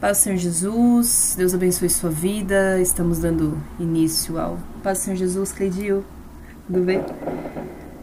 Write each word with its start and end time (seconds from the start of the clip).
Paz 0.00 0.16
Senhor 0.16 0.38
Jesus, 0.38 1.34
Deus 1.36 1.52
abençoe 1.52 1.90
sua 1.90 2.08
vida. 2.08 2.80
Estamos 2.80 3.18
dando 3.18 3.62
início 3.78 4.40
ao 4.40 4.58
Paz 4.82 5.00
Senhor 5.00 5.14
Jesus, 5.14 5.52
Cleidil. 5.52 6.02
Tudo 6.66 6.80
bem? 6.80 7.04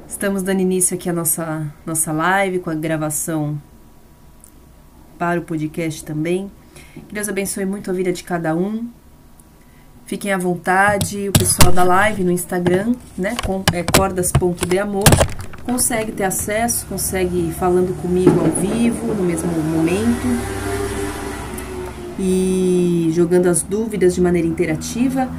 Estamos 0.08 0.44
dando 0.44 0.60
início 0.60 0.96
aqui 0.96 1.10
à 1.10 1.14
nossa, 1.14 1.66
nossa 1.84 2.12
live 2.12 2.60
com 2.60 2.70
a 2.70 2.76
gravação 2.76 3.60
para 5.18 5.40
o 5.40 5.44
podcast 5.44 6.04
também. 6.04 6.52
Que 7.08 7.16
Deus 7.16 7.28
abençoe 7.28 7.66
muito 7.66 7.90
a 7.90 7.94
vida 7.96 8.14
de 8.14 8.24
cada 8.24 8.56
um. 8.56 8.88
Fiquem 10.06 10.32
à 10.32 10.38
vontade, 10.38 11.28
o 11.28 11.34
pessoal 11.34 11.74
da 11.74 11.84
live 11.84 12.24
no 12.24 12.32
Instagram, 12.32 12.94
né, 13.18 13.36
com 13.44 13.64
é, 13.74 13.82
cordas.deamor, 13.82 15.10
consegue 15.66 16.12
ter 16.12 16.26
acesso, 16.26 16.86
consegue 16.86 17.50
ir 17.50 17.54
falando 17.54 18.00
comigo 18.00 18.40
ao 18.40 18.52
vivo, 18.52 19.16
no 19.16 19.24
mesmo 19.24 19.52
momento 19.52 20.57
e 22.20 23.10
jogando 23.14 23.48
as 23.48 23.62
dúvidas 23.62 24.16
de 24.16 24.22
maneira 24.22 24.48
interativa. 24.48 25.30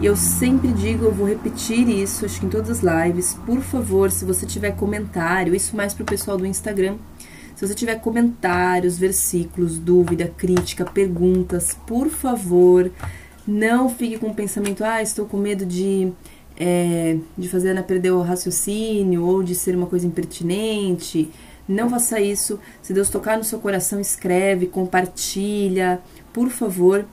E 0.00 0.06
eu 0.06 0.16
sempre 0.16 0.68
digo, 0.72 1.04
eu 1.04 1.12
vou 1.12 1.26
repetir 1.26 1.88
isso, 1.88 2.24
acho 2.24 2.40
que 2.40 2.46
em 2.46 2.48
todas 2.48 2.70
as 2.70 2.80
lives. 2.80 3.36
Por 3.44 3.60
favor, 3.60 4.10
se 4.10 4.24
você 4.24 4.46
tiver 4.46 4.72
comentário, 4.72 5.54
isso 5.54 5.76
mais 5.76 5.92
para 5.92 6.02
o 6.02 6.06
pessoal 6.06 6.38
do 6.38 6.46
Instagram. 6.46 6.96
Se 7.54 7.66
você 7.66 7.74
tiver 7.74 7.96
comentários, 7.96 8.96
versículos, 8.96 9.78
dúvida, 9.78 10.32
crítica, 10.34 10.86
perguntas, 10.86 11.76
por 11.86 12.08
favor, 12.08 12.90
não 13.46 13.90
fique 13.90 14.18
com 14.18 14.28
o 14.28 14.34
pensamento, 14.34 14.82
ah, 14.82 15.02
estou 15.02 15.26
com 15.26 15.36
medo 15.36 15.66
de, 15.66 16.10
é, 16.58 17.18
de 17.36 17.48
fazer 17.50 17.72
Ana 17.72 17.82
perder 17.82 18.12
o 18.12 18.22
raciocínio 18.22 19.22
ou 19.22 19.42
de 19.42 19.54
ser 19.54 19.76
uma 19.76 19.86
coisa 19.86 20.06
impertinente. 20.06 21.30
Não 21.70 21.88
faça 21.88 22.20
isso. 22.20 22.58
Se 22.82 22.92
Deus 22.92 23.08
tocar 23.08 23.38
no 23.38 23.44
seu 23.44 23.60
coração, 23.60 24.00
escreve, 24.00 24.66
compartilha, 24.66 26.00
por 26.32 26.50
favor. 26.50 27.04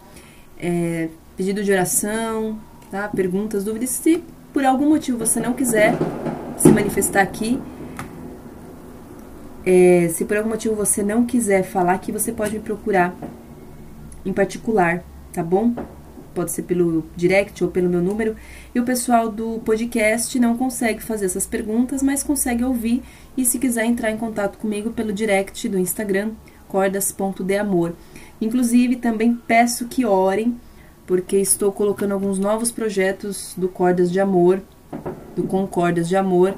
É, 0.59 1.09
pedido 1.35 1.63
de 1.63 1.71
oração, 1.71 2.59
tá? 2.89 3.07
Perguntas, 3.07 3.63
dúvidas. 3.63 3.91
Se 3.91 4.23
por 4.51 4.65
algum 4.65 4.89
motivo 4.89 5.19
você 5.19 5.39
não 5.39 5.53
quiser 5.53 5.93
se 6.57 6.69
manifestar 6.69 7.21
aqui, 7.21 7.61
é, 9.63 10.09
se 10.09 10.25
por 10.25 10.37
algum 10.37 10.49
motivo 10.49 10.73
você 10.73 11.03
não 11.03 11.23
quiser 11.23 11.61
falar 11.61 11.93
aqui, 11.93 12.11
você 12.11 12.31
pode 12.31 12.55
me 12.55 12.59
procurar 12.59 13.15
em 14.25 14.33
particular, 14.33 15.03
tá 15.31 15.43
bom? 15.43 15.75
pode 16.37 16.51
ser 16.51 16.61
pelo 16.63 17.03
direct 17.15 17.63
ou 17.63 17.71
pelo 17.71 17.89
meu 17.89 17.99
número. 17.99 18.35
E 18.75 18.79
o 18.79 18.83
pessoal 18.83 19.27
do 19.27 19.59
podcast 19.65 20.39
não 20.39 20.55
consegue 20.55 21.01
fazer 21.01 21.25
essas 21.25 21.47
perguntas, 21.47 22.03
mas 22.03 22.21
consegue 22.21 22.63
ouvir. 22.63 23.01
E 23.37 23.45
se 23.45 23.59
quiser 23.59 23.85
entrar 23.85 24.11
em 24.11 24.17
contato 24.17 24.57
comigo 24.57 24.91
pelo 24.91 25.13
direct 25.13 25.69
do 25.69 25.77
Instagram, 25.77 26.31
cordas.deamor. 26.67 27.93
Inclusive, 28.41 28.95
também 28.95 29.35
peço 29.35 29.87
que 29.87 30.05
orem, 30.05 30.59
porque 31.05 31.37
estou 31.37 31.71
colocando 31.71 32.13
alguns 32.13 32.39
novos 32.39 32.71
projetos 32.71 33.53
do 33.55 33.69
Cordas 33.69 34.11
de 34.11 34.19
Amor, 34.19 34.61
do 35.35 35.43
Concordas 35.43 36.09
de 36.09 36.15
Amor, 36.15 36.55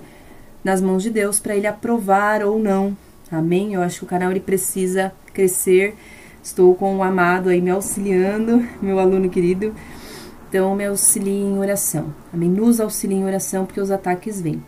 nas 0.63 0.81
mãos 0.81 1.03
de 1.03 1.09
Deus 1.09 1.39
para 1.39 1.55
ele 1.55 1.67
aprovar 1.67 2.43
ou 2.43 2.57
não. 2.57 2.97
Amém? 3.29 3.73
Eu 3.73 3.81
acho 3.81 3.99
que 3.99 4.05
o 4.05 4.07
canal 4.07 4.31
ele 4.31 4.39
precisa 4.39 5.11
crescer 5.33 5.95
Estou 6.41 6.73
com 6.73 6.97
o 6.97 7.03
amado 7.03 7.49
aí 7.49 7.61
me 7.61 7.69
auxiliando, 7.69 8.65
meu 8.81 8.97
aluno 8.97 9.29
querido. 9.29 9.75
Então, 10.47 10.73
me 10.75 10.85
auxilie 10.85 11.43
em 11.43 11.59
oração. 11.59 12.13
Amém? 12.33 12.49
Nos 12.49 12.79
auxilie 12.79 13.17
em 13.17 13.25
oração, 13.25 13.65
porque 13.65 13.79
os 13.79 13.91
ataques 13.91 14.41
vêm. 14.41 14.63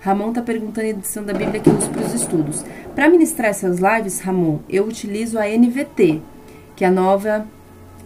Ramon 0.00 0.30
está 0.30 0.40
perguntando 0.40 0.86
a 0.86 0.90
edição 0.90 1.22
da 1.22 1.34
Bíblia 1.34 1.60
que 1.60 1.68
uso 1.68 1.90
para 1.90 2.02
os 2.02 2.14
estudos. 2.14 2.64
Para 2.94 3.10
ministrar 3.10 3.50
essas 3.50 3.78
lives, 3.78 4.20
Ramon, 4.20 4.60
eu 4.68 4.84
utilizo 4.84 5.38
a 5.38 5.46
NVT, 5.46 6.22
que 6.74 6.84
é 6.84 6.88
a 6.88 6.90
nova 6.90 7.46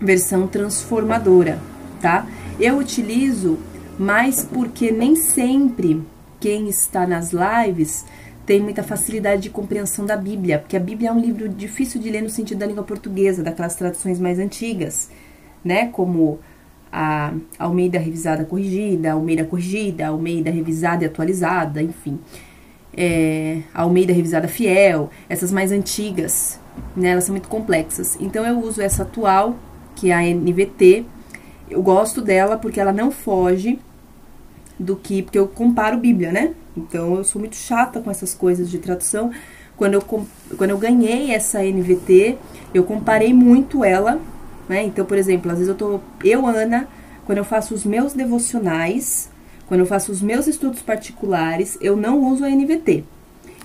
versão 0.00 0.48
transformadora, 0.48 1.60
tá? 2.00 2.26
Eu 2.58 2.78
utilizo 2.78 3.58
mais 3.96 4.44
porque 4.44 4.90
nem 4.90 5.14
sempre 5.14 6.02
quem 6.40 6.68
está 6.68 7.06
nas 7.06 7.30
lives 7.32 8.04
tem 8.44 8.60
muita 8.60 8.82
facilidade 8.82 9.42
de 9.42 9.50
compreensão 9.50 10.04
da 10.04 10.16
Bíblia, 10.16 10.58
porque 10.58 10.76
a 10.76 10.80
Bíblia 10.80 11.08
é 11.08 11.12
um 11.12 11.20
livro 11.20 11.48
difícil 11.48 12.00
de 12.00 12.10
ler 12.10 12.22
no 12.22 12.28
sentido 12.28 12.58
da 12.58 12.66
língua 12.66 12.82
portuguesa, 12.82 13.42
daquelas 13.42 13.76
traduções 13.76 14.18
mais 14.18 14.38
antigas, 14.38 15.08
né? 15.64 15.86
Como 15.86 16.40
a 16.96 17.34
Almeida 17.58 17.98
Revisada 17.98 18.44
Corrigida, 18.44 19.14
Almeida 19.14 19.44
Corrigida, 19.44 20.06
Almeida 20.06 20.48
Revisada 20.48 21.02
e 21.02 21.06
Atualizada, 21.08 21.82
enfim. 21.82 22.20
É, 22.96 23.62
Almeida 23.74 24.12
Revisada 24.12 24.46
Fiel, 24.46 25.10
essas 25.28 25.50
mais 25.50 25.72
antigas, 25.72 26.60
né? 26.96 27.08
Elas 27.08 27.24
são 27.24 27.32
muito 27.32 27.48
complexas. 27.48 28.16
Então 28.20 28.46
eu 28.46 28.60
uso 28.60 28.80
essa 28.80 29.02
atual, 29.02 29.56
que 29.96 30.12
é 30.12 30.14
a 30.14 30.22
NVT. 30.22 31.04
Eu 31.68 31.82
gosto 31.82 32.22
dela 32.22 32.56
porque 32.56 32.78
ela 32.78 32.92
não 32.92 33.10
foge 33.10 33.80
do 34.78 34.94
que. 34.94 35.22
Porque 35.22 35.38
eu 35.38 35.48
comparo 35.48 35.98
Bíblia, 35.98 36.30
né? 36.30 36.54
Então 36.76 37.16
eu 37.16 37.24
sou 37.24 37.40
muito 37.40 37.56
chata 37.56 38.00
com 38.00 38.08
essas 38.08 38.34
coisas 38.34 38.70
de 38.70 38.78
tradução. 38.78 39.32
Quando 39.76 39.94
eu, 39.94 40.02
quando 40.56 40.70
eu 40.70 40.78
ganhei 40.78 41.32
essa 41.32 41.60
NVT, 41.60 42.38
eu 42.72 42.84
comparei 42.84 43.34
muito 43.34 43.82
ela, 43.84 44.20
né? 44.68 44.84
Então, 44.84 45.04
por 45.04 45.18
exemplo, 45.18 45.50
às 45.50 45.58
vezes 45.58 45.68
eu 45.68 45.76
tô. 45.76 46.00
Eu, 46.22 46.46
Ana, 46.46 46.88
quando 47.26 47.38
eu 47.38 47.44
faço 47.44 47.74
os 47.74 47.84
meus 47.84 48.12
devocionais, 48.12 49.30
quando 49.66 49.80
eu 49.80 49.86
faço 49.86 50.12
os 50.12 50.20
meus 50.20 50.46
estudos 50.46 50.82
particulares, 50.82 51.78
eu 51.80 51.96
não 51.96 52.18
uso 52.24 52.44
a 52.44 52.50
NVT. 52.50 53.04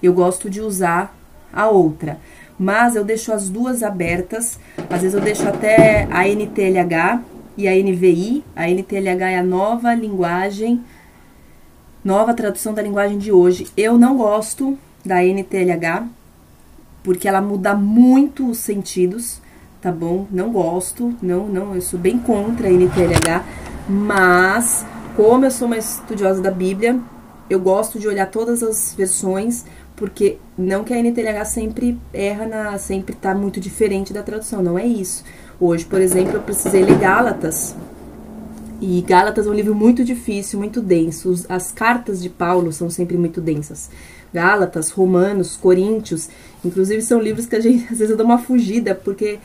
Eu 0.01 0.13
gosto 0.13 0.49
de 0.49 0.61
usar 0.61 1.15
a 1.51 1.67
outra. 1.67 2.19
Mas 2.57 2.95
eu 2.95 3.03
deixo 3.03 3.31
as 3.31 3.49
duas 3.49 3.83
abertas. 3.83 4.59
Às 4.89 5.01
vezes 5.01 5.13
eu 5.13 5.21
deixo 5.21 5.47
até 5.47 6.07
a 6.11 6.27
NTLH 6.27 7.21
e 7.57 7.67
a 7.67 7.71
NVI. 7.71 8.43
A 8.55 8.69
NTLH 8.69 9.31
é 9.31 9.37
a 9.37 9.43
nova 9.43 9.93
linguagem 9.93 10.83
Nova 12.03 12.33
tradução 12.33 12.73
da 12.73 12.81
linguagem 12.81 13.17
de 13.17 13.29
hoje. 13.29 13.67
Eu 13.75 13.97
não 13.97 14.17
gosto 14.17 14.77
da 15.05 15.21
NTLH, 15.21 16.07
porque 17.03 17.27
ela 17.27 17.41
muda 17.41 17.75
muito 17.75 18.49
os 18.49 18.57
sentidos, 18.57 19.41
tá 19.81 19.91
bom? 19.91 20.27
Não 20.31 20.51
gosto, 20.51 21.13
não, 21.21 21.47
não, 21.47 21.75
eu 21.75 21.81
sou 21.81 21.99
bem 21.99 22.17
contra 22.17 22.67
a 22.67 22.71
NTLH, 22.71 23.43
mas 23.87 24.85
como 25.15 25.45
eu 25.45 25.51
sou 25.51 25.67
uma 25.67 25.77
estudiosa 25.77 26.41
da 26.41 26.51
Bíblia, 26.51 26.99
eu 27.49 27.59
gosto 27.59 27.99
de 27.99 28.07
olhar 28.07 28.27
todas 28.27 28.61
as 28.61 28.93
versões, 28.95 29.65
porque 29.95 30.37
não 30.57 30.83
que 30.83 30.93
a 30.93 30.97
NTLH 30.97 31.45
sempre 31.45 31.99
erra 32.13 32.47
na, 32.47 32.77
sempre 32.77 33.15
tá 33.15 33.33
muito 33.33 33.59
diferente 33.59 34.13
da 34.13 34.23
tradução, 34.23 34.61
não 34.61 34.77
é 34.77 34.85
isso. 34.85 35.23
Hoje, 35.59 35.85
por 35.85 35.99
exemplo, 35.99 36.35
eu 36.35 36.41
precisei 36.41 36.83
ler 36.83 36.97
Gálatas, 36.97 37.75
e 38.81 39.01
Gálatas 39.01 39.45
é 39.45 39.49
um 39.49 39.53
livro 39.53 39.75
muito 39.75 40.05
difícil, 40.05 40.57
muito 40.57 40.81
denso. 40.81 41.33
As 41.49 41.71
cartas 41.71 42.21
de 42.21 42.29
Paulo 42.29 42.71
são 42.71 42.89
sempre 42.89 43.17
muito 43.17 43.41
densas. 43.41 43.89
Gálatas, 44.33 44.89
Romanos, 44.89 45.57
Coríntios, 45.57 46.29
inclusive 46.63 47.01
são 47.01 47.19
livros 47.19 47.45
que 47.45 47.55
a 47.55 47.59
gente 47.59 47.85
às 47.91 47.99
vezes 47.99 48.15
dou 48.15 48.25
uma 48.25 48.37
fugida, 48.37 48.95
porque 48.95 49.39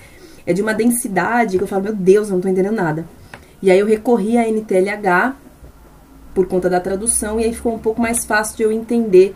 é 0.47 0.53
de 0.53 0.63
uma 0.63 0.75
densidade 0.75 1.57
que 1.57 1.65
eu 1.65 1.69
falo, 1.69 1.85
meu 1.85 1.95
Deus, 1.95 2.29
eu 2.29 2.35
não 2.35 2.41
tô 2.41 2.49
entendendo 2.49 2.75
nada. 2.75 3.07
E 3.63 3.71
aí 3.71 3.79
eu 3.79 3.87
recorri 3.87 4.37
à 4.37 4.49
NTLH 4.49 5.37
por 6.35 6.47
conta 6.47 6.69
da 6.69 6.81
tradução, 6.81 7.41
e 7.41 7.45
aí 7.45 7.55
ficou 7.55 7.75
um 7.75 7.79
pouco 7.79 8.01
mais 8.01 8.25
fácil 8.25 8.57
de 8.57 8.63
eu 8.65 8.73
entender 8.73 9.35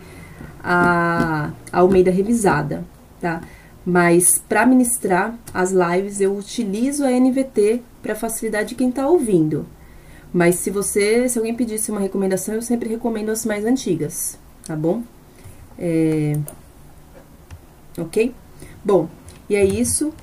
a, 0.63 1.51
a 1.71 1.79
Almeida 1.79 2.11
revisada, 2.11 2.83
tá? 3.21 3.41
Mas 3.85 4.37
para 4.47 4.65
ministrar 4.65 5.33
as 5.53 5.71
lives 5.71 6.19
eu 6.19 6.35
utilizo 6.37 7.05
a 7.05 7.09
NVT 7.09 7.81
para 8.03 8.13
facilidade 8.13 8.69
de 8.69 8.75
quem 8.75 8.89
está 8.89 9.07
ouvindo. 9.07 9.65
Mas 10.31 10.55
se 10.55 10.69
você, 10.69 11.27
se 11.27 11.39
alguém 11.39 11.55
pedisse 11.55 11.89
uma 11.89 11.99
recomendação, 11.99 12.53
eu 12.53 12.61
sempre 12.61 12.89
recomendo 12.89 13.29
as 13.29 13.45
mais 13.45 13.65
antigas, 13.65 14.37
tá 14.65 14.75
bom? 14.75 15.01
É... 15.77 16.37
Ok? 17.97 18.33
Bom, 18.83 19.09
e 19.49 19.55
é 19.55 19.65
isso. 19.65 20.13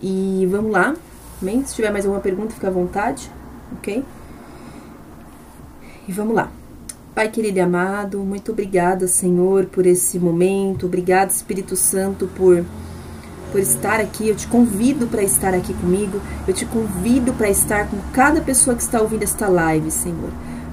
E 0.00 0.46
vamos 0.50 0.72
lá. 0.72 0.94
Bem, 1.40 1.64
se 1.64 1.74
tiver 1.74 1.90
mais 1.90 2.04
alguma 2.04 2.22
pergunta, 2.22 2.54
fica 2.54 2.68
à 2.68 2.70
vontade, 2.70 3.30
ok? 3.72 4.04
E 6.08 6.12
vamos 6.12 6.34
lá. 6.34 6.50
Pai 7.14 7.30
querido 7.30 7.58
e 7.58 7.60
amado, 7.60 8.18
muito 8.20 8.52
obrigada, 8.52 9.06
Senhor, 9.08 9.66
por 9.66 9.86
esse 9.86 10.18
momento. 10.18 10.86
Obrigada, 10.86 11.30
Espírito 11.30 11.74
Santo, 11.74 12.26
por 12.36 12.64
por 13.56 13.60
estar 13.60 14.00
aqui. 14.00 14.28
Eu 14.28 14.36
te 14.36 14.46
convido 14.46 15.06
para 15.06 15.22
estar 15.22 15.54
aqui 15.54 15.72
comigo. 15.72 16.20
Eu 16.46 16.52
te 16.52 16.66
convido 16.66 17.32
para 17.32 17.48
estar 17.48 17.88
com 17.88 17.96
cada 18.12 18.40
pessoa 18.40 18.76
que 18.76 18.82
está 18.82 19.00
ouvindo 19.00 19.22
esta 19.22 19.48
live, 19.48 19.90
Senhor. 19.90 20.30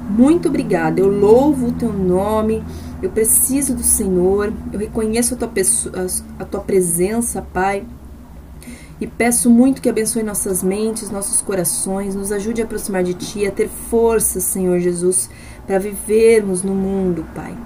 Muito 0.10 0.50
obrigada. 0.50 1.00
Eu 1.00 1.08
louvo 1.08 1.68
o 1.68 1.72
teu 1.72 1.94
nome. 1.94 2.62
Eu 3.02 3.10
preciso 3.10 3.74
do 3.74 3.84
Senhor. 3.84 4.52
Eu 4.72 4.80
reconheço 4.80 5.34
a 5.34 5.38
tua, 5.38 5.48
pessoa, 5.48 6.08
a 6.38 6.46
tua 6.46 6.60
presença, 6.60 7.42
Pai. 7.42 7.86
E 9.02 9.08
peço 9.08 9.50
muito 9.50 9.82
que 9.82 9.90
abençoe 9.90 10.24
nossas 10.24 10.64
mentes, 10.64 11.10
nossos 11.10 11.42
corações, 11.42 12.16
nos 12.16 12.32
ajude 12.32 12.62
a 12.62 12.66
aproximar 12.66 13.04
de 13.04 13.14
Ti, 13.14 13.46
a 13.48 13.52
ter 13.52 13.68
força, 13.68 14.40
Senhor 14.40 14.80
Jesus, 14.80 15.30
para 15.66 15.80
vivermos 15.80 16.62
no 16.64 16.74
mundo, 16.74 17.26
Pai. 17.34 17.58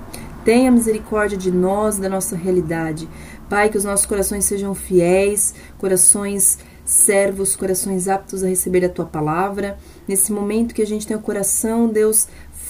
Tenha 0.44 0.72
misericórdia 0.72 1.38
de 1.38 1.52
nós, 1.52 1.98
da 1.98 2.08
nossa 2.08 2.36
realidade. 2.36 3.08
Pai, 3.50 3.70
que 3.70 3.78
os 3.78 3.84
nossos 3.84 4.06
corações 4.06 4.46
sejam 4.46 4.74
fiéis, 4.74 5.54
corações 5.78 6.58
servos, 6.86 7.56
corações 7.56 8.08
aptos 8.08 8.44
a 8.44 8.48
receber 8.48 8.86
a 8.86 8.90
tua 8.90 9.06
palavra. 9.06 9.78
Nesse 10.08 10.32
momento 10.32 10.74
que 10.74 10.82
a 10.82 10.88
gente 10.88 11.06
tem 11.06 11.18
o 11.18 11.22
coração, 11.22 11.88
Deus, 11.88 12.28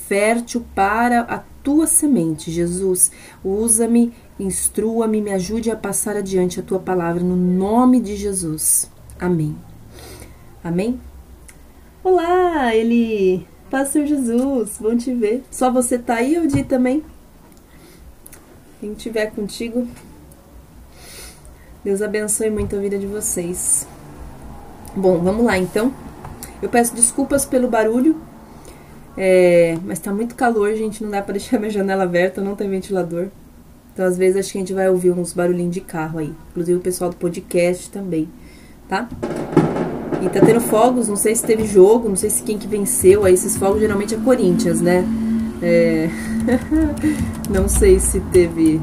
fértil 0.08 0.66
para 0.74 1.22
a 1.22 1.44
tua 1.64 1.86
semente, 1.86 2.50
Jesus. 2.50 3.12
Usa-me, 3.44 4.14
instrua-me, 4.40 5.22
me 5.22 5.32
ajude 5.32 5.72
a 5.72 5.76
passar 5.76 6.16
adiante 6.16 6.60
a 6.60 6.64
tua 6.64 6.80
palavra 6.80 7.24
no 7.24 7.36
nome 7.36 8.00
de 8.00 8.16
Jesus. 8.16 8.90
Amém. 9.20 9.56
Amém? 10.64 11.00
Olá, 12.04 12.76
Eli! 12.76 13.48
Paz, 13.70 13.90
Senhor 13.90 14.06
Jesus, 14.06 14.78
bom 14.80 14.96
te 14.96 15.14
ver. 15.14 15.44
Só 15.52 15.72
você 15.72 15.98
tá 15.98 16.16
aí, 16.16 16.40
Odi, 16.40 16.64
também? 16.64 17.04
Quem 18.80 18.94
estiver 18.94 19.32
contigo, 19.32 19.88
Deus 21.84 22.02
abençoe 22.02 22.50
muito 22.50 22.76
a 22.76 22.80
vida 22.80 22.98
de 22.98 23.08
vocês. 23.08 23.88
Bom, 24.96 25.18
vamos 25.20 25.46
lá 25.46 25.58
então. 25.58 25.94
Eu 26.62 26.70
peço 26.70 26.96
desculpas 26.96 27.46
pelo 27.46 27.68
barulho, 27.68 28.22
é, 29.18 29.78
mas 29.84 30.00
tá 30.00 30.14
muito 30.14 30.36
calor, 30.36 30.74
gente. 30.76 31.04
Não 31.04 31.10
dá 31.12 31.22
para 31.22 31.34
deixar 31.40 31.60
minha 31.60 31.72
janela 31.72 32.04
aberta, 32.04 32.40
não 32.40 32.56
tem 32.56 32.70
ventilador. 32.70 33.30
Então, 33.98 34.06
às 34.06 34.16
vezes, 34.16 34.38
acho 34.38 34.52
que 34.52 34.60
a 34.60 34.62
gente 34.62 34.74
vai 34.74 34.88
ouvir 34.88 35.10
uns 35.10 35.34
barulhinhos 35.34 35.74
de 35.74 35.82
carro 35.82 36.20
aí. 36.20 36.32
Inclusive 36.52 36.78
o 36.78 36.82
pessoal 36.82 37.10
do 37.10 37.16
podcast 37.16 37.90
também, 37.90 38.30
tá? 38.88 39.10
E 40.22 40.30
tá 40.30 40.40
tendo 40.40 40.62
fogos, 40.62 41.08
não 41.08 41.16
sei 41.16 41.34
se 41.34 41.44
teve 41.44 41.66
jogo, 41.66 42.08
não 42.08 42.16
sei 42.16 42.30
se 42.30 42.44
quem 42.44 42.60
que 42.60 42.68
venceu. 42.68 43.26
Aí 43.26 43.34
esses 43.34 43.58
fogos 43.58 43.80
geralmente 43.80 44.14
é 44.14 44.20
Corinthians, 44.20 44.82
né? 44.82 45.04
É... 45.64 46.12
não 47.50 47.68
sei 47.68 48.00
se 48.00 48.20
teve. 48.32 48.80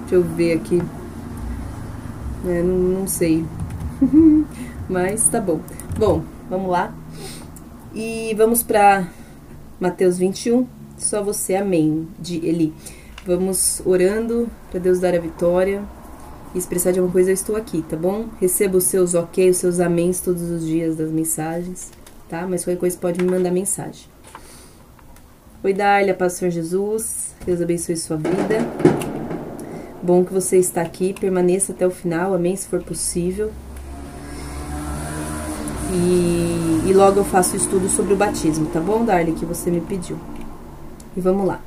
Deixa 0.00 0.14
eu 0.14 0.22
ver 0.22 0.54
aqui. 0.54 0.80
É, 2.46 2.62
não, 2.62 3.00
não 3.00 3.06
sei. 3.06 3.44
Mas 4.88 5.28
tá 5.28 5.42
bom. 5.42 5.60
Bom, 5.98 6.22
vamos 6.48 6.70
lá. 6.70 6.94
E 7.94 8.34
vamos 8.34 8.62
para 8.62 9.06
Mateus 9.78 10.16
21. 10.16 10.66
Só 10.96 11.22
você, 11.22 11.56
amém, 11.56 12.08
de 12.18 12.36
Eli. 12.36 12.72
Vamos 13.26 13.82
orando 13.84 14.48
para 14.70 14.78
Deus 14.78 15.00
dar 15.00 15.12
a 15.12 15.18
vitória. 15.18 15.82
E 16.54 16.60
se 16.60 16.68
precisar 16.68 16.92
de 16.92 17.00
alguma 17.00 17.12
coisa, 17.12 17.30
eu 17.30 17.34
estou 17.34 17.56
aqui, 17.56 17.82
tá 17.82 17.96
bom? 17.96 18.26
Receba 18.40 18.78
os 18.78 18.84
seus 18.84 19.14
ok, 19.14 19.50
os 19.50 19.56
seus 19.56 19.80
améns 19.80 20.20
todos 20.20 20.42
os 20.42 20.64
dias 20.64 20.94
das 20.94 21.10
mensagens, 21.10 21.90
tá? 22.28 22.46
Mas 22.48 22.62
qualquer 22.64 22.78
coisa 22.78 22.96
pode 22.96 23.20
me 23.20 23.28
mandar 23.28 23.50
mensagem. 23.50 24.06
Oi, 25.62 25.74
Dália, 25.74 26.14
paz 26.14 26.34
do 26.34 26.36
Senhor 26.38 26.50
Jesus. 26.52 27.34
Deus 27.44 27.60
abençoe 27.60 27.96
sua 27.96 28.16
vida. 28.16 28.58
Bom 30.00 30.24
que 30.24 30.32
você 30.32 30.58
está 30.58 30.82
aqui, 30.82 31.12
permaneça 31.12 31.72
até 31.72 31.84
o 31.84 31.90
final, 31.90 32.32
amém, 32.32 32.54
se 32.54 32.68
for 32.68 32.80
possível. 32.80 33.50
E, 35.92 36.88
e 36.88 36.92
logo 36.94 37.18
eu 37.18 37.24
faço 37.24 37.56
estudo 37.56 37.88
sobre 37.88 38.14
o 38.14 38.16
batismo, 38.16 38.66
tá 38.66 38.78
bom, 38.78 39.04
Darly, 39.04 39.32
que 39.32 39.44
você 39.44 39.68
me 39.68 39.80
pediu. 39.80 40.16
E 41.16 41.20
vamos 41.20 41.44
lá. 41.44 41.60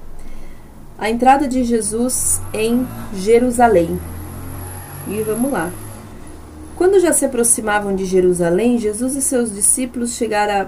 A 1.00 1.10
entrada 1.10 1.48
de 1.48 1.63
Jesus 1.63 2.42
em 2.54 2.86
Jerusalém. 3.13 3.98
E 5.07 5.22
vamos 5.22 5.50
lá. 5.50 5.72
Quando 6.75 7.00
já 7.00 7.13
se 7.13 7.24
aproximavam 7.24 7.96
de 7.96 8.04
Jerusalém, 8.04 8.78
Jesus 8.78 9.16
e 9.16 9.22
seus 9.22 9.54
discípulos 9.54 10.16
chegaram 10.16 10.68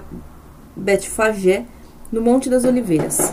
Betfagé, 0.74 1.66
no 2.10 2.22
Monte 2.22 2.48
das 2.48 2.64
Oliveiras. 2.64 3.32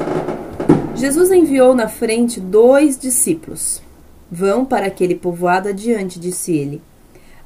Jesus 0.96 1.31
enviou 1.31 1.74
na 1.74 1.88
frente 1.88 2.40
dois 2.40 2.98
discípulos. 2.98 3.81
Vão 4.30 4.66
para 4.66 4.88
aquele 4.88 5.16
povoado 5.16 5.69
adiante, 5.69 6.19
disse 6.19 6.51
ele. 6.51 6.81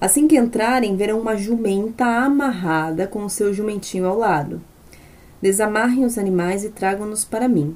Assim 0.02 0.28
que 0.28 0.38
entrarem, 0.38 0.96
verão 0.96 1.20
uma 1.20 1.38
jumenta 1.38 2.06
amarrada 2.06 3.08
com 3.08 3.24
o 3.24 3.30
seu 3.30 3.54
jumentinho 3.54 4.06
ao 4.08 4.18
lado. 4.18 4.62
Desamarrem 5.42 6.06
os 6.06 6.18
animais 6.18 6.64
e 6.64 6.70
tragam-nos 6.70 7.24
para 7.24 7.48
mim. 7.48 7.76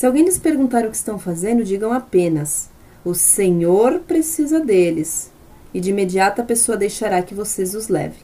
Se 0.00 0.06
alguém 0.06 0.24
lhes 0.24 0.38
perguntar 0.38 0.86
o 0.86 0.90
que 0.90 0.96
estão 0.96 1.18
fazendo, 1.18 1.62
digam 1.62 1.92
apenas: 1.92 2.70
O 3.04 3.12
Senhor 3.12 3.98
precisa 3.98 4.58
deles. 4.58 5.30
E 5.74 5.78
de 5.78 5.90
imediato 5.90 6.40
a 6.40 6.44
pessoa 6.44 6.78
deixará 6.78 7.20
que 7.20 7.34
vocês 7.34 7.74
os 7.74 7.88
levem. 7.88 8.20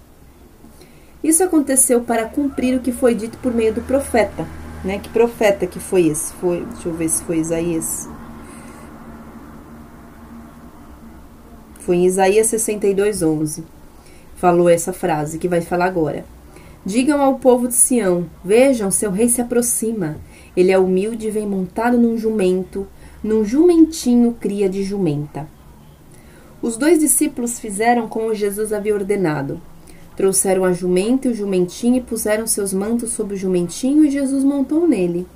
Isso 1.22 1.44
aconteceu 1.44 2.00
para 2.00 2.24
cumprir 2.24 2.78
o 2.78 2.80
que 2.80 2.92
foi 2.92 3.14
dito 3.14 3.36
por 3.42 3.52
meio 3.52 3.74
do 3.74 3.82
profeta. 3.82 4.46
Né? 4.82 4.98
Que 4.98 5.10
profeta 5.10 5.66
que 5.66 5.78
foi 5.78 6.06
esse? 6.06 6.32
Foi, 6.40 6.64
deixa 6.64 6.88
eu 6.88 6.94
ver 6.94 7.10
se 7.10 7.22
foi 7.24 7.40
Isaías. 7.40 8.08
Foi 11.80 11.96
em 11.96 12.06
Isaías 12.06 12.46
62, 12.46 13.20
11. 13.20 13.62
Falou 14.36 14.70
essa 14.70 14.94
frase 14.94 15.38
que 15.38 15.46
vai 15.46 15.60
falar 15.60 15.84
agora. 15.84 16.24
Digam 16.86 17.20
ao 17.20 17.34
povo 17.34 17.68
de 17.68 17.74
Sião: 17.74 18.30
Vejam, 18.42 18.90
seu 18.90 19.10
rei 19.10 19.28
se 19.28 19.42
aproxima. 19.42 20.16
Ele 20.56 20.72
é 20.72 20.78
humilde 20.78 21.26
e 21.26 21.30
vem 21.30 21.46
montado 21.46 21.98
num 21.98 22.16
jumento, 22.16 22.86
num 23.22 23.44
jumentinho 23.44 24.36
cria 24.40 24.68
de 24.68 24.82
jumenta. 24.82 25.46
Os 26.62 26.76
dois 26.76 26.98
discípulos 26.98 27.60
fizeram 27.60 28.08
como 28.08 28.34
Jesus 28.34 28.72
havia 28.72 28.94
ordenado. 28.94 29.60
Trouxeram 30.16 30.64
a 30.64 30.72
jumenta 30.72 31.28
e 31.28 31.32
o 31.32 31.34
jumentinho 31.34 31.96
e 31.96 32.00
puseram 32.00 32.46
seus 32.46 32.72
mantos 32.72 33.10
sobre 33.10 33.34
o 33.34 33.38
jumentinho 33.38 34.04
e 34.04 34.10
Jesus 34.10 34.42
montou 34.42 34.88
nele. 34.88 35.26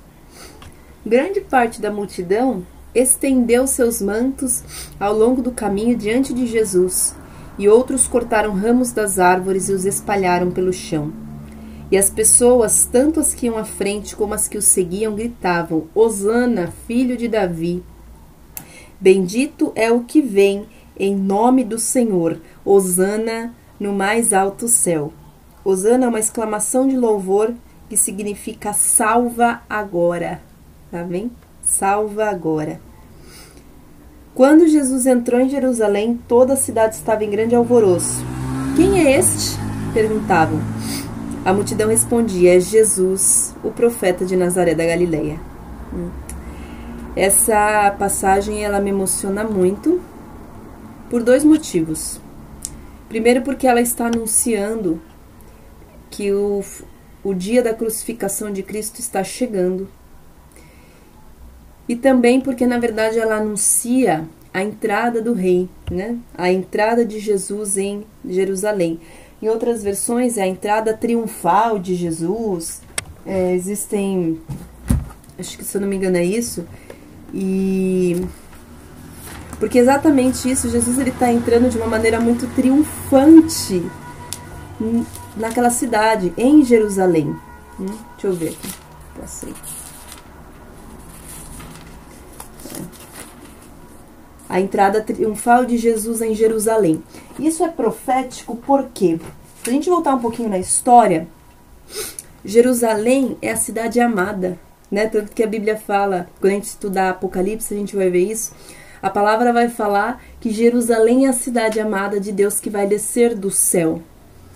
Grande 1.05 1.39
parte 1.41 1.79
da 1.79 1.91
multidão 1.91 2.65
estendeu 2.93 3.65
seus 3.67 4.01
mantos 4.01 4.63
ao 4.99 5.15
longo 5.15 5.41
do 5.41 5.51
caminho 5.51 5.95
diante 5.95 6.33
de 6.33 6.45
Jesus, 6.45 7.15
e 7.57 7.69
outros 7.69 8.07
cortaram 8.07 8.53
ramos 8.53 8.91
das 8.91 9.19
árvores 9.19 9.69
e 9.69 9.73
os 9.73 9.85
espalharam 9.85 10.51
pelo 10.51 10.73
chão. 10.73 11.13
E 11.91 11.97
as 11.97 12.09
pessoas, 12.09 12.87
tanto 12.89 13.19
as 13.19 13.33
que 13.33 13.47
iam 13.47 13.57
à 13.57 13.65
frente 13.65 14.15
como 14.15 14.33
as 14.33 14.47
que 14.47 14.57
o 14.57 14.61
seguiam, 14.61 15.13
gritavam: 15.13 15.87
Hosana, 15.93 16.73
filho 16.87 17.17
de 17.17 17.27
Davi. 17.27 17.83
Bendito 18.99 19.73
é 19.75 19.91
o 19.91 20.01
que 20.05 20.21
vem 20.21 20.65
em 20.97 21.15
nome 21.15 21.63
do 21.63 21.77
Senhor. 21.77 22.39
Hosana 22.63 23.53
no 23.79 23.91
mais 23.91 24.31
alto 24.31 24.67
céu. 24.67 25.11
Hosana 25.65 26.05
é 26.05 26.09
uma 26.09 26.19
exclamação 26.19 26.87
de 26.87 26.95
louvor 26.95 27.53
que 27.89 27.97
significa 27.97 28.71
salva 28.71 29.61
agora. 29.69 30.41
Amém? 30.93 31.29
salva 31.61 32.25
agora. 32.25 32.81
Quando 34.33 34.67
Jesus 34.67 35.05
entrou 35.05 35.39
em 35.39 35.49
Jerusalém, 35.49 36.19
toda 36.27 36.53
a 36.53 36.57
cidade 36.57 36.95
estava 36.95 37.23
em 37.23 37.29
grande 37.29 37.55
alvoroço. 37.55 38.23
Quem 38.75 38.99
é 38.99 39.17
este? 39.17 39.57
perguntavam. 39.93 40.59
A 41.43 41.51
multidão 41.53 41.89
respondia: 41.89 42.55
É 42.55 42.59
Jesus, 42.59 43.55
o 43.63 43.71
profeta 43.71 44.23
de 44.25 44.35
Nazaré 44.35 44.75
da 44.75 44.85
Galileia. 44.85 45.39
Hum. 45.93 46.09
Essa 47.15 47.91
passagem 47.97 48.63
ela 48.63 48.79
me 48.79 48.89
emociona 48.89 49.43
muito 49.43 49.99
por 51.09 51.23
dois 51.23 51.43
motivos. 51.43 52.21
Primeiro, 53.09 53.41
porque 53.41 53.67
ela 53.67 53.81
está 53.81 54.05
anunciando 54.05 55.01
que 56.09 56.31
o, 56.31 56.63
o 57.23 57.33
dia 57.33 57.61
da 57.61 57.73
crucificação 57.73 58.51
de 58.51 58.63
Cristo 58.63 58.99
está 58.99 59.23
chegando 59.23 59.89
e 61.89 61.95
também 61.95 62.39
porque 62.39 62.65
na 62.65 62.79
verdade 62.79 63.19
ela 63.19 63.35
anuncia 63.35 64.25
a 64.53 64.63
entrada 64.63 65.21
do 65.21 65.33
rei, 65.33 65.67
né? 65.89 66.17
A 66.37 66.51
entrada 66.51 67.03
de 67.03 67.19
Jesus 67.19 67.77
em 67.77 68.05
Jerusalém. 68.25 68.99
Em 69.41 69.49
outras 69.49 69.81
versões 69.81 70.37
é 70.37 70.43
a 70.43 70.47
entrada 70.47 70.95
triunfal 70.95 71.79
de 71.79 71.95
Jesus. 71.95 72.81
É, 73.25 73.53
existem, 73.53 74.39
acho 75.39 75.57
que 75.57 75.63
se 75.63 75.77
eu 75.77 75.81
não 75.81 75.87
me 75.87 75.95
engano 75.95 76.17
é 76.17 76.23
isso. 76.23 76.65
E 77.33 78.25
porque 79.59 79.77
exatamente 79.77 80.49
isso, 80.49 80.69
Jesus 80.69 80.97
ele 80.97 81.11
está 81.11 81.31
entrando 81.31 81.69
de 81.69 81.77
uma 81.77 81.85
maneira 81.85 82.19
muito 82.19 82.47
triunfante 82.55 83.83
naquela 85.37 85.69
cidade, 85.69 86.33
em 86.35 86.65
Jerusalém. 86.65 87.35
Hum, 87.79 87.85
deixa 88.13 88.27
eu 88.27 88.33
ver 88.33 88.49
aqui. 88.49 88.73
Passei. 89.19 89.53
a 94.51 94.59
entrada 94.59 94.99
triunfal 94.99 95.63
de 95.63 95.77
Jesus 95.77 96.21
em 96.21 96.35
Jerusalém. 96.35 97.01
Isso 97.39 97.63
é 97.63 97.69
profético 97.69 98.55
porque, 98.55 99.19
se 99.63 99.69
a 99.69 99.73
gente 99.73 99.89
voltar 99.89 100.15
um 100.15 100.19
pouquinho 100.19 100.49
na 100.49 100.59
história, 100.59 101.27
Jerusalém 102.43 103.37
é 103.41 103.51
a 103.51 103.55
cidade 103.55 103.99
amada, 103.99 104.57
né? 104.89 105.07
Tanto 105.07 105.31
que 105.31 105.43
a 105.43 105.47
Bíblia 105.47 105.77
fala, 105.77 106.27
quando 106.39 106.51
a 106.51 106.55
gente 106.55 106.65
estudar 106.65 107.09
Apocalipse, 107.09 107.73
a 107.73 107.77
gente 107.77 107.95
vai 107.95 108.09
ver 108.09 108.31
isso. 108.31 108.53
A 109.01 109.09
palavra 109.09 109.51
vai 109.51 109.69
falar 109.69 110.21
que 110.39 110.51
Jerusalém 110.51 111.25
é 111.25 111.29
a 111.29 111.33
cidade 111.33 111.79
amada 111.79 112.19
de 112.19 112.31
Deus 112.31 112.59
que 112.59 112.69
vai 112.69 112.85
descer 112.85 113.35
do 113.35 113.49
céu. 113.49 114.01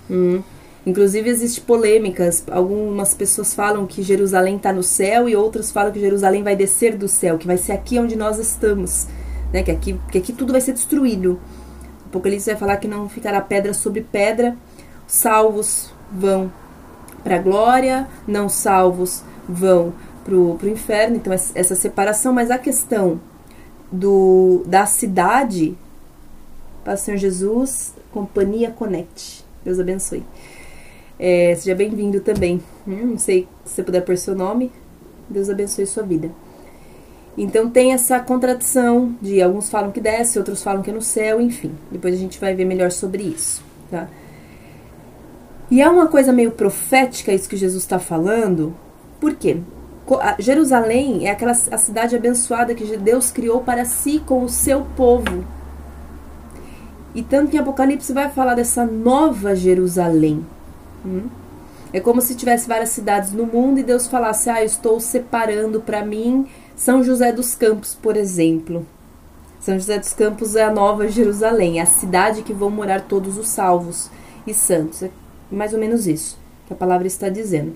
Hum. 0.10 0.42
Inclusive 0.86 1.28
existe 1.30 1.62
polêmicas. 1.62 2.44
Algumas 2.52 3.16
pessoas 3.16 3.56
falam 3.56 3.88
que 3.88 4.04
Jerusalém 4.04 4.58
está 4.58 4.72
no 4.72 4.84
céu 4.84 5.28
e 5.28 5.36
outras 5.36 5.72
falam 5.72 5.92
que 5.92 6.00
Jerusalém 6.00 6.44
vai 6.44 6.56
descer 6.56 6.96
do 6.96 7.08
céu, 7.08 7.40
que 7.40 7.48
vai 7.48 7.58
ser 7.58 7.72
aqui 7.72 7.98
onde 7.98 8.16
nós 8.16 8.38
estamos 8.38 9.08
né? 9.56 9.64
Que 9.64 9.72
aqui, 9.72 10.00
que 10.12 10.18
aqui 10.18 10.34
tudo 10.34 10.52
vai 10.52 10.60
ser 10.60 10.74
destruído. 10.74 11.40
Apocalipse 12.16 12.50
vai 12.50 12.56
falar 12.56 12.78
que 12.78 12.88
não 12.88 13.10
ficará 13.10 13.42
pedra 13.42 13.74
sobre 13.74 14.02
pedra, 14.02 14.56
salvos 15.06 15.92
vão 16.12 16.52
para 17.24 17.36
a 17.36 17.40
glória, 17.40 18.08
não 18.26 18.48
salvos 18.48 19.24
vão 19.48 19.94
para 20.24 20.34
o 20.34 20.70
inferno. 20.70 21.18
Então, 21.18 21.34
essa 21.34 21.76
separação, 21.76 22.32
mas 22.32 22.50
a 22.50 22.58
questão 22.58 23.20
do, 23.92 24.64
da 24.66 24.86
cidade, 24.86 25.78
Senhor 26.98 27.18
Jesus, 27.18 27.94
Companhia 28.12 28.72
Connect. 28.72 29.44
Deus 29.64 29.80
abençoe. 29.80 30.24
É, 31.20 31.56
seja 31.56 31.76
bem-vindo 31.76 32.20
também. 32.22 32.62
Hum, 32.88 33.08
não 33.08 33.18
sei 33.18 33.48
se 33.66 33.74
você 33.74 33.84
puder 33.84 34.02
pôr 34.02 34.18
seu 34.18 34.36
nome. 34.36 34.72
Deus 35.30 35.50
abençoe 35.50 35.86
sua 35.86 36.04
vida. 36.04 36.32
Então 37.38 37.70
tem 37.70 37.94
essa 37.94 38.20
contradição 38.20 39.16
de 39.22 39.42
alguns 39.42 39.70
falam 39.70 39.92
que 39.92 40.00
desce, 40.00 40.38
outros 40.38 40.64
falam 40.64 40.82
que 40.82 40.90
é 40.90 40.94
no 40.94 41.02
céu, 41.02 41.42
enfim. 41.42 41.72
Depois 41.92 42.14
a 42.14 42.18
gente 42.18 42.40
vai 42.40 42.56
ver 42.56 42.66
melhor 42.66 42.92
sobre 42.92 43.24
isso, 43.24 43.62
tá? 43.92 44.08
E 45.70 45.82
é 45.82 45.90
uma 45.90 46.08
coisa 46.08 46.32
meio 46.32 46.52
profética 46.52 47.34
isso 47.34 47.50
que 47.50 47.58
Jesus 47.58 47.84
está 47.84 48.00
falando. 48.00 48.74
Por 49.20 49.36
quê? 49.36 49.58
Jerusalém 50.38 51.28
é 51.28 51.32
aquela 51.32 51.52
a 51.54 51.78
cidade 51.78 52.16
abençoada 52.16 52.76
que 52.76 52.96
Deus 52.98 53.32
criou 53.32 53.62
para 53.62 53.84
si 53.86 54.20
com 54.20 54.44
o 54.44 54.50
seu 54.50 54.86
povo. 54.96 55.44
E 57.16 57.24
tanto 57.24 57.50
que 57.50 57.58
em 57.58 57.60
Apocalipse 57.60 58.14
vai 58.14 58.30
falar 58.30 58.56
dessa 58.56 58.86
nova 58.86 59.56
Jerusalém. 59.56 60.46
Hum? 61.04 61.24
É 61.94 62.00
como 62.00 62.22
se 62.22 62.36
tivesse 62.36 62.68
várias 62.68 62.90
cidades 62.90 63.32
no 63.32 63.46
mundo 63.46 63.80
e 63.80 63.84
Deus 63.84 64.08
falasse: 64.08 64.50
"Ah, 64.50 64.62
eu 64.62 64.66
estou 64.66 65.00
separando 65.00 65.82
para 65.82 66.06
mim 66.06 66.48
São 66.76 67.04
José 67.04 67.32
dos 67.32 67.56
Campos, 67.56 67.96
por 67.96 68.18
exemplo. 68.18 68.86
São 69.60 69.76
José 69.76 69.98
dos 69.98 70.14
Campos 70.14 70.56
é 70.56 70.64
a 70.64 70.72
nova 70.72 71.08
Jerusalém, 71.08 71.80
é 71.80 71.82
a 71.82 71.88
cidade 71.88 72.44
que 72.44 72.54
vão 72.54 72.70
morar 72.70 73.02
todos 73.02 73.38
os 73.38 73.48
salvos 73.48 74.12
e 74.46 74.54
santos. 74.54 75.02
É 75.04 75.10
mais 75.50 75.74
ou 75.74 75.80
menos 75.80 76.06
isso 76.06 76.38
que 76.68 76.74
a 76.74 76.76
palavra 76.76 77.08
está 77.08 77.30
dizendo. 77.30 77.74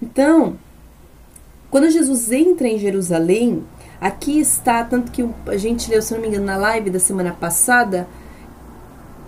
Então, 0.00 0.56
quando 1.70 1.90
Jesus 1.90 2.30
entra 2.30 2.68
em 2.68 2.78
Jerusalém, 2.78 3.64
aqui 4.00 4.38
está, 4.38 4.84
tanto 4.84 5.10
que 5.10 5.28
a 5.46 5.56
gente 5.56 5.90
leu, 5.90 6.00
se 6.00 6.14
não 6.14 6.20
me 6.20 6.28
engano, 6.28 6.44
na 6.44 6.56
live 6.56 6.90
da 6.90 6.98
semana 6.98 7.32
passada, 7.32 8.08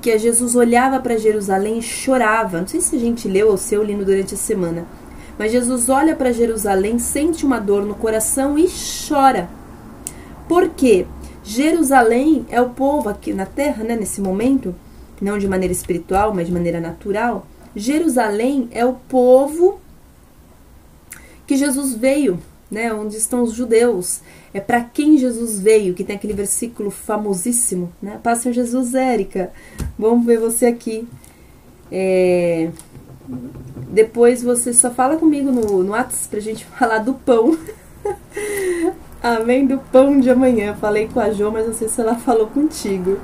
que 0.00 0.16
Jesus 0.18 0.54
olhava 0.54 0.98
para 1.00 1.18
Jerusalém 1.18 1.78
e 1.78 1.82
chorava. 1.82 2.60
Não 2.60 2.68
sei 2.68 2.80
se 2.80 2.96
a 2.96 2.98
gente 2.98 3.28
leu 3.28 3.48
ou 3.48 3.56
se 3.56 3.74
eu 3.74 3.82
li 3.82 3.94
durante 3.96 4.34
a 4.34 4.38
semana. 4.38 4.86
Mas 5.38 5.52
Jesus 5.52 5.88
olha 5.88 6.14
para 6.14 6.32
Jerusalém, 6.32 6.98
sente 6.98 7.46
uma 7.46 7.58
dor 7.58 7.84
no 7.84 7.94
coração 7.94 8.58
e 8.58 8.68
chora. 9.08 9.48
Por 10.48 10.68
quê? 10.70 11.06
Jerusalém 11.42 12.44
é 12.50 12.60
o 12.60 12.70
povo 12.70 13.08
aqui 13.08 13.32
na 13.32 13.46
terra, 13.46 13.82
né, 13.82 13.96
nesse 13.96 14.20
momento, 14.20 14.74
não 15.20 15.38
de 15.38 15.48
maneira 15.48 15.72
espiritual, 15.72 16.34
mas 16.34 16.46
de 16.46 16.52
maneira 16.52 16.80
natural. 16.80 17.46
Jerusalém 17.74 18.68
é 18.70 18.84
o 18.84 18.94
povo 18.94 19.80
que 21.46 21.56
Jesus 21.56 21.94
veio, 21.94 22.38
né, 22.70 22.92
onde 22.92 23.16
estão 23.16 23.42
os 23.42 23.52
judeus. 23.52 24.20
É 24.52 24.60
para 24.60 24.82
quem 24.82 25.16
Jesus 25.16 25.60
veio, 25.60 25.94
que 25.94 26.02
tem 26.02 26.16
aquele 26.16 26.32
versículo 26.32 26.90
famosíssimo, 26.90 27.92
né? 28.02 28.18
Passa 28.22 28.52
Jesus, 28.52 28.94
Érica. 28.94 29.52
Vamos 29.98 30.26
ver 30.26 30.40
você 30.40 30.66
aqui. 30.66 31.06
É... 31.90 32.70
Depois 33.90 34.42
você 34.42 34.72
só 34.72 34.90
fala 34.90 35.16
comigo 35.16 35.52
no, 35.52 35.84
no 35.84 35.92
WhatsApp 35.92 36.28
pra 36.28 36.40
gente 36.40 36.64
falar 36.78 36.98
do 36.98 37.14
pão. 37.14 37.56
Amém? 39.22 39.66
Do 39.66 39.78
pão 39.78 40.18
de 40.18 40.30
amanhã. 40.30 40.74
Falei 40.74 41.06
com 41.06 41.20
a 41.20 41.30
Jo, 41.30 41.52
mas 41.52 41.66
não 41.66 41.74
sei 41.74 41.88
se 41.88 42.00
ela 42.00 42.16
falou 42.16 42.48
contigo. 42.48 43.18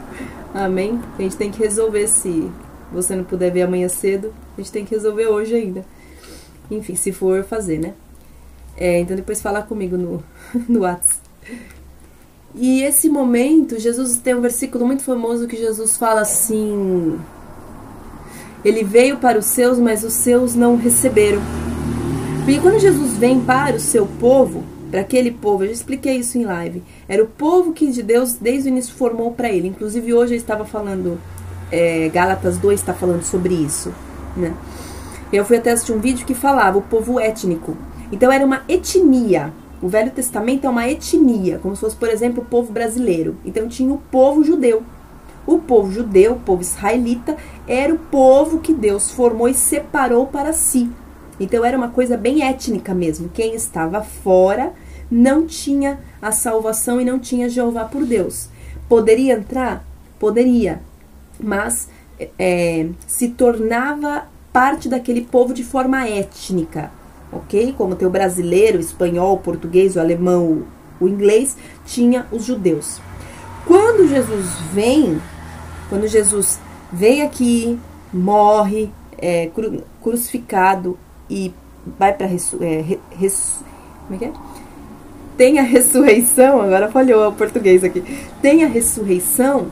Amém? 0.55 1.01
A 1.19 1.23
gente 1.23 1.37
tem 1.37 1.51
que 1.51 1.59
resolver 1.59 2.07
se 2.07 2.49
você 2.93 3.17
não 3.17 3.25
puder 3.25 3.51
ver 3.51 3.63
amanhã 3.63 3.89
cedo. 3.89 4.33
A 4.57 4.61
gente 4.61 4.71
tem 4.71 4.85
que 4.85 4.95
resolver 4.95 5.27
hoje 5.27 5.57
ainda. 5.57 5.85
Enfim, 6.71 6.95
se 6.95 7.11
for 7.11 7.43
fazer, 7.43 7.79
né? 7.79 7.95
É, 8.77 9.01
então 9.01 9.17
depois 9.17 9.41
fala 9.41 9.63
comigo 9.63 9.97
no, 9.97 10.23
no 10.69 10.81
WhatsApp. 10.81 11.21
E 12.55 12.83
esse 12.83 13.09
momento, 13.09 13.79
Jesus 13.79 14.17
tem 14.17 14.35
um 14.35 14.41
versículo 14.41 14.87
muito 14.87 15.03
famoso 15.03 15.47
que 15.47 15.57
Jesus 15.57 15.97
fala 15.97 16.23
assim: 16.23 17.19
Ele 18.65 18.83
veio 18.83 19.19
para 19.19 19.39
os 19.39 19.47
seus, 19.47 19.79
mas 19.79 20.03
os 20.03 20.15
seus 20.15 20.55
não 20.55 20.77
receberam. 20.77 21.43
Porque 22.45 22.61
quando 22.61 22.79
Jesus 22.79 23.15
vem 23.19 23.41
para 23.41 23.77
o 23.77 23.81
seu 23.81 24.07
povo, 24.07 24.65
para 24.91 25.01
aquele 25.01 25.33
povo, 25.33 25.65
eu 25.65 25.69
já 25.69 25.75
expliquei 25.75 26.17
isso 26.17 26.39
em 26.39 26.45
live, 26.45 26.83
era 27.09 27.23
o 27.23 27.27
povo 27.27 27.73
que 27.73 27.91
de 27.91 28.03
Deus 28.03 28.35
desde 28.35 28.69
o 28.69 28.71
início 28.71 28.95
formou 28.95 29.33
para 29.33 29.51
ele. 29.51 29.69
Inclusive 29.69 30.15
hoje 30.15 30.35
eu 30.35 30.39
estava 30.39 30.65
falando, 30.65 31.19
é, 31.71 32.09
Gálatas 32.09 32.57
2 32.57 32.81
está 32.81 32.95
falando 32.95 33.23
sobre 33.23 33.53
isso. 33.53 33.93
Né? 34.37 34.55
Eu 35.33 35.45
fui 35.45 35.57
até 35.57 35.73
assistir 35.73 35.93
um 35.93 35.99
vídeo 35.99 36.25
que 36.25 36.35
falava 36.35 36.79
o 36.79 36.83
povo 36.83 37.19
étnico. 37.19 37.77
Então 38.11 38.31
era 38.31 38.45
uma 38.45 38.63
etnia. 38.69 39.53
O 39.83 39.89
Velho 39.89 40.11
Testamento 40.11 40.67
é 40.67 40.71
uma 40.71 40.89
etnia, 40.89 41.59
como 41.59 41.75
se 41.75 41.81
fosse, 41.81 41.97
por 41.97 42.09
exemplo, 42.09 42.43
o 42.43 42.47
povo 42.47 42.73
brasileiro. 42.73 43.37
Então 43.45 43.69
tinha 43.69 43.93
o 43.93 43.99
povo 43.99 44.43
judeu. 44.43 44.83
O 45.47 45.59
povo 45.59 45.93
judeu, 45.93 46.33
o 46.33 46.41
povo 46.41 46.63
israelita, 46.63 47.37
era 47.69 47.93
o 47.95 47.99
povo 47.99 48.59
que 48.59 48.73
Deus 48.73 49.11
formou 49.11 49.49
e 49.49 49.55
separou 49.55 50.27
para 50.27 50.53
si. 50.53 50.91
Então 51.39 51.65
era 51.65 51.77
uma 51.77 51.89
coisa 51.89 52.17
bem 52.17 52.43
étnica 52.43 52.95
mesmo. 52.95 53.29
Quem 53.29 53.55
estava 53.55 54.03
fora 54.03 54.73
não 55.11 55.47
tinha 55.47 56.01
a 56.21 56.33
salvação 56.33 57.01
e 57.01 57.05
não 57.05 57.19
tinha 57.19 57.49
Jeová 57.49 57.85
por 57.85 58.05
Deus. 58.05 58.49
Poderia 58.89 59.35
entrar? 59.35 59.85
Poderia, 60.19 60.81
mas 61.39 61.89
é, 62.39 62.89
se 63.07 63.29
tornava 63.29 64.27
parte 64.53 64.89
daquele 64.89 65.21
povo 65.21 65.53
de 65.53 65.63
forma 65.63 66.09
étnica 66.09 66.91
ok? 67.33 67.75
Como 67.77 67.95
tem 67.95 68.07
o 68.07 68.11
brasileiro, 68.11 68.79
o 68.79 68.81
espanhol, 68.81 69.35
o 69.35 69.39
português, 69.39 69.97
o 69.97 70.01
alemão, 70.01 70.65
o 71.01 71.09
inglês, 71.09 71.57
tinha 71.85 72.27
os 72.31 72.45
judeus. 72.45 73.01
Quando 73.67 74.09
Jesus 74.09 74.47
vem, 74.73 75.21
quando 75.89 76.07
Jesus 76.07 76.59
vem 76.93 77.23
aqui, 77.23 77.79
morre, 78.13 78.91
é, 79.19 79.47
cru, 79.47 79.83
crucificado 80.03 80.99
e 81.29 81.53
vai 81.99 82.13
para 82.13 82.27
é, 82.27 82.97
res, 83.11 83.65
é 84.11 84.25
é? 84.25 84.33
Tem 85.37 85.59
a 85.59 85.63
ressurreição, 85.65 86.61
agora 86.61 86.91
falhou 86.91 87.29
o 87.29 87.33
português 87.33 87.85
aqui. 87.85 88.03
Tem 88.41 88.65
a 88.65 88.69
ressurreição 88.69 89.69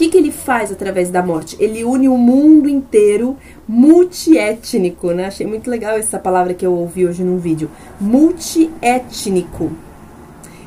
que, 0.00 0.08
que 0.08 0.16
ele 0.16 0.32
faz 0.32 0.72
através 0.72 1.10
da 1.10 1.22
morte? 1.22 1.58
Ele 1.60 1.84
une 1.84 2.08
o 2.08 2.16
mundo 2.16 2.66
inteiro, 2.66 3.36
multiétnico, 3.68 5.10
né? 5.10 5.26
Achei 5.26 5.46
muito 5.46 5.68
legal 5.68 5.98
essa 5.98 6.18
palavra 6.18 6.54
que 6.54 6.64
eu 6.64 6.72
ouvi 6.72 7.06
hoje 7.06 7.22
num 7.22 7.36
vídeo. 7.36 7.70
Multiétnico. 8.00 9.70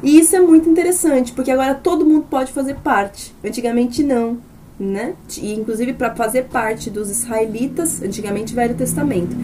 E 0.04 0.20
isso 0.20 0.36
é 0.36 0.40
muito 0.40 0.70
interessante, 0.70 1.32
porque 1.32 1.50
agora 1.50 1.74
todo 1.74 2.06
mundo 2.06 2.28
pode 2.30 2.52
fazer 2.52 2.76
parte. 2.76 3.34
Antigamente 3.44 4.04
não, 4.04 4.38
né? 4.80 5.16
E 5.42 5.56
inclusive 5.56 5.94
para 5.94 6.14
fazer 6.14 6.44
parte 6.44 6.92
dos 6.92 7.10
israelitas, 7.10 8.04
antigamente 8.04 8.54
Velho 8.54 8.76
Testamento. 8.76 9.36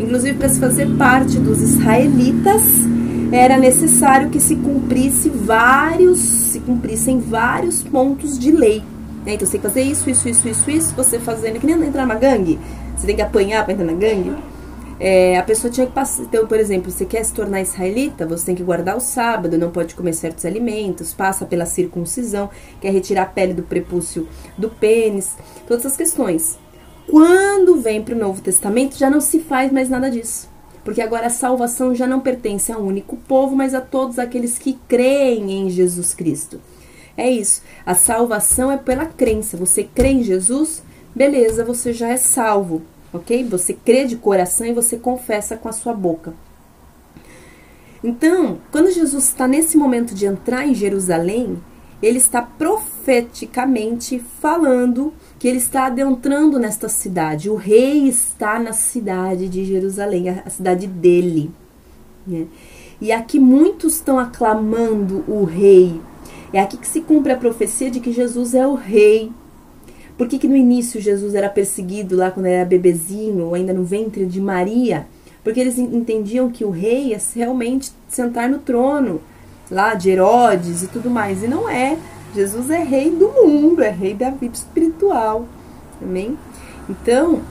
Inclusive 0.00 0.36
para 0.36 0.48
se 0.48 0.58
fazer 0.58 0.88
parte 0.96 1.38
dos 1.38 1.60
israelitas, 1.60 2.62
era 3.30 3.56
necessário 3.56 4.28
que 4.28 4.40
se 4.40 4.56
cumprisse 4.56 5.28
vários, 5.28 6.18
se 6.18 6.58
cumprissem 6.58 7.20
vários 7.20 7.84
pontos 7.84 8.36
de 8.36 8.50
lei. 8.50 8.82
Né? 9.26 9.34
Então 9.34 9.44
você 9.44 9.52
tem 9.52 9.60
que 9.60 9.66
fazer 9.66 9.82
isso, 9.82 10.08
isso, 10.08 10.28
isso, 10.28 10.48
isso, 10.48 10.70
isso, 10.70 10.94
você 10.94 11.18
fazendo, 11.18 11.58
que 11.58 11.66
nem 11.66 11.74
entrar 11.84 12.06
numa 12.06 12.14
gangue, 12.14 12.58
você 12.96 13.08
tem 13.08 13.16
que 13.16 13.22
apanhar 13.22 13.64
para 13.64 13.74
entrar 13.74 13.84
na 13.84 13.92
gangue. 13.92 14.32
É, 14.98 15.36
a 15.36 15.42
pessoa 15.42 15.70
tinha 15.70 15.86
que 15.86 15.92
passar. 15.92 16.22
Então, 16.22 16.46
por 16.46 16.58
exemplo, 16.58 16.90
você 16.90 17.04
quer 17.04 17.22
se 17.22 17.34
tornar 17.34 17.60
israelita, 17.60 18.24
você 18.24 18.46
tem 18.46 18.54
que 18.54 18.62
guardar 18.62 18.96
o 18.96 19.00
sábado, 19.00 19.58
não 19.58 19.70
pode 19.70 19.94
comer 19.94 20.14
certos 20.14 20.46
alimentos, 20.46 21.12
passa 21.12 21.44
pela 21.44 21.66
circuncisão, 21.66 22.48
quer 22.80 22.92
retirar 22.92 23.22
a 23.22 23.26
pele 23.26 23.52
do 23.52 23.62
prepúcio 23.62 24.26
do 24.56 24.70
pênis, 24.70 25.36
todas 25.66 25.84
essas 25.84 25.98
questões. 25.98 26.58
Quando 27.06 27.78
vem 27.80 28.02
para 28.02 28.14
o 28.14 28.18
Novo 28.18 28.40
Testamento, 28.40 28.96
já 28.96 29.10
não 29.10 29.20
se 29.20 29.40
faz 29.40 29.70
mais 29.70 29.90
nada 29.90 30.10
disso. 30.10 30.48
Porque 30.82 31.02
agora 31.02 31.26
a 31.26 31.30
salvação 31.30 31.94
já 31.94 32.06
não 32.06 32.20
pertence 32.20 32.72
a 32.72 32.78
um 32.78 32.86
único 32.86 33.16
povo, 33.16 33.54
mas 33.54 33.74
a 33.74 33.80
todos 33.80 34.18
aqueles 34.18 34.56
que 34.56 34.78
creem 34.88 35.52
em 35.52 35.68
Jesus 35.68 36.14
Cristo. 36.14 36.58
É 37.16 37.30
isso. 37.30 37.62
A 37.84 37.94
salvação 37.94 38.70
é 38.70 38.76
pela 38.76 39.06
crença. 39.06 39.56
Você 39.56 39.84
crê 39.84 40.08
em 40.08 40.22
Jesus, 40.22 40.82
beleza, 41.14 41.64
você 41.64 41.92
já 41.92 42.08
é 42.08 42.16
salvo, 42.16 42.82
ok? 43.12 43.44
Você 43.44 43.72
crê 43.72 44.04
de 44.04 44.16
coração 44.16 44.66
e 44.66 44.72
você 44.72 44.96
confessa 44.96 45.56
com 45.56 45.68
a 45.68 45.72
sua 45.72 45.94
boca. 45.94 46.34
Então, 48.04 48.58
quando 48.70 48.92
Jesus 48.92 49.24
está 49.24 49.48
nesse 49.48 49.76
momento 49.76 50.14
de 50.14 50.26
entrar 50.26 50.66
em 50.66 50.74
Jerusalém, 50.74 51.58
ele 52.02 52.18
está 52.18 52.42
profeticamente 52.42 54.22
falando 54.40 55.12
que 55.38 55.48
ele 55.48 55.58
está 55.58 55.86
adentrando 55.86 56.58
nesta 56.58 56.88
cidade. 56.88 57.48
O 57.48 57.56
rei 57.56 58.06
está 58.06 58.58
na 58.58 58.72
cidade 58.72 59.48
de 59.48 59.64
Jerusalém, 59.64 60.28
a 60.28 60.50
cidade 60.50 60.86
dele. 60.86 61.50
Né? 62.26 62.46
E 63.00 63.12
aqui 63.12 63.38
muitos 63.38 63.94
estão 63.94 64.18
aclamando 64.18 65.24
o 65.26 65.44
rei, 65.44 66.00
é 66.52 66.60
aqui 66.60 66.76
que 66.76 66.86
se 66.86 67.00
cumpre 67.00 67.32
a 67.32 67.36
profecia 67.36 67.90
de 67.90 68.00
que 68.00 68.12
Jesus 68.12 68.54
é 68.54 68.66
o 68.66 68.74
rei. 68.74 69.30
Por 70.16 70.28
que, 70.28 70.38
que 70.38 70.48
no 70.48 70.56
início 70.56 71.00
Jesus 71.00 71.34
era 71.34 71.48
perseguido 71.48 72.16
lá 72.16 72.30
quando 72.30 72.46
era 72.46 72.64
bebezinho, 72.64 73.54
ainda 73.54 73.72
no 73.72 73.84
ventre 73.84 74.24
de 74.24 74.40
Maria? 74.40 75.06
Porque 75.44 75.60
eles 75.60 75.78
entendiam 75.78 76.50
que 76.50 76.64
o 76.64 76.70
rei 76.70 77.08
ia 77.08 77.20
realmente 77.34 77.92
sentar 78.08 78.48
no 78.48 78.58
trono, 78.58 79.20
lá 79.70 79.94
de 79.94 80.10
Herodes 80.10 80.82
e 80.82 80.88
tudo 80.88 81.10
mais. 81.10 81.42
E 81.42 81.46
não 81.46 81.68
é. 81.68 81.98
Jesus 82.34 82.70
é 82.70 82.82
rei 82.82 83.10
do 83.10 83.28
mundo, 83.28 83.82
é 83.82 83.90
rei 83.90 84.14
da 84.14 84.30
vida 84.30 84.54
espiritual. 84.54 85.46
Amém? 86.02 86.36
Então, 86.88 87.42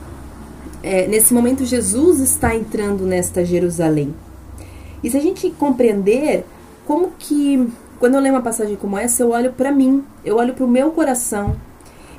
é, 0.82 1.06
nesse 1.06 1.34
momento, 1.34 1.64
Jesus 1.64 2.20
está 2.20 2.54
entrando 2.54 3.04
nesta 3.04 3.44
Jerusalém. 3.44 4.14
E 5.02 5.10
se 5.10 5.16
a 5.16 5.20
gente 5.20 5.50
compreender 5.50 6.44
como 6.86 7.12
que, 7.18 7.68
quando 7.98 8.14
eu 8.14 8.20
leio 8.20 8.34
uma 8.34 8.42
passagem 8.42 8.76
como 8.76 8.98
essa, 8.98 9.22
eu 9.22 9.30
olho 9.30 9.52
para 9.52 9.72
mim, 9.72 10.04
eu 10.24 10.36
olho 10.36 10.54
para 10.54 10.64
o 10.64 10.68
meu 10.68 10.90
coração 10.90 11.56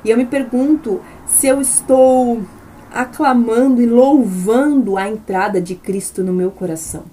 e 0.04 0.10
eu 0.10 0.16
me 0.16 0.24
pergunto 0.24 1.00
se 1.26 1.46
eu 1.46 1.60
estou 1.60 2.40
aclamando 2.90 3.82
e 3.82 3.86
louvando 3.86 4.96
a 4.96 5.08
entrada 5.08 5.60
de 5.60 5.74
Cristo 5.74 6.22
no 6.22 6.32
meu 6.32 6.50
coração. 6.50 7.04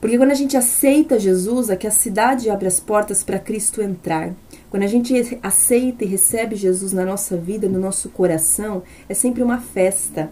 Porque 0.00 0.16
quando 0.16 0.30
a 0.30 0.34
gente 0.34 0.56
aceita 0.56 1.18
Jesus, 1.18 1.70
é 1.70 1.76
que 1.76 1.86
a 1.86 1.90
cidade 1.90 2.48
abre 2.48 2.68
as 2.68 2.78
portas 2.78 3.24
para 3.24 3.38
Cristo 3.38 3.82
entrar. 3.82 4.32
Quando 4.70 4.84
a 4.84 4.86
gente 4.86 5.38
aceita 5.42 6.04
e 6.04 6.06
recebe 6.06 6.54
Jesus 6.54 6.92
na 6.92 7.04
nossa 7.04 7.36
vida, 7.36 7.68
no 7.68 7.80
nosso 7.80 8.08
coração, 8.10 8.82
é 9.08 9.14
sempre 9.14 9.42
uma 9.42 9.58
festa. 9.58 10.30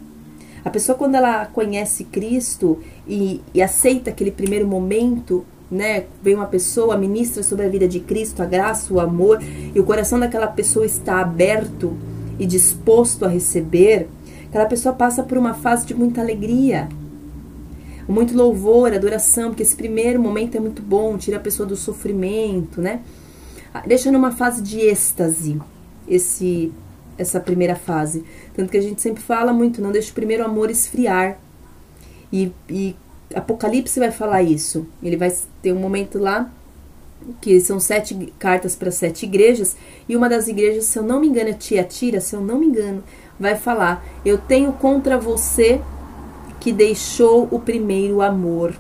A 0.65 0.71
pessoa, 0.71 0.97
quando 0.97 1.17
ela 1.17 1.47
conhece 1.47 2.05
Cristo 2.05 2.81
e, 3.09 3.41
e 3.53 3.61
aceita 3.61 4.11
aquele 4.11 4.31
primeiro 4.31 4.69
momento, 4.69 5.45
né? 5.71 6.05
Vem 6.23 6.35
uma 6.35 6.47
pessoa, 6.47 6.97
ministra 6.97 7.43
sobre 7.43 7.67
a 7.67 7.69
vida 7.69 7.89
de 7.89 8.01
Cristo, 8.01 8.43
a 8.43 8.47
graça, 8.47 8.93
o 8.93 9.01
amor, 9.01 9.41
e 9.75 9.79
o 9.79 9.85
coração 9.85 10.19
daquela 10.19 10.47
pessoa 10.47 10.87
está 10.87 11.21
aberto 11.21 11.97
e 12.39 12.47
disposto 12.47 13.25
a 13.25 13.29
receber, 13.29 14.09
aquela 14.49 14.67
pessoa 14.67 14.95
passa 14.95 15.23
por 15.23 15.39
uma 15.39 15.55
fase 15.55 15.87
de 15.87 15.95
muita 15.95 16.21
alegria, 16.21 16.89
muito 18.09 18.37
louvor, 18.37 18.93
adoração, 18.93 19.51
porque 19.51 19.63
esse 19.63 19.75
primeiro 19.75 20.21
momento 20.21 20.57
é 20.57 20.61
muito 20.61 20.83
bom, 20.83 21.17
tira 21.19 21.39
a 21.39 21.41
pessoa 21.41 21.67
do 21.67 21.77
sofrimento, 21.77 22.81
né? 22.81 23.01
Ah, 23.75 23.83
deixa 23.87 24.13
numa 24.13 24.31
fase 24.31 24.63
de 24.63 24.81
êxtase 24.81 25.61
esse 26.07 26.73
essa 27.19 27.41
primeira 27.41 27.75
fase. 27.75 28.25
Tanto 28.55 28.71
que 28.71 28.77
a 28.77 28.83
gente 28.83 29.01
sempre 29.01 29.23
fala 29.23 29.53
muito, 29.53 29.81
não 29.81 29.91
deixa 29.91 30.11
o 30.11 30.15
primeiro 30.15 30.45
amor 30.45 30.71
esfriar. 30.71 31.39
E, 32.33 32.53
e 32.69 32.95
Apocalipse 33.35 33.99
vai 33.99 34.11
falar 34.11 34.43
isso. 34.43 34.87
Ele 35.03 35.17
vai 35.17 35.33
ter 35.63 35.73
um 35.73 35.79
momento 35.79 36.19
lá 36.19 36.51
que 37.41 37.59
são 37.61 37.81
sete 37.81 38.33
cartas 38.39 38.77
para 38.77 38.91
sete 38.91 39.25
igrejas, 39.25 39.77
e 40.09 40.17
uma 40.17 40.29
das 40.29 40.49
igrejas, 40.49 40.85
se 40.85 40.99
eu 40.99 41.03
não 41.03 41.21
me 41.21 41.27
engano, 41.27 41.51
é 41.51 41.53
Tiatira, 41.53 42.21
se 42.21 42.37
eu 42.37 42.41
não 42.41 42.59
me 42.59 42.67
engano, 42.67 43.03
vai 43.39 43.57
falar: 43.57 44.05
Eu 44.25 44.39
tenho 44.39 44.73
contra 44.73 45.19
você 45.19 45.81
que 46.61 46.73
deixou 46.73 47.49
o 47.51 47.59
primeiro 47.59 48.21
amor. 48.23 48.75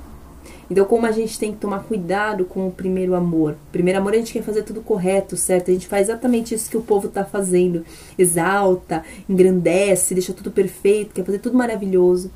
Então, 0.68 0.84
como 0.84 1.06
a 1.06 1.12
gente 1.12 1.38
tem 1.38 1.52
que 1.52 1.58
tomar 1.58 1.84
cuidado 1.84 2.44
com 2.44 2.66
o 2.66 2.72
primeiro 2.72 3.14
amor? 3.14 3.56
Primeiro 3.70 4.00
amor, 4.00 4.14
a 4.14 4.16
gente 4.16 4.32
quer 4.32 4.42
fazer 4.42 4.64
tudo 4.64 4.80
correto, 4.80 5.36
certo? 5.36 5.70
A 5.70 5.74
gente 5.74 5.86
faz 5.86 6.08
exatamente 6.08 6.54
isso 6.54 6.68
que 6.68 6.76
o 6.76 6.82
povo 6.82 7.06
está 7.06 7.24
fazendo: 7.24 7.84
exalta, 8.18 9.04
engrandece, 9.28 10.14
deixa 10.14 10.32
tudo 10.32 10.50
perfeito, 10.50 11.14
quer 11.14 11.24
fazer 11.24 11.38
tudo 11.38 11.56
maravilhoso. 11.56 12.30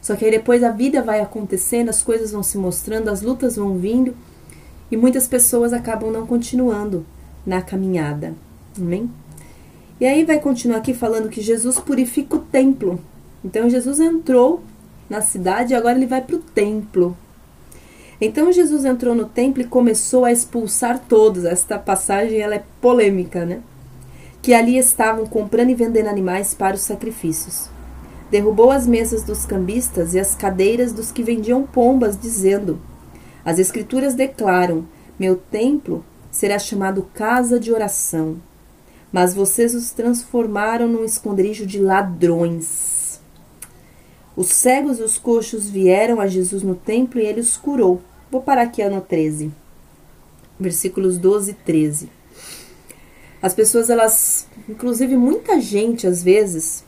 Só 0.00 0.16
que 0.16 0.24
aí 0.24 0.30
depois 0.30 0.62
a 0.64 0.70
vida 0.70 1.02
vai 1.02 1.20
acontecendo, 1.20 1.88
as 1.88 2.02
coisas 2.02 2.32
vão 2.32 2.42
se 2.42 2.56
mostrando, 2.56 3.08
as 3.08 3.22
lutas 3.22 3.56
vão 3.56 3.76
vindo 3.76 4.14
e 4.90 4.96
muitas 4.96 5.28
pessoas 5.28 5.72
acabam 5.72 6.10
não 6.10 6.26
continuando 6.26 7.04
na 7.46 7.60
caminhada. 7.62 8.34
Amém? 8.78 9.10
E 10.00 10.06
aí 10.06 10.24
vai 10.24 10.40
continuar 10.40 10.78
aqui 10.78 10.94
falando 10.94 11.28
que 11.28 11.42
Jesus 11.42 11.78
purifica 11.78 12.36
o 12.36 12.40
templo. 12.40 12.98
Então 13.44 13.68
Jesus 13.68 14.00
entrou 14.00 14.62
na 15.08 15.20
cidade 15.20 15.72
e 15.72 15.76
agora 15.76 15.96
ele 15.96 16.06
vai 16.06 16.22
para 16.22 16.36
o 16.36 16.40
templo. 16.40 17.16
Então 18.20 18.52
Jesus 18.52 18.84
entrou 18.84 19.14
no 19.14 19.24
templo 19.26 19.62
e 19.62 19.66
começou 19.66 20.24
a 20.24 20.32
expulsar 20.32 20.98
todos. 21.08 21.44
Esta 21.44 21.78
passagem 21.78 22.38
ela 22.38 22.54
é 22.54 22.64
polêmica, 22.80 23.44
né? 23.44 23.60
Que 24.42 24.54
ali 24.54 24.78
estavam 24.78 25.26
comprando 25.26 25.70
e 25.70 25.74
vendendo 25.74 26.08
animais 26.08 26.54
para 26.54 26.76
os 26.76 26.82
sacrifícios. 26.82 27.68
Derrubou 28.30 28.70
as 28.70 28.86
mesas 28.86 29.22
dos 29.24 29.44
cambistas 29.44 30.14
e 30.14 30.20
as 30.20 30.34
cadeiras 30.34 30.92
dos 30.92 31.10
que 31.10 31.22
vendiam 31.22 31.64
pombas, 31.64 32.18
dizendo: 32.18 32.80
as 33.44 33.58
Escrituras 33.58 34.14
declaram: 34.14 34.86
Meu 35.18 35.36
templo 35.36 36.04
será 36.30 36.58
chamado 36.58 37.08
casa 37.14 37.58
de 37.58 37.72
oração, 37.72 38.36
mas 39.12 39.34
vocês 39.34 39.74
os 39.74 39.90
transformaram 39.90 40.86
num 40.86 41.04
esconderijo 41.04 41.66
de 41.66 41.80
ladrões. 41.80 43.20
Os 44.36 44.48
cegos 44.48 45.00
e 45.00 45.02
os 45.02 45.18
coxos 45.18 45.68
vieram 45.68 46.20
a 46.20 46.26
Jesus 46.26 46.62
no 46.62 46.74
templo 46.74 47.20
e 47.20 47.26
ele 47.26 47.40
os 47.40 47.56
curou. 47.56 48.00
Vou 48.30 48.40
parar 48.40 48.62
aqui 48.62 48.86
no 48.88 49.00
13, 49.00 49.50
versículos 50.58 51.18
12 51.18 51.50
e 51.50 51.54
13. 51.54 52.08
As 53.42 53.54
pessoas, 53.54 53.90
elas, 53.90 54.46
inclusive 54.68 55.16
muita 55.16 55.60
gente 55.60 56.06
às 56.06 56.22
vezes, 56.22 56.84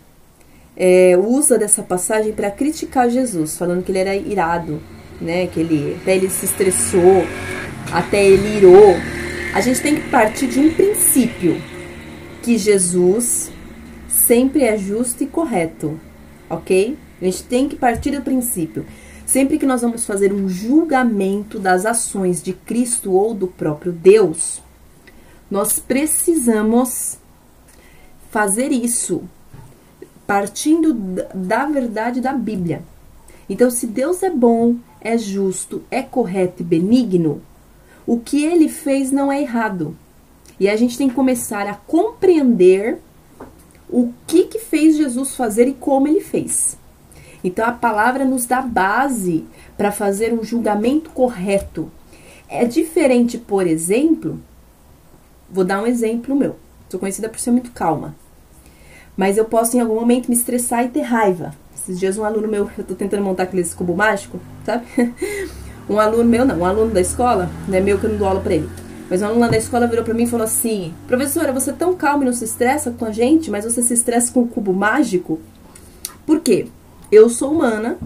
é, 0.76 1.16
usa 1.16 1.58
dessa 1.58 1.82
passagem 1.82 2.32
para 2.32 2.50
criticar 2.50 3.10
Jesus, 3.10 3.56
falando 3.56 3.82
que 3.84 3.92
ele 3.92 3.98
era 3.98 4.16
irado, 4.16 4.80
né? 5.20 5.46
Que 5.46 5.60
ele 5.60 5.96
até 6.00 6.16
ele 6.16 6.30
se 6.30 6.44
estressou, 6.44 7.24
até 7.92 8.24
ele 8.24 8.58
irou. 8.58 8.94
A 9.54 9.60
gente 9.60 9.80
tem 9.80 9.96
que 9.96 10.08
partir 10.08 10.46
de 10.46 10.58
um 10.58 10.72
princípio 10.72 11.60
que 12.42 12.56
Jesus 12.56 13.52
sempre 14.08 14.64
é 14.64 14.76
justo 14.76 15.22
e 15.22 15.26
correto, 15.26 15.98
ok? 16.48 16.96
A 17.20 17.24
gente 17.24 17.44
tem 17.44 17.68
que 17.68 17.76
partir 17.76 18.10
do 18.10 18.22
princípio. 18.22 18.84
Sempre 19.24 19.58
que 19.58 19.66
nós 19.66 19.82
vamos 19.82 20.04
fazer 20.04 20.32
um 20.32 20.48
julgamento 20.48 21.58
das 21.58 21.86
ações 21.86 22.42
de 22.42 22.52
Cristo 22.52 23.12
ou 23.12 23.32
do 23.32 23.46
próprio 23.46 23.92
Deus, 23.92 24.60
nós 25.50 25.78
precisamos 25.78 27.18
fazer 28.30 28.72
isso 28.72 29.22
partindo 30.26 30.94
da 31.34 31.66
verdade 31.66 32.20
da 32.20 32.32
Bíblia. 32.32 32.82
Então, 33.48 33.70
se 33.70 33.86
Deus 33.86 34.22
é 34.22 34.30
bom, 34.30 34.76
é 35.00 35.18
justo, 35.18 35.82
é 35.90 36.02
correto 36.02 36.62
e 36.62 36.64
benigno, 36.64 37.42
o 38.06 38.18
que 38.18 38.44
ele 38.44 38.68
fez 38.68 39.10
não 39.10 39.30
é 39.30 39.40
errado. 39.40 39.96
E 40.58 40.68
a 40.68 40.76
gente 40.76 40.96
tem 40.96 41.08
que 41.08 41.14
começar 41.14 41.66
a 41.66 41.74
compreender 41.74 42.98
o 43.88 44.12
que, 44.26 44.44
que 44.44 44.58
fez 44.58 44.96
Jesus 44.96 45.36
fazer 45.36 45.68
e 45.68 45.74
como 45.74 46.08
ele 46.08 46.20
fez. 46.20 46.78
Então 47.44 47.66
a 47.66 47.72
palavra 47.72 48.24
nos 48.24 48.46
dá 48.46 48.62
base 48.62 49.44
para 49.76 49.92
fazer 49.92 50.32
um 50.32 50.42
julgamento 50.42 51.10
correto. 51.10 51.90
É 52.48 52.64
diferente, 52.64 53.36
por 53.38 53.66
exemplo, 53.66 54.40
vou 55.50 55.64
dar 55.64 55.82
um 55.82 55.86
exemplo 55.86 56.36
meu. 56.36 56.56
Sou 56.88 57.00
conhecida 57.00 57.28
por 57.28 57.40
ser 57.40 57.50
muito 57.50 57.72
calma. 57.72 58.14
Mas 59.16 59.36
eu 59.36 59.44
posso 59.44 59.76
em 59.76 59.80
algum 59.80 59.94
momento 59.94 60.28
me 60.28 60.34
estressar 60.34 60.84
e 60.84 60.88
ter 60.88 61.02
raiva. 61.02 61.54
Esses 61.74 61.98
dias 61.98 62.16
um 62.16 62.24
aluno 62.24 62.48
meu, 62.48 62.70
eu 62.78 62.84
tô 62.84 62.94
tentando 62.94 63.22
montar 63.22 63.44
aqueles 63.44 63.74
cubo 63.74 63.96
mágico, 63.96 64.38
sabe? 64.64 64.84
um 65.88 65.98
aluno 65.98 66.24
meu, 66.24 66.44
não, 66.44 66.58
um 66.58 66.64
aluno 66.64 66.92
da 66.92 67.00
escola, 67.00 67.50
não 67.68 67.76
é 67.76 67.80
meu 67.80 67.98
que 67.98 68.04
eu 68.04 68.10
não 68.10 68.18
dou 68.18 68.28
aula 68.28 68.40
pra 68.40 68.54
ele. 68.54 68.68
Mas 69.10 69.20
um 69.20 69.26
aluno 69.26 69.40
lá 69.40 69.48
da 69.48 69.58
escola 69.58 69.86
virou 69.86 70.04
pra 70.04 70.14
mim 70.14 70.22
e 70.22 70.28
falou 70.28 70.44
assim: 70.44 70.94
Professora, 71.06 71.52
você 71.52 71.70
é 71.70 71.74
tão 71.74 71.94
calma 71.94 72.22
e 72.22 72.26
não 72.26 72.32
se 72.32 72.44
estressa 72.44 72.90
com 72.90 73.04
a 73.04 73.10
gente, 73.10 73.50
mas 73.50 73.64
você 73.64 73.82
se 73.82 73.92
estressa 73.92 74.32
com 74.32 74.40
o 74.40 74.48
cubo 74.48 74.72
mágico? 74.72 75.38
Por 76.24 76.40
quê? 76.40 76.66
Eu 77.10 77.28
sou 77.28 77.52
humana 77.52 77.98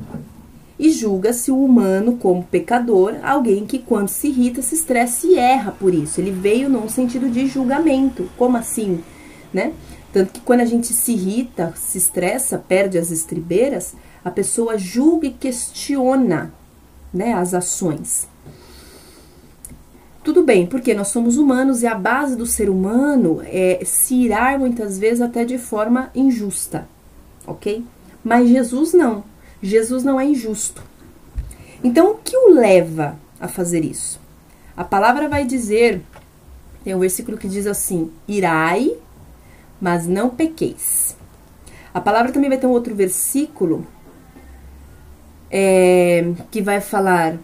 e 0.79 0.91
julga-se 0.91 1.51
o 1.51 1.63
humano 1.63 2.17
como 2.17 2.43
pecador, 2.43 3.15
alguém 3.23 3.65
que 3.65 3.79
quando 3.79 4.09
se 4.09 4.29
irrita, 4.29 4.61
se 4.63 4.75
estressa 4.75 5.27
e 5.27 5.37
erra 5.37 5.73
por 5.79 5.95
isso. 5.95 6.21
Ele 6.21 6.31
veio 6.31 6.69
num 6.69 6.89
sentido 6.89 7.31
de 7.31 7.47
julgamento. 7.47 8.29
Como 8.37 8.57
assim? 8.57 9.01
Né? 9.55 9.73
Tanto 10.17 10.33
que 10.33 10.41
quando 10.41 10.61
a 10.61 10.65
gente 10.65 10.95
se 10.95 11.13
irrita, 11.13 11.75
se 11.77 11.99
estressa, 11.99 12.57
perde 12.57 12.97
as 12.97 13.11
estribeiras, 13.11 13.95
a 14.25 14.31
pessoa 14.31 14.79
julga 14.79 15.27
e 15.27 15.31
questiona 15.31 16.55
né, 17.13 17.35
as 17.35 17.53
ações. 17.53 18.27
Tudo 20.25 20.43
bem, 20.43 20.67
porque 20.67 20.95
nós 20.95 21.09
somos 21.09 21.37
humanos 21.37 21.83
e 21.83 21.87
a 21.87 21.95
base 21.95 22.35
do 22.35 22.47
ser 22.47 22.71
humano 22.71 23.43
é 23.45 23.83
se 23.85 24.15
irar 24.15 24.59
muitas 24.59 24.99
vezes 24.99 25.21
até 25.21 25.45
de 25.45 25.59
forma 25.59 26.11
injusta, 26.15 26.89
ok? 27.47 27.85
Mas 28.25 28.49
Jesus 28.49 28.95
não. 28.95 29.23
Jesus 29.63 30.03
não 30.03 30.19
é 30.19 30.25
injusto. 30.25 30.83
Então, 31.85 32.13
o 32.13 32.15
que 32.15 32.35
o 32.35 32.55
leva 32.55 33.19
a 33.39 33.49
fazer 33.49 33.85
isso? 33.85 34.19
A 34.75 34.83
palavra 34.83 35.29
vai 35.29 35.45
dizer, 35.45 36.01
tem 36.83 36.95
um 36.95 37.01
versículo 37.01 37.37
que 37.37 37.47
diz 37.47 37.67
assim: 37.67 38.11
irai 38.27 38.97
mas 39.81 40.07
não 40.07 40.31
pequeis. 40.31 41.17
A 41.93 42.01
palavra 42.01 42.33
também 42.33 42.49
vai 42.49 42.59
ter 42.59 42.67
um 42.67 42.71
outro 42.71 42.95
versículo 42.95 43.87
é, 45.51 46.33
que 46.51 46.61
vai 46.61 46.81
falar: 46.81 47.37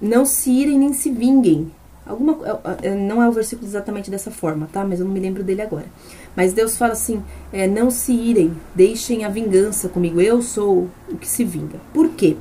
não 0.00 0.24
se 0.24 0.50
irem 0.50 0.78
nem 0.78 0.92
se 0.92 1.10
vinguem. 1.10 1.70
Alguma, 2.06 2.38
é, 2.82 2.88
é, 2.88 2.94
não 2.94 3.22
é 3.22 3.28
o 3.28 3.32
versículo 3.32 3.68
exatamente 3.68 4.10
dessa 4.10 4.30
forma, 4.30 4.68
tá? 4.72 4.84
Mas 4.84 5.00
eu 5.00 5.06
não 5.06 5.12
me 5.12 5.20
lembro 5.20 5.44
dele 5.44 5.60
agora. 5.60 5.86
Mas 6.34 6.52
Deus 6.52 6.76
fala 6.76 6.92
assim: 6.92 7.22
é, 7.52 7.66
não 7.66 7.90
se 7.90 8.12
irem, 8.12 8.52
deixem 8.74 9.24
a 9.24 9.28
vingança 9.28 9.88
comigo, 9.88 10.20
eu 10.20 10.40
sou 10.40 10.88
o 11.10 11.16
que 11.16 11.28
se 11.28 11.44
vinga. 11.44 11.78
Por 11.92 12.10
quê? 12.10 12.36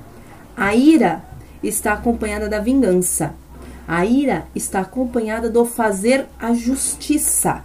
A 0.56 0.76
ira 0.76 1.24
está 1.62 1.94
acompanhada 1.94 2.48
da 2.48 2.60
vingança. 2.60 3.34
A 3.88 4.06
ira 4.06 4.46
está 4.56 4.82
acompanhada 4.82 5.50
do 5.50 5.66
fazer 5.66 6.26
a 6.40 6.54
justiça. 6.54 7.64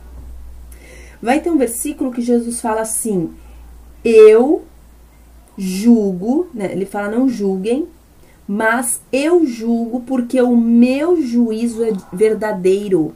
Vai 1.22 1.40
ter 1.40 1.50
um 1.50 1.56
versículo 1.56 2.10
que 2.10 2.20
Jesus 2.20 2.60
fala 2.60 2.80
assim: 2.80 3.32
Eu 4.04 4.64
julgo, 5.56 6.48
né? 6.52 6.72
ele 6.72 6.84
fala 6.84 7.08
não 7.08 7.28
julguem, 7.28 7.86
mas 8.46 9.00
eu 9.12 9.46
julgo 9.46 10.00
porque 10.00 10.42
o 10.42 10.56
meu 10.56 11.22
juízo 11.22 11.84
é 11.84 11.92
verdadeiro, 12.12 13.14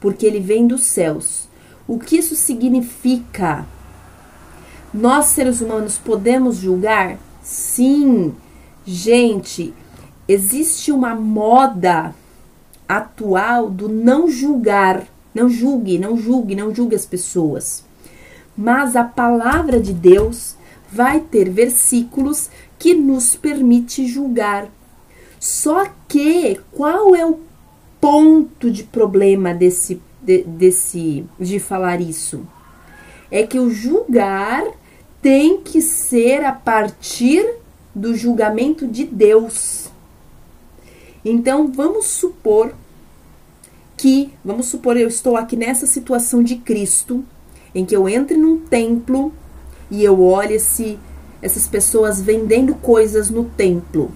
porque 0.00 0.24
ele 0.24 0.38
vem 0.38 0.68
dos 0.68 0.84
céus. 0.84 1.48
O 1.88 1.98
que 1.98 2.18
isso 2.18 2.36
significa? 2.36 3.66
Nós, 4.94 5.26
seres 5.26 5.60
humanos, 5.60 5.98
podemos 5.98 6.56
julgar? 6.56 7.18
Sim. 7.42 8.34
Gente, 8.86 9.74
existe 10.28 10.92
uma 10.92 11.14
moda 11.14 12.14
atual 12.88 13.68
do 13.68 13.88
não 13.88 14.28
julgar. 14.28 15.04
Não 15.34 15.48
julgue, 15.48 15.98
não 15.98 16.16
julgue, 16.16 16.54
não 16.54 16.74
julgue 16.74 16.96
as 16.96 17.06
pessoas. 17.06 17.84
Mas 18.56 18.96
a 18.96 19.04
palavra 19.04 19.80
de 19.80 19.92
Deus 19.92 20.56
vai 20.90 21.20
ter 21.20 21.48
versículos 21.48 22.50
que 22.78 22.94
nos 22.94 23.36
permite 23.36 24.06
julgar. 24.06 24.68
Só 25.38 25.86
que 26.08 26.60
qual 26.72 27.14
é 27.14 27.24
o 27.24 27.38
ponto 28.00 28.70
de 28.70 28.82
problema 28.82 29.54
desse 29.54 30.00
de, 30.22 30.42
desse 30.42 31.24
de 31.38 31.58
falar 31.58 32.00
isso 32.00 32.46
é 33.30 33.46
que 33.46 33.58
o 33.58 33.70
julgar 33.70 34.64
tem 35.22 35.60
que 35.60 35.80
ser 35.80 36.44
a 36.44 36.52
partir 36.52 37.56
do 37.94 38.14
julgamento 38.14 38.86
de 38.86 39.04
Deus. 39.04 39.88
Então 41.24 41.70
vamos 41.70 42.06
supor 42.06 42.74
que, 44.00 44.32
vamos 44.42 44.66
supor, 44.66 44.96
eu 44.96 45.08
estou 45.08 45.36
aqui 45.36 45.54
nessa 45.56 45.86
situação 45.86 46.42
de 46.42 46.56
Cristo, 46.56 47.22
em 47.74 47.84
que 47.84 47.94
eu 47.94 48.08
entre 48.08 48.34
num 48.34 48.58
templo 48.58 49.30
e 49.90 50.02
eu 50.02 50.22
olho 50.22 50.52
esse, 50.52 50.98
essas 51.42 51.68
pessoas 51.68 52.18
vendendo 52.18 52.74
coisas 52.76 53.28
no 53.28 53.44
templo. 53.44 54.10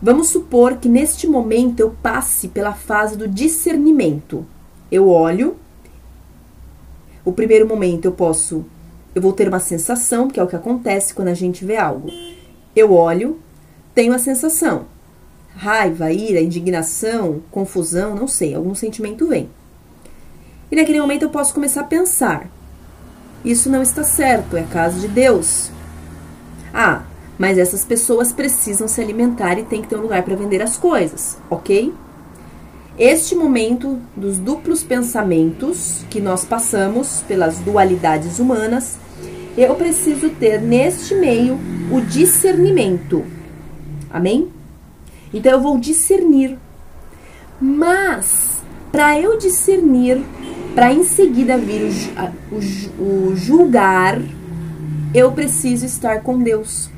Vamos 0.00 0.28
supor 0.28 0.76
que 0.76 0.88
neste 0.88 1.26
momento 1.26 1.80
eu 1.80 1.90
passe 2.00 2.46
pela 2.46 2.72
fase 2.72 3.16
do 3.16 3.26
discernimento. 3.26 4.46
Eu 4.88 5.08
olho. 5.08 5.56
O 7.24 7.32
primeiro 7.32 7.66
momento 7.66 8.04
eu 8.04 8.12
posso, 8.12 8.64
eu 9.16 9.20
vou 9.20 9.32
ter 9.32 9.48
uma 9.48 9.58
sensação, 9.58 10.28
que 10.28 10.38
é 10.38 10.42
o 10.44 10.46
que 10.46 10.54
acontece 10.54 11.12
quando 11.12 11.26
a 11.26 11.34
gente 11.34 11.64
vê 11.64 11.76
algo. 11.76 12.08
Eu 12.76 12.92
olho, 12.92 13.40
tenho 13.92 14.12
a 14.12 14.18
sensação. 14.18 14.86
Raiva, 15.58 16.12
ira, 16.12 16.40
indignação, 16.40 17.42
confusão, 17.50 18.14
não 18.14 18.28
sei, 18.28 18.54
algum 18.54 18.76
sentimento 18.76 19.26
vem. 19.26 19.50
E 20.70 20.76
naquele 20.76 21.00
momento 21.00 21.24
eu 21.24 21.30
posso 21.30 21.52
começar 21.52 21.80
a 21.80 21.84
pensar: 21.84 22.48
isso 23.44 23.68
não 23.68 23.82
está 23.82 24.04
certo, 24.04 24.56
é 24.56 24.62
caso 24.62 25.00
de 25.00 25.08
Deus. 25.08 25.72
Ah, 26.72 27.02
mas 27.36 27.58
essas 27.58 27.84
pessoas 27.84 28.30
precisam 28.30 28.86
se 28.86 29.00
alimentar 29.00 29.58
e 29.58 29.64
tem 29.64 29.82
que 29.82 29.88
ter 29.88 29.96
um 29.96 30.02
lugar 30.02 30.22
para 30.22 30.36
vender 30.36 30.62
as 30.62 30.76
coisas, 30.76 31.36
ok? 31.50 31.92
Este 32.96 33.34
momento 33.34 33.98
dos 34.16 34.38
duplos 34.38 34.84
pensamentos 34.84 36.04
que 36.08 36.20
nós 36.20 36.44
passamos 36.44 37.24
pelas 37.26 37.58
dualidades 37.58 38.38
humanas, 38.38 38.96
eu 39.56 39.74
preciso 39.74 40.30
ter 40.30 40.60
neste 40.60 41.16
meio 41.16 41.58
o 41.90 42.00
discernimento. 42.00 43.24
Amém? 44.08 44.56
Então 45.32 45.52
eu 45.52 45.60
vou 45.60 45.78
discernir. 45.78 46.58
Mas, 47.60 48.58
para 48.92 49.20
eu 49.20 49.36
discernir, 49.38 50.22
para 50.74 50.92
em 50.92 51.02
seguida 51.04 51.58
vir 51.58 51.90
o, 52.50 53.02
o, 53.02 53.30
o 53.30 53.36
julgar, 53.36 54.20
eu 55.14 55.32
preciso 55.32 55.86
estar 55.86 56.22
com 56.22 56.38
Deus. 56.38 56.90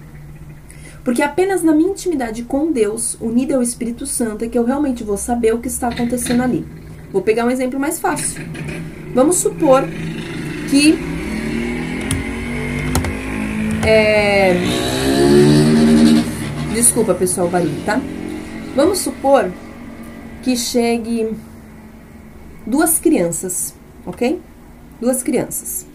Porque 1.02 1.22
apenas 1.22 1.62
na 1.62 1.72
minha 1.72 1.90
intimidade 1.90 2.42
com 2.42 2.70
Deus, 2.70 3.16
unida 3.20 3.56
ao 3.56 3.62
Espírito 3.62 4.06
Santo, 4.06 4.44
é 4.44 4.48
que 4.48 4.58
eu 4.58 4.64
realmente 4.64 5.02
vou 5.02 5.16
saber 5.16 5.54
o 5.54 5.58
que 5.58 5.68
está 5.68 5.88
acontecendo 5.88 6.42
ali. 6.42 6.64
Vou 7.10 7.22
pegar 7.22 7.46
um 7.46 7.50
exemplo 7.50 7.80
mais 7.80 7.98
fácil. 7.98 8.42
Vamos 9.14 9.36
supor 9.36 9.84
que. 10.68 10.98
É... 13.86 14.54
Desculpa, 16.74 17.14
pessoal, 17.14 17.46
o 17.46 17.50
barulho, 17.50 17.72
tá? 17.84 18.00
Vamos 18.74 18.98
supor 18.98 19.52
que 20.42 20.56
chegue 20.56 21.36
duas 22.66 22.98
crianças, 22.98 23.74
ok? 24.06 24.40
Duas 25.00 25.22
crianças 25.22 25.90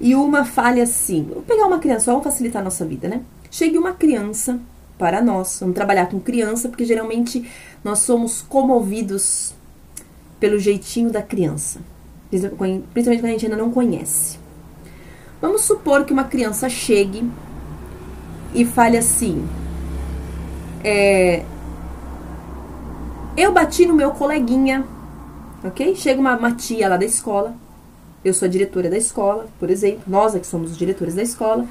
e 0.00 0.14
uma 0.14 0.44
falha 0.44 0.82
assim. 0.82 1.22
Vou 1.22 1.42
pegar 1.42 1.66
uma 1.66 1.78
criança, 1.78 2.10
vamos 2.10 2.24
facilitar 2.24 2.62
a 2.62 2.64
nossa 2.64 2.84
vida, 2.84 3.08
né? 3.08 3.22
Chegue 3.50 3.78
uma 3.78 3.92
criança 3.92 4.60
para 4.96 5.22
nós, 5.22 5.58
vamos 5.60 5.74
trabalhar 5.74 6.06
com 6.06 6.18
criança, 6.20 6.68
porque 6.68 6.84
geralmente 6.84 7.48
nós 7.84 8.00
somos 8.00 8.42
comovidos 8.42 9.54
pelo 10.40 10.58
jeitinho 10.58 11.10
da 11.10 11.22
criança, 11.22 11.80
principalmente 12.30 12.84
quando 12.92 13.24
a 13.24 13.28
gente 13.28 13.46
ainda 13.46 13.56
não 13.56 13.70
conhece. 13.70 14.38
Vamos 15.40 15.62
supor 15.62 16.04
que 16.04 16.12
uma 16.12 16.24
criança 16.24 16.68
chegue 16.68 17.28
e 18.54 18.64
fale 18.64 18.96
assim: 18.96 19.46
é, 20.84 21.44
Eu 23.36 23.52
bati 23.52 23.86
no 23.86 23.94
meu 23.94 24.10
coleguinha, 24.12 24.84
ok? 25.64 25.94
Chega 25.96 26.20
uma, 26.20 26.36
uma 26.36 26.52
tia 26.52 26.88
lá 26.88 26.96
da 26.96 27.04
escola 27.04 27.54
eu 28.24 28.34
sou 28.34 28.46
a 28.46 28.50
diretora 28.50 28.90
da 28.90 28.96
escola, 28.96 29.46
por 29.58 29.70
exemplo, 29.70 30.02
nós 30.06 30.34
é 30.34 30.40
que 30.40 30.46
somos 30.46 30.72
os 30.72 30.76
diretores 30.76 31.14
da 31.14 31.22
escola, 31.22 31.66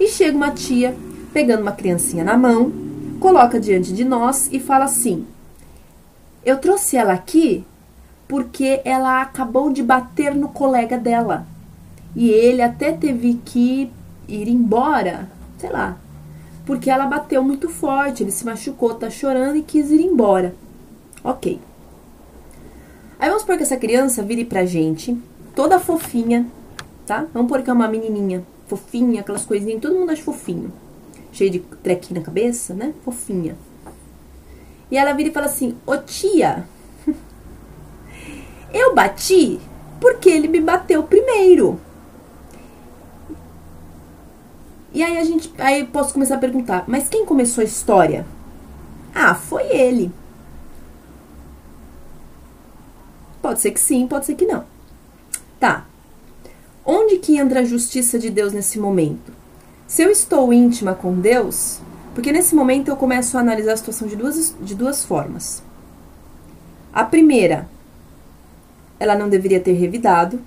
e 0.00 0.08
chega 0.08 0.36
uma 0.36 0.50
tia 0.50 0.96
pegando 1.32 1.62
uma 1.62 1.72
criancinha 1.72 2.24
na 2.24 2.36
mão, 2.36 2.72
coloca 3.20 3.60
diante 3.60 3.92
de 3.92 4.04
nós 4.04 4.48
e 4.52 4.58
fala 4.58 4.84
assim: 4.84 5.24
Eu 6.44 6.58
trouxe 6.58 6.96
ela 6.96 7.12
aqui 7.12 7.64
porque 8.26 8.80
ela 8.84 9.22
acabou 9.22 9.72
de 9.72 9.82
bater 9.82 10.34
no 10.34 10.48
colega 10.48 10.98
dela. 10.98 11.46
E 12.16 12.28
ele 12.30 12.62
até 12.62 12.92
teve 12.92 13.40
que 13.44 13.90
ir 14.28 14.48
embora, 14.48 15.30
sei 15.58 15.70
lá, 15.70 15.96
porque 16.64 16.90
ela 16.90 17.06
bateu 17.06 17.42
muito 17.42 17.68
forte, 17.68 18.22
ele 18.22 18.30
se 18.30 18.44
machucou, 18.44 18.94
tá 18.94 19.10
chorando 19.10 19.56
e 19.56 19.62
quis 19.62 19.90
ir 19.90 20.02
embora. 20.02 20.54
Ok. 21.24 21.60
Aí 23.18 23.28
vamos 23.28 23.42
supor 23.42 23.56
que 23.56 23.62
essa 23.62 23.76
criança 23.76 24.22
vire 24.22 24.44
pra 24.44 24.64
gente 24.64 25.16
toda 25.54 25.78
fofinha, 25.78 26.46
tá? 27.06 27.26
Vamos 27.32 27.48
pôr 27.48 27.62
que 27.62 27.70
é 27.70 27.72
uma 27.72 27.88
menininha, 27.88 28.44
fofinha, 28.66 29.20
aquelas 29.20 29.44
coisinhas, 29.44 29.80
todo 29.80 29.94
mundo 29.94 30.10
acha 30.10 30.22
fofinho. 30.22 30.72
Cheio 31.32 31.50
de 31.50 31.60
trequinho 31.60 32.20
na 32.20 32.26
cabeça, 32.26 32.74
né? 32.74 32.94
Fofinha. 33.04 33.56
E 34.90 34.96
ela 34.96 35.12
vira 35.12 35.30
e 35.30 35.32
fala 35.32 35.46
assim: 35.46 35.76
Ô 35.86 35.96
tia, 35.96 36.66
eu 38.72 38.94
bati 38.94 39.58
porque 40.00 40.28
ele 40.28 40.48
me 40.48 40.60
bateu 40.60 41.02
primeiro. 41.04 41.80
E 44.92 45.02
aí 45.02 45.16
a 45.16 45.24
gente, 45.24 45.52
aí 45.58 45.84
posso 45.86 46.12
começar 46.12 46.34
a 46.34 46.38
perguntar, 46.38 46.84
mas 46.86 47.08
quem 47.08 47.24
começou 47.24 47.62
a 47.62 47.64
história? 47.64 48.26
Ah, 49.14 49.34
foi 49.34 49.64
ele. 49.64 50.12
Pode 53.40 53.60
ser 53.60 53.72
que 53.72 53.80
sim, 53.80 54.06
pode 54.06 54.26
ser 54.26 54.34
que 54.34 54.46
não. 54.46 54.64
Tá. 55.58 55.86
Onde 56.84 57.18
que 57.18 57.36
entra 57.36 57.60
a 57.60 57.64
justiça 57.64 58.18
de 58.18 58.30
Deus 58.30 58.52
nesse 58.52 58.78
momento? 58.78 59.32
Se 59.86 60.02
eu 60.02 60.10
estou 60.10 60.52
íntima 60.52 60.94
com 60.94 61.20
Deus, 61.20 61.80
porque 62.14 62.32
nesse 62.32 62.54
momento 62.54 62.88
eu 62.88 62.96
começo 62.96 63.36
a 63.36 63.40
analisar 63.40 63.72
a 63.72 63.76
situação 63.76 64.06
de 64.06 64.16
duas, 64.16 64.54
de 64.60 64.74
duas 64.74 65.04
formas. 65.04 65.62
A 66.92 67.04
primeira, 67.04 67.68
ela 69.00 69.16
não 69.16 69.28
deveria 69.28 69.60
ter 69.60 69.72
revidado. 69.72 70.40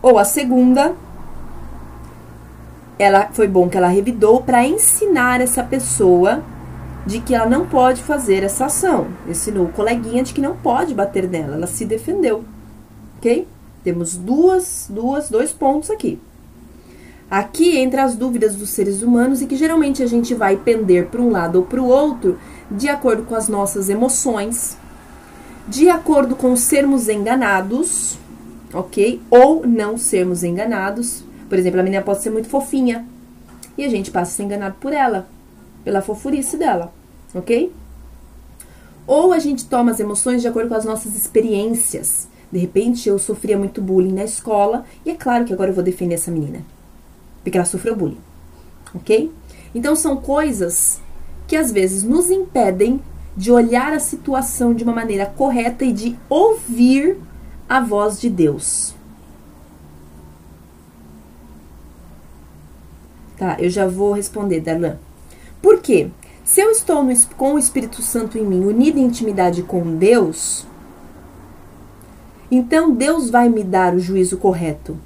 Ou 0.00 0.18
a 0.18 0.24
segunda, 0.24 0.94
ela 2.98 3.28
foi 3.32 3.46
bom 3.46 3.68
que 3.68 3.76
ela 3.76 3.88
revidou 3.88 4.42
para 4.42 4.66
ensinar 4.66 5.40
essa 5.40 5.62
pessoa 5.62 6.42
de 7.06 7.20
que 7.20 7.34
ela 7.34 7.46
não 7.46 7.66
pode 7.66 8.02
fazer 8.02 8.42
essa 8.42 8.66
ação. 8.66 9.06
Ensinou 9.28 9.66
o 9.66 9.72
coleguinha 9.72 10.22
de 10.22 10.34
que 10.34 10.40
não 10.40 10.56
pode 10.56 10.94
bater 10.94 11.28
nela, 11.28 11.54
ela 11.54 11.66
se 11.66 11.84
defendeu 11.84 12.44
ok? 13.18 13.46
Temos 13.84 14.16
duas, 14.16 14.86
duas, 14.88 15.28
dois 15.28 15.52
pontos 15.52 15.90
aqui. 15.90 16.18
Aqui 17.30 17.76
entra 17.76 18.04
as 18.04 18.16
dúvidas 18.16 18.56
dos 18.56 18.70
seres 18.70 19.02
humanos 19.02 19.42
e 19.42 19.46
que 19.46 19.56
geralmente 19.56 20.02
a 20.02 20.06
gente 20.06 20.34
vai 20.34 20.56
pender 20.56 21.08
para 21.08 21.20
um 21.20 21.30
lado 21.30 21.56
ou 21.56 21.64
para 21.64 21.82
o 21.82 21.86
outro 21.86 22.38
de 22.70 22.88
acordo 22.88 23.24
com 23.24 23.34
as 23.34 23.48
nossas 23.48 23.90
emoções, 23.90 24.78
de 25.66 25.90
acordo 25.90 26.34
com 26.34 26.56
sermos 26.56 27.08
enganados, 27.08 28.18
ok? 28.72 29.20
Ou 29.30 29.66
não 29.66 29.98
sermos 29.98 30.42
enganados. 30.42 31.22
Por 31.48 31.58
exemplo, 31.58 31.80
a 31.80 31.82
menina 31.82 32.02
pode 32.02 32.22
ser 32.22 32.30
muito 32.30 32.48
fofinha 32.48 33.06
e 33.76 33.84
a 33.84 33.88
gente 33.88 34.10
passa 34.10 34.32
a 34.32 34.34
ser 34.34 34.42
enganado 34.42 34.76
por 34.80 34.92
ela, 34.92 35.28
pela 35.84 36.02
fofurice 36.02 36.56
dela, 36.56 36.92
ok? 37.34 37.72
Ou 39.06 39.32
a 39.32 39.38
gente 39.38 39.64
toma 39.64 39.90
as 39.90 40.00
emoções 40.00 40.42
de 40.42 40.48
acordo 40.48 40.68
com 40.68 40.74
as 40.74 40.84
nossas 40.84 41.16
experiências. 41.16 42.28
De 42.52 42.58
repente, 42.58 43.08
eu 43.08 43.18
sofria 43.18 43.56
muito 43.56 43.80
bullying 43.80 44.12
na 44.12 44.24
escola 44.24 44.84
e 45.04 45.10
é 45.10 45.14
claro 45.14 45.44
que 45.44 45.52
agora 45.52 45.70
eu 45.70 45.74
vou 45.74 45.84
defender 45.84 46.14
essa 46.14 46.30
menina, 46.30 46.62
porque 47.42 47.56
ela 47.56 47.66
sofreu 47.66 47.96
bullying, 47.96 48.20
ok? 48.94 49.32
Então, 49.74 49.94
são 49.94 50.16
coisas 50.16 51.00
que 51.46 51.56
às 51.56 51.72
vezes 51.72 52.02
nos 52.02 52.30
impedem 52.30 53.00
de 53.36 53.52
olhar 53.52 53.92
a 53.92 54.00
situação 54.00 54.74
de 54.74 54.82
uma 54.82 54.92
maneira 54.92 55.24
correta 55.24 55.84
e 55.84 55.92
de 55.92 56.18
ouvir 56.28 57.16
a 57.68 57.80
voz 57.80 58.20
de 58.20 58.28
Deus. 58.28 58.97
Tá, 63.38 63.56
eu 63.58 63.70
já 63.70 63.86
vou 63.86 64.12
responder, 64.12 64.60
Darlan. 64.60 64.98
Por 65.62 65.80
quê? 65.80 66.10
Se 66.44 66.60
eu 66.60 66.70
estou 66.70 67.02
no, 67.02 67.14
com 67.36 67.54
o 67.54 67.58
Espírito 67.58 68.02
Santo 68.02 68.38
em 68.38 68.44
mim, 68.44 68.64
unida 68.64 68.98
em 68.98 69.04
intimidade 69.04 69.62
com 69.62 69.96
Deus, 69.96 70.66
então 72.50 72.90
Deus 72.92 73.30
vai 73.30 73.48
me 73.48 73.62
dar 73.62 73.94
o 73.94 74.00
juízo 74.00 74.38
correto. 74.38 74.98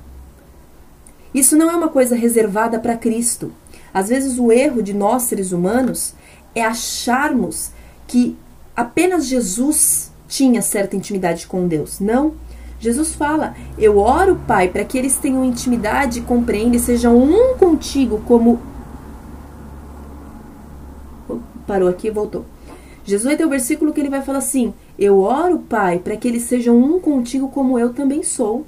Isso 1.35 1.57
não 1.57 1.71
é 1.71 1.77
uma 1.77 1.89
coisa 1.89 2.15
reservada 2.15 2.79
para 2.79 2.97
Cristo. 2.97 3.53
Às 3.93 4.09
vezes 4.09 4.39
o 4.39 4.53
erro 4.53 4.83
de 4.83 4.95
nós 4.95 5.23
seres 5.25 5.53
humanos 5.53 6.15
é 6.55 6.65
acharmos 6.65 7.73
que 8.07 8.37
apenas 8.77 9.27
Jesus 9.27 10.13
tinha 10.29 10.63
certa 10.63 10.97
intimidade 10.97 11.47
com 11.47 11.67
Deus. 11.67 12.01
Não. 12.01 12.35
Jesus 12.83 13.15
fala: 13.15 13.55
Eu 13.79 13.97
oro, 13.97 14.41
Pai, 14.45 14.67
para 14.67 14.85
que 14.85 14.99
eles 14.99 15.15
tenham 15.17 15.45
intimidade, 15.45 16.21
compreendam 16.21 16.75
e 16.75 16.81
sejam 16.81 17.17
um 17.17 17.57
contigo, 17.57 18.21
como. 18.27 18.61
Parou 21.65 21.89
aqui 21.89 22.09
e 22.09 22.11
voltou. 22.11 22.45
Jesus 23.05 23.25
vai 23.25 23.37
ter 23.37 23.45
o 23.45 23.47
um 23.47 23.51
versículo 23.51 23.93
que 23.93 24.01
ele 24.01 24.11
vai 24.11 24.21
falar 24.21 24.39
assim: 24.39 24.75
Eu 24.99 25.21
oro, 25.21 25.61
Pai, 25.61 26.01
para 26.01 26.17
que 26.17 26.27
eles 26.27 26.43
sejam 26.43 26.77
um 26.77 26.99
contigo, 26.99 27.49
como 27.51 27.79
eu 27.79 27.95
também 27.95 28.25
sou. 28.25 28.67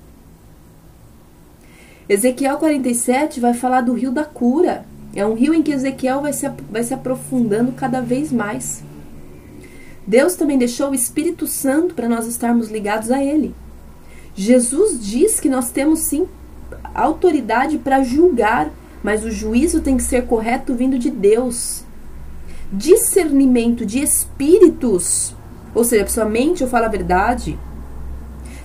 Ezequiel 2.08 2.58
47 2.58 3.40
vai 3.40 3.52
falar 3.52 3.80
do 3.80 3.94
rio 3.94 4.12
da 4.12 4.24
cura. 4.24 4.86
É 5.12 5.26
um 5.26 5.34
rio 5.34 5.52
em 5.52 5.62
que 5.62 5.72
Ezequiel 5.72 6.22
vai 6.22 6.32
se, 6.32 6.48
vai 6.70 6.84
se 6.84 6.94
aprofundando 6.94 7.72
cada 7.72 8.00
vez 8.00 8.30
mais. 8.30 8.84
Deus 10.06 10.36
também 10.36 10.56
deixou 10.56 10.90
o 10.90 10.94
Espírito 10.94 11.48
Santo 11.48 11.96
para 11.96 12.08
nós 12.08 12.28
estarmos 12.28 12.70
ligados 12.70 13.10
a 13.10 13.20
Ele. 13.20 13.52
Jesus 14.34 15.04
diz 15.04 15.38
que 15.38 15.48
nós 15.48 15.70
temos 15.70 16.00
sim 16.00 16.26
autoridade 16.94 17.78
para 17.78 18.02
julgar, 18.02 18.70
mas 19.02 19.24
o 19.24 19.30
juízo 19.30 19.80
tem 19.80 19.96
que 19.96 20.02
ser 20.02 20.26
correto 20.26 20.74
vindo 20.74 20.98
de 20.98 21.10
Deus. 21.10 21.84
Discernimento 22.72 23.84
de 23.86 24.00
espíritos, 24.00 25.34
ou 25.74 25.84
seja, 25.84 26.04
a 26.04 26.08
sua 26.08 26.24
mente 26.24 26.62
ou 26.62 26.68
fala 26.68 26.86
a 26.86 26.90
verdade, 26.90 27.58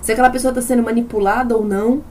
se 0.01 0.13
aquela 0.13 0.29
pessoa 0.29 0.51
está 0.51 0.62
sendo 0.62 0.84
manipulada 0.84 1.55
ou 1.55 1.63
não. 1.63 2.03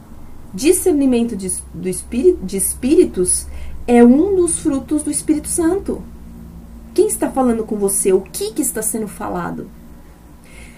Discernimento 0.54 1.36
de, 1.36 1.52
do 1.74 1.88
espírito, 1.88 2.38
de 2.44 2.56
espíritos 2.56 3.46
é 3.86 4.04
um 4.04 4.36
dos 4.36 4.60
frutos 4.60 5.02
do 5.02 5.10
Espírito 5.10 5.48
Santo. 5.48 6.02
Quem 6.94 7.06
está 7.06 7.30
falando 7.30 7.64
com 7.64 7.76
você? 7.76 8.12
O 8.12 8.20
que, 8.20 8.52
que 8.52 8.62
está 8.62 8.80
sendo 8.80 9.08
falado? 9.08 9.68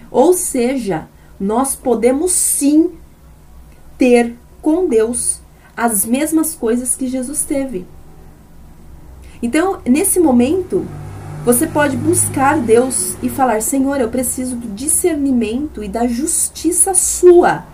Ou 0.09 0.33
seja, 0.33 1.07
nós 1.41 1.75
podemos 1.75 2.33
sim 2.33 2.91
ter 3.97 4.35
com 4.61 4.87
Deus 4.87 5.41
as 5.75 6.05
mesmas 6.05 6.53
coisas 6.53 6.95
que 6.95 7.07
Jesus 7.07 7.43
teve. 7.43 7.87
Então, 9.41 9.79
nesse 9.83 10.19
momento, 10.19 10.85
você 11.43 11.65
pode 11.65 11.97
buscar 11.97 12.59
Deus 12.59 13.17
e 13.23 13.29
falar: 13.29 13.63
Senhor, 13.63 13.99
eu 13.99 14.09
preciso 14.09 14.55
do 14.55 14.67
discernimento 14.67 15.83
e 15.83 15.87
da 15.87 16.05
justiça 16.05 16.93
sua. 16.93 17.65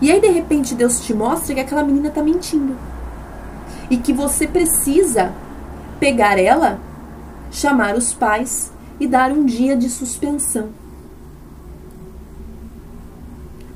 E 0.00 0.12
aí, 0.12 0.20
de 0.20 0.28
repente, 0.28 0.72
Deus 0.72 1.00
te 1.00 1.12
mostra 1.12 1.52
que 1.52 1.60
aquela 1.60 1.82
menina 1.82 2.08
está 2.08 2.22
mentindo. 2.22 2.76
E 3.90 3.96
que 3.96 4.12
você 4.12 4.46
precisa 4.46 5.32
pegar 5.98 6.38
ela, 6.38 6.78
chamar 7.50 7.96
os 7.96 8.14
pais 8.14 8.70
e 9.00 9.06
dar 9.08 9.32
um 9.32 9.44
dia 9.44 9.76
de 9.76 9.90
suspensão. 9.90 10.85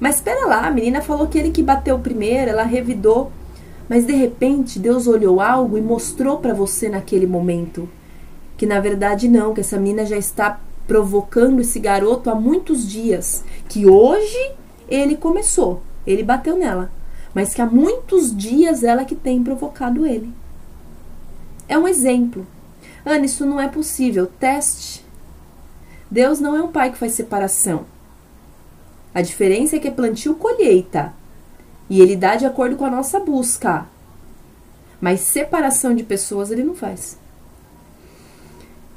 Mas 0.00 0.16
espera 0.16 0.46
lá, 0.46 0.66
a 0.66 0.70
menina 0.70 1.02
falou 1.02 1.28
que 1.28 1.38
ele 1.38 1.50
que 1.50 1.62
bateu 1.62 1.98
primeiro, 1.98 2.50
ela 2.50 2.64
revidou. 2.64 3.30
Mas 3.88 4.06
de 4.06 4.14
repente 4.14 4.78
Deus 4.78 5.06
olhou 5.06 5.40
algo 5.40 5.76
e 5.76 5.82
mostrou 5.82 6.38
para 6.38 6.54
você 6.54 6.88
naquele 6.88 7.26
momento 7.26 7.88
que 8.60 8.66
na 8.66 8.78
verdade 8.78 9.26
não, 9.26 9.54
que 9.54 9.62
essa 9.62 9.78
menina 9.78 10.04
já 10.04 10.18
está 10.18 10.60
provocando 10.86 11.60
esse 11.60 11.80
garoto 11.80 12.28
há 12.28 12.34
muitos 12.34 12.86
dias, 12.86 13.42
que 13.66 13.86
hoje 13.86 14.52
ele 14.86 15.16
começou, 15.16 15.80
ele 16.06 16.22
bateu 16.22 16.58
nela, 16.58 16.90
mas 17.32 17.54
que 17.54 17.62
há 17.62 17.64
muitos 17.64 18.36
dias 18.36 18.84
ela 18.84 19.06
que 19.06 19.14
tem 19.14 19.42
provocado 19.42 20.04
ele. 20.04 20.30
É 21.66 21.78
um 21.78 21.88
exemplo. 21.88 22.46
Ana, 23.02 23.24
isso 23.24 23.46
não 23.46 23.58
é 23.58 23.66
possível. 23.66 24.26
Teste. 24.26 25.06
Deus 26.10 26.38
não 26.38 26.54
é 26.54 26.62
um 26.62 26.68
pai 26.68 26.92
que 26.92 26.98
faz 26.98 27.12
separação. 27.12 27.86
A 29.14 29.22
diferença 29.22 29.76
é 29.76 29.78
que 29.78 29.88
é 29.88 29.90
plantio 29.90 30.34
colheita. 30.34 31.12
E 31.88 32.00
ele 32.00 32.16
dá 32.16 32.36
de 32.36 32.46
acordo 32.46 32.76
com 32.76 32.84
a 32.84 32.90
nossa 32.90 33.18
busca. 33.18 33.86
Mas 35.00 35.20
separação 35.20 35.94
de 35.94 36.04
pessoas 36.04 36.50
ele 36.50 36.62
não 36.62 36.74
faz. 36.74 37.18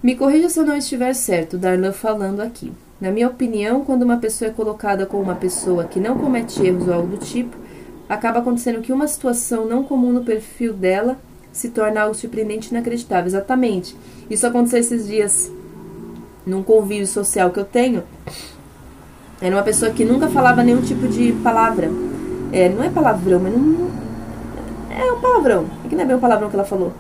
Me 0.04 0.15
corrija 0.15 0.49
se 0.49 0.60
eu 0.60 0.65
não 0.65 0.76
estiver 0.76 1.13
certo, 1.13 1.58
Darlan 1.58 1.93
falando 1.93 2.41
aqui. 2.41 2.71
Na 2.99 3.10
minha 3.10 3.28
opinião, 3.28 3.84
quando 3.84 4.04
uma 4.04 4.17
pessoa 4.17 4.52
é 4.52 4.54
colocada 4.54 5.06
com 5.06 5.19
uma 5.19 5.36
pessoa 5.36 5.86
que 5.86 5.99
não 5.99 6.17
comete 6.17 6.62
erros 6.65 6.88
ou 6.88 6.93
algo 6.93 7.08
do 7.08 7.17
tipo, 7.17 7.56
acaba 8.08 8.39
acontecendo 8.39 8.82
que 8.82 8.93
uma 8.93 9.08
situação 9.08 9.65
não 9.65 9.84
comum 9.84 10.12
no 10.12 10.23
perfil 10.23 10.73
dela 10.73 11.17
se 11.52 11.69
torna 11.69 12.02
algo 12.02 12.15
surpreendente 12.15 12.67
e 12.67 12.71
inacreditável. 12.71 13.28
Exatamente. 13.28 13.95
Isso 14.30 14.45
aconteceu 14.45 14.80
esses 14.80 15.08
dias 15.08 15.52
num 16.45 16.62
convívio 16.62 17.08
social 17.08 17.49
que 17.52 17.60
eu 17.60 17.65
tenho. 17.65 18.04
Era 19.41 19.56
uma 19.56 19.63
pessoa 19.63 19.91
que 19.91 20.06
nunca 20.06 20.28
falava 20.28 20.63
nenhum 20.63 20.82
tipo 20.82 21.08
de 21.08 21.34
palavra. 21.43 21.89
É, 22.52 22.69
não 22.69 22.84
é 22.84 22.89
palavrão, 22.89 23.39
mas 23.39 23.54
não. 23.54 23.89
É 24.89 25.12
um 25.12 25.19
palavrão. 25.19 25.65
É 25.84 25.88
que 25.88 25.96
não 25.96 26.04
é 26.04 26.06
bem 26.06 26.15
o 26.15 26.19
palavrão 26.19 26.50
que 26.50 26.56
ela 26.56 26.65
falou. 26.65 26.93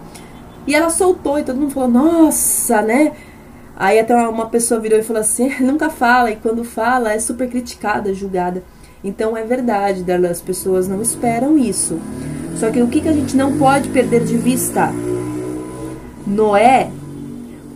E 0.65 0.73
ela 0.73 0.89
soltou 0.89 1.37
e 1.37 1.43
todo 1.43 1.59
mundo 1.59 1.71
falou, 1.71 1.89
nossa, 1.89 2.81
né? 2.81 3.13
Aí 3.75 3.99
até 3.99 4.15
uma 4.15 4.47
pessoa 4.47 4.79
virou 4.79 4.99
e 4.99 5.03
falou 5.03 5.21
assim, 5.21 5.49
nunca 5.61 5.89
fala, 5.89 6.31
e 6.31 6.35
quando 6.35 6.63
fala 6.63 7.13
é 7.13 7.19
super 7.19 7.49
criticada, 7.49 8.13
julgada. 8.13 8.63
Então 9.03 9.35
é 9.35 9.43
verdade, 9.43 10.03
Darla, 10.03 10.29
as 10.29 10.41
pessoas 10.41 10.87
não 10.87 11.01
esperam 11.01 11.57
isso. 11.57 11.99
Só 12.55 12.71
que 12.71 12.81
o 12.81 12.87
que, 12.87 13.01
que 13.01 13.09
a 13.09 13.13
gente 13.13 13.35
não 13.35 13.57
pode 13.57 13.89
perder 13.89 14.23
de 14.23 14.37
vista? 14.37 14.89
Noé, 16.25 16.89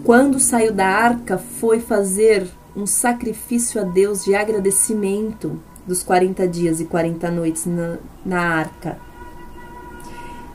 quando 0.05 0.39
saiu 0.39 0.71
da 0.71 0.87
arca, 0.87 1.37
foi 1.37 1.81
fazer 1.81 2.47
um 2.77 2.85
sacrifício 2.85 3.81
a 3.81 3.83
Deus 3.83 4.23
de 4.23 4.35
agradecimento 4.35 5.59
dos 5.87 6.03
40 6.03 6.47
dias 6.47 6.79
e 6.79 6.85
40 6.85 7.31
noites 7.31 7.65
na, 7.65 7.97
na 8.23 8.39
arca. 8.39 8.99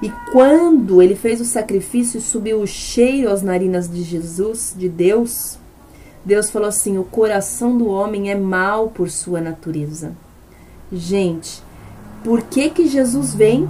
E 0.00 0.08
quando 0.30 1.02
ele 1.02 1.16
fez 1.16 1.40
o 1.40 1.44
sacrifício 1.44 2.18
e 2.18 2.20
subiu 2.20 2.60
o 2.60 2.66
cheiro 2.66 3.28
às 3.28 3.42
narinas 3.42 3.90
de 3.90 4.04
Jesus, 4.04 4.72
de 4.78 4.88
Deus, 4.88 5.58
Deus 6.24 6.48
falou 6.48 6.68
assim: 6.68 6.96
o 6.96 7.04
coração 7.04 7.76
do 7.76 7.88
homem 7.88 8.30
é 8.30 8.36
mau 8.36 8.88
por 8.88 9.10
sua 9.10 9.40
natureza. 9.40 10.12
Gente, 10.92 11.60
por 12.22 12.42
que 12.42 12.70
que 12.70 12.86
Jesus 12.86 13.34
vem? 13.34 13.66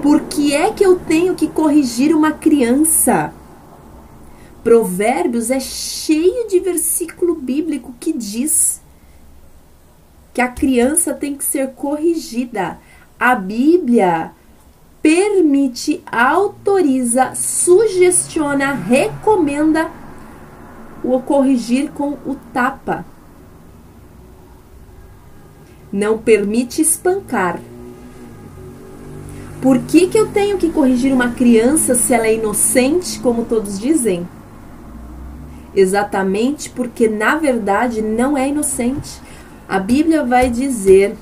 Por 0.00 0.20
que 0.22 0.54
é 0.54 0.70
que 0.70 0.84
eu 0.84 0.96
tenho 0.96 1.34
que 1.34 1.48
corrigir 1.48 2.14
uma 2.14 2.30
criança? 2.30 3.32
Provérbios 4.62 5.50
é 5.50 5.60
cheio 5.60 6.48
de 6.48 6.58
versículo 6.60 7.34
bíblico 7.34 7.94
que 7.98 8.12
diz 8.12 8.80
que 10.34 10.40
a 10.40 10.48
criança 10.48 11.14
tem 11.14 11.36
que 11.36 11.44
ser 11.44 11.72
corrigida. 11.72 12.78
A 13.18 13.34
Bíblia 13.34 14.32
permite, 15.02 16.02
autoriza, 16.10 17.34
sugestiona, 17.34 18.72
recomenda 18.72 19.90
o 21.02 21.20
corrigir 21.20 21.90
com 21.92 22.10
o 22.26 22.36
tapa. 22.52 23.04
Não 25.92 26.18
permite 26.18 26.82
espancar. 26.82 27.60
Por 29.62 29.78
que, 29.80 30.06
que 30.06 30.18
eu 30.18 30.28
tenho 30.28 30.58
que 30.58 30.70
corrigir 30.70 31.12
uma 31.12 31.32
criança 31.32 31.94
se 31.94 32.12
ela 32.14 32.26
é 32.26 32.34
inocente, 32.34 33.18
como 33.18 33.44
todos 33.44 33.78
dizem? 33.78 34.28
Exatamente 35.74 36.70
porque 36.70 37.08
na 37.08 37.36
verdade 37.36 38.02
não 38.02 38.36
é 38.36 38.48
inocente. 38.48 39.20
A 39.68 39.78
Bíblia 39.78 40.24
vai 40.24 40.48
dizer, 40.48 41.16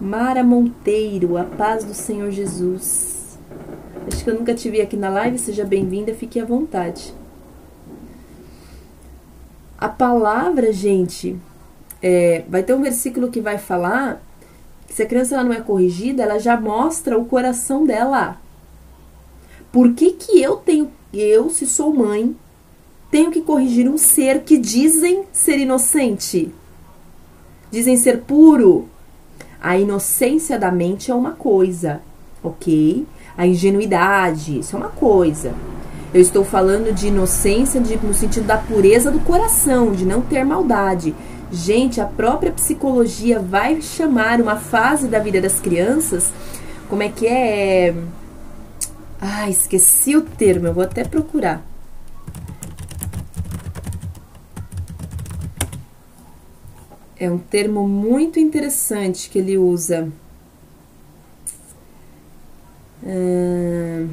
Mara 0.00 0.44
Monteiro, 0.44 1.36
a 1.36 1.44
paz 1.44 1.84
do 1.84 1.94
Senhor 1.94 2.30
Jesus. 2.30 3.38
Acho 4.06 4.24
que 4.24 4.30
eu 4.30 4.34
nunca 4.34 4.54
te 4.54 4.70
vi 4.70 4.80
aqui 4.80 4.96
na 4.96 5.08
live, 5.08 5.38
seja 5.38 5.64
bem-vinda, 5.64 6.14
fique 6.14 6.40
à 6.40 6.44
vontade. 6.44 7.14
A 9.78 9.88
palavra, 9.88 10.72
gente, 10.72 11.38
é, 12.02 12.44
vai 12.48 12.62
ter 12.62 12.74
um 12.74 12.82
versículo 12.82 13.30
que 13.30 13.40
vai 13.40 13.58
falar 13.58 14.22
que 14.86 14.94
se 14.94 15.02
a 15.02 15.06
criança 15.06 15.34
ela 15.34 15.44
não 15.44 15.52
é 15.52 15.60
corrigida, 15.60 16.22
ela 16.22 16.38
já 16.38 16.60
mostra 16.60 17.18
o 17.18 17.24
coração 17.24 17.86
dela. 17.86 18.36
Por 19.70 19.94
que, 19.94 20.12
que 20.12 20.42
eu 20.42 20.56
tenho, 20.56 20.90
eu, 21.14 21.48
se 21.48 21.66
sou 21.66 21.94
mãe, 21.94 22.36
tenho 23.10 23.30
que 23.30 23.42
corrigir 23.42 23.88
um 23.88 23.98
ser 23.98 24.42
que 24.42 24.56
dizem 24.56 25.24
ser 25.32 25.58
inocente? 25.58 26.52
Dizem 27.70 27.96
ser 27.96 28.20
puro. 28.20 28.88
A 29.60 29.76
inocência 29.76 30.58
da 30.58 30.70
mente 30.70 31.10
é 31.10 31.14
uma 31.14 31.32
coisa, 31.32 32.00
ok? 32.42 33.06
A 33.36 33.46
ingenuidade, 33.46 34.60
isso 34.60 34.76
é 34.76 34.78
uma 34.78 34.88
coisa. 34.88 35.52
Eu 36.12 36.20
estou 36.20 36.44
falando 36.44 36.92
de 36.92 37.08
inocência 37.08 37.80
de, 37.80 37.96
no 37.96 38.14
sentido 38.14 38.46
da 38.46 38.58
pureza 38.58 39.10
do 39.10 39.20
coração, 39.20 39.92
de 39.92 40.04
não 40.04 40.20
ter 40.22 40.44
maldade. 40.44 41.14
Gente, 41.52 42.00
a 42.00 42.06
própria 42.06 42.52
psicologia 42.52 43.40
vai 43.40 43.82
chamar 43.82 44.40
uma 44.40 44.56
fase 44.56 45.08
da 45.08 45.18
vida 45.18 45.40
das 45.40 45.60
crianças, 45.60 46.32
como 46.88 47.02
é 47.02 47.08
que 47.08 47.26
é? 47.26 47.94
Ah, 49.20 49.48
esqueci 49.50 50.16
o 50.16 50.22
termo, 50.22 50.68
eu 50.68 50.74
vou 50.74 50.82
até 50.82 51.04
procurar. 51.04 51.69
É 57.20 57.30
um 57.30 57.36
termo 57.36 57.86
muito 57.86 58.40
interessante 58.40 59.28
que 59.28 59.38
ele 59.38 59.58
usa. 59.58 60.10
Hum... 63.04 64.08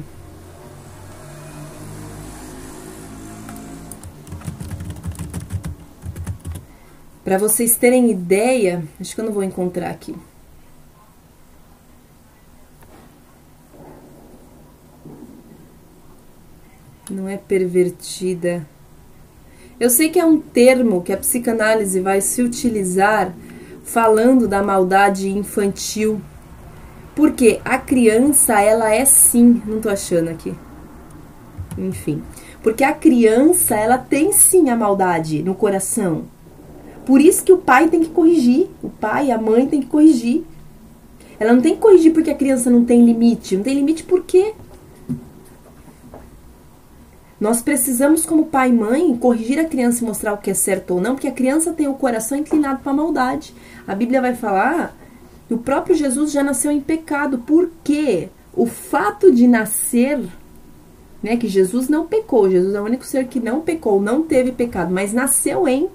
Para 7.24 7.38
vocês 7.38 7.76
terem 7.76 8.10
ideia, 8.10 8.84
acho 9.00 9.14
que 9.14 9.20
eu 9.22 9.24
não 9.24 9.32
vou 9.32 9.42
encontrar 9.42 9.90
aqui. 9.90 10.14
Não 17.10 17.26
é 17.26 17.38
pervertida. 17.38 18.66
Eu 19.80 19.90
sei 19.90 20.08
que 20.08 20.18
é 20.18 20.24
um 20.24 20.40
termo 20.40 21.02
que 21.02 21.12
a 21.12 21.16
psicanálise 21.16 22.00
vai 22.00 22.20
se 22.20 22.42
utilizar 22.42 23.32
falando 23.84 24.48
da 24.48 24.60
maldade 24.62 25.28
infantil. 25.28 26.20
Porque 27.14 27.60
a 27.64 27.78
criança, 27.78 28.60
ela 28.60 28.92
é 28.92 29.04
sim, 29.04 29.62
não 29.66 29.80
tô 29.80 29.88
achando 29.88 30.30
aqui. 30.30 30.52
Enfim, 31.76 32.22
porque 32.62 32.82
a 32.82 32.92
criança, 32.92 33.76
ela 33.76 33.98
tem 33.98 34.32
sim 34.32 34.68
a 34.68 34.76
maldade 34.76 35.42
no 35.44 35.54
coração. 35.54 36.24
Por 37.06 37.20
isso 37.20 37.44
que 37.44 37.52
o 37.52 37.58
pai 37.58 37.88
tem 37.88 38.00
que 38.00 38.10
corrigir. 38.10 38.68
O 38.82 38.90
pai 38.90 39.30
a 39.30 39.38
mãe 39.38 39.66
tem 39.66 39.80
que 39.80 39.86
corrigir. 39.86 40.44
Ela 41.38 41.52
não 41.52 41.62
tem 41.62 41.74
que 41.74 41.80
corrigir 41.80 42.12
porque 42.12 42.30
a 42.30 42.34
criança 42.34 42.68
não 42.68 42.84
tem 42.84 43.04
limite. 43.04 43.56
Não 43.56 43.62
tem 43.62 43.74
limite 43.74 44.02
por 44.02 44.24
quê? 44.24 44.54
Nós 47.40 47.62
precisamos, 47.62 48.26
como 48.26 48.46
pai 48.46 48.70
e 48.70 48.72
mãe, 48.72 49.16
corrigir 49.16 49.60
a 49.60 49.64
criança 49.64 50.02
e 50.02 50.06
mostrar 50.06 50.32
o 50.32 50.38
que 50.38 50.50
é 50.50 50.54
certo 50.54 50.94
ou 50.94 51.00
não, 51.00 51.14
porque 51.14 51.28
a 51.28 51.32
criança 51.32 51.72
tem 51.72 51.86
o 51.86 51.94
coração 51.94 52.36
inclinado 52.36 52.80
para 52.80 52.90
a 52.92 52.96
maldade. 52.96 53.54
A 53.86 53.94
Bíblia 53.94 54.20
vai 54.20 54.34
falar 54.34 54.96
que 55.46 55.54
o 55.54 55.58
próprio 55.58 55.94
Jesus 55.94 56.32
já 56.32 56.42
nasceu 56.42 56.70
em 56.72 56.80
pecado. 56.80 57.38
Por 57.38 57.70
quê? 57.84 58.28
O 58.54 58.66
fato 58.66 59.30
de 59.30 59.46
nascer, 59.46 60.20
né, 61.22 61.36
que 61.36 61.46
Jesus 61.46 61.88
não 61.88 62.06
pecou, 62.06 62.50
Jesus 62.50 62.74
é 62.74 62.80
o 62.80 62.84
único 62.84 63.04
ser 63.04 63.26
que 63.28 63.38
não 63.38 63.60
pecou, 63.60 64.00
não 64.00 64.22
teve 64.22 64.50
pecado, 64.50 64.92
mas 64.92 65.12
nasceu 65.12 65.68
em 65.68 65.88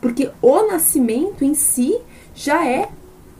porque 0.00 0.30
o 0.40 0.66
nascimento 0.66 1.44
em 1.44 1.54
si 1.54 1.98
já 2.34 2.66
é 2.66 2.88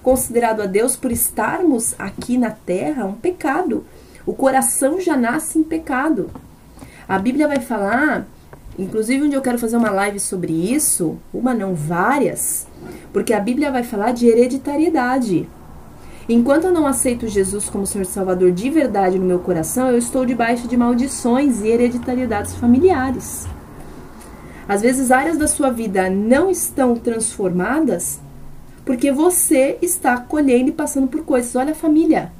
considerado 0.03 0.61
a 0.61 0.66
Deus 0.66 0.96
por 0.96 1.12
estarmos 1.12 1.94
aqui 1.98 2.37
na 2.37 2.51
terra 2.51 3.05
um 3.05 3.14
pecado. 3.14 3.85
O 4.27 4.33
coração 4.33 5.01
já 5.01 5.16
nasce 5.16 5.59
em 5.59 5.62
pecado. 5.62 6.31
A 7.08 7.18
Bíblia 7.18 7.48
vai 7.48 7.58
falar, 7.58 8.26
inclusive 8.78 9.24
onde 9.24 9.34
eu 9.34 9.40
quero 9.40 9.58
fazer 9.58 9.78
uma 9.78 9.90
live 9.90 10.20
sobre 10.20 10.52
isso, 10.52 11.16
uma 11.32 11.54
não 11.54 11.74
várias, 11.74 12.66
porque 13.14 13.32
a 13.32 13.40
Bíblia 13.40 13.72
vai 13.72 13.82
falar 13.82 14.12
de 14.12 14.26
hereditariedade. 14.26 15.48
Enquanto 16.28 16.64
eu 16.64 16.72
não 16.72 16.86
aceito 16.86 17.26
Jesus 17.26 17.70
como 17.70 17.86
Senhor 17.86 18.04
Salvador 18.04 18.52
de 18.52 18.68
verdade 18.68 19.18
no 19.18 19.24
meu 19.24 19.38
coração, 19.38 19.88
eu 19.88 19.96
estou 19.96 20.26
debaixo 20.26 20.68
de 20.68 20.76
maldições 20.76 21.62
e 21.62 21.68
hereditariedades 21.68 22.54
familiares. 22.56 23.46
Às 24.68 24.82
vezes, 24.82 25.10
áreas 25.10 25.38
da 25.38 25.48
sua 25.48 25.70
vida 25.70 26.10
não 26.10 26.50
estão 26.50 26.94
transformadas 26.94 28.20
porque 28.84 29.10
você 29.10 29.78
está 29.80 30.18
colhendo 30.18 30.68
e 30.68 30.72
passando 30.72 31.08
por 31.08 31.22
coisas. 31.22 31.56
Olha 31.56 31.72
a 31.72 31.74
família. 31.74 32.30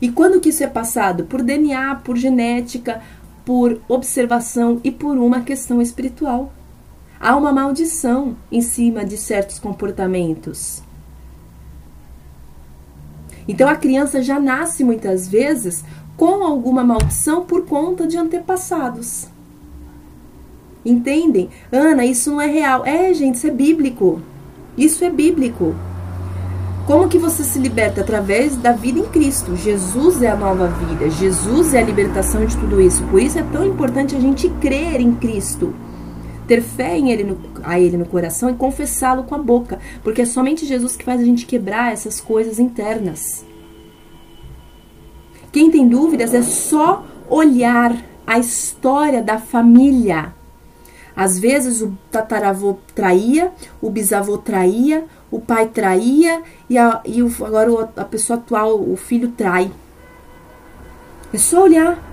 E 0.00 0.10
quando 0.10 0.40
que 0.40 0.50
isso 0.50 0.62
é 0.62 0.66
passado? 0.66 1.24
Por 1.24 1.42
DNA, 1.42 1.96
por 1.96 2.16
genética, 2.16 3.02
por 3.44 3.80
observação 3.88 4.80
e 4.84 4.90
por 4.90 5.16
uma 5.16 5.40
questão 5.40 5.80
espiritual. 5.82 6.52
Há 7.20 7.36
uma 7.36 7.52
maldição 7.52 8.36
em 8.50 8.60
cima 8.60 9.04
de 9.04 9.16
certos 9.16 9.58
comportamentos. 9.58 10.82
Então 13.48 13.68
a 13.68 13.74
criança 13.74 14.22
já 14.22 14.38
nasce 14.38 14.84
muitas 14.84 15.26
vezes 15.26 15.82
com 16.16 16.44
alguma 16.44 16.84
maldição 16.84 17.44
por 17.44 17.64
conta 17.64 18.06
de 18.06 18.16
antepassados. 18.16 19.26
Entendem? 20.84 21.48
Ana, 21.72 22.04
isso 22.04 22.30
não 22.30 22.40
é 22.40 22.46
real. 22.46 22.84
É, 22.84 23.12
gente, 23.14 23.36
isso 23.36 23.46
é 23.46 23.50
bíblico. 23.50 24.20
Isso 24.76 25.04
é 25.04 25.10
bíblico. 25.10 25.74
Como 26.88 27.06
que 27.06 27.18
você 27.18 27.44
se 27.44 27.58
liberta? 27.58 28.00
Através 28.00 28.56
da 28.56 28.72
vida 28.72 28.98
em 28.98 29.04
Cristo. 29.04 29.54
Jesus 29.54 30.22
é 30.22 30.28
a 30.28 30.34
nova 30.34 30.68
vida. 30.68 31.10
Jesus 31.10 31.74
é 31.74 31.80
a 31.80 31.84
libertação 31.84 32.46
de 32.46 32.56
tudo 32.56 32.80
isso. 32.80 33.04
Por 33.08 33.20
isso 33.20 33.38
é 33.38 33.42
tão 33.42 33.66
importante 33.66 34.16
a 34.16 34.18
gente 34.18 34.48
crer 34.48 34.98
em 34.98 35.14
Cristo. 35.14 35.74
Ter 36.46 36.62
fé 36.62 36.96
em 36.96 37.10
ele 37.10 37.24
no, 37.24 37.38
a 37.62 37.78
Ele 37.78 37.98
no 37.98 38.06
coração 38.06 38.48
e 38.48 38.54
confessá-lo 38.54 39.24
com 39.24 39.34
a 39.34 39.38
boca. 39.38 39.78
Porque 40.02 40.22
é 40.22 40.24
somente 40.24 40.64
Jesus 40.64 40.96
que 40.96 41.04
faz 41.04 41.20
a 41.20 41.24
gente 41.26 41.44
quebrar 41.44 41.92
essas 41.92 42.22
coisas 42.22 42.58
internas. 42.58 43.44
Quem 45.52 45.70
tem 45.70 45.86
dúvidas 45.86 46.32
é 46.32 46.40
só 46.40 47.04
olhar 47.28 47.94
a 48.26 48.38
história 48.38 49.22
da 49.22 49.38
família 49.38 50.32
às 51.18 51.36
vezes 51.36 51.82
o 51.82 51.98
tataravô 52.12 52.78
traía, 52.94 53.50
o 53.82 53.90
bisavô 53.90 54.38
traía, 54.38 55.04
o 55.30 55.40
pai 55.40 55.66
traía 55.66 56.42
e, 56.68 56.78
a, 56.78 57.00
e 57.04 57.22
o, 57.22 57.30
agora 57.44 57.90
a 57.96 58.04
pessoa 58.04 58.38
atual, 58.38 58.80
o 58.80 58.96
filho 58.96 59.28
trai. 59.28 59.70
É 61.32 61.38
só 61.38 61.62
olhar. 61.62 62.04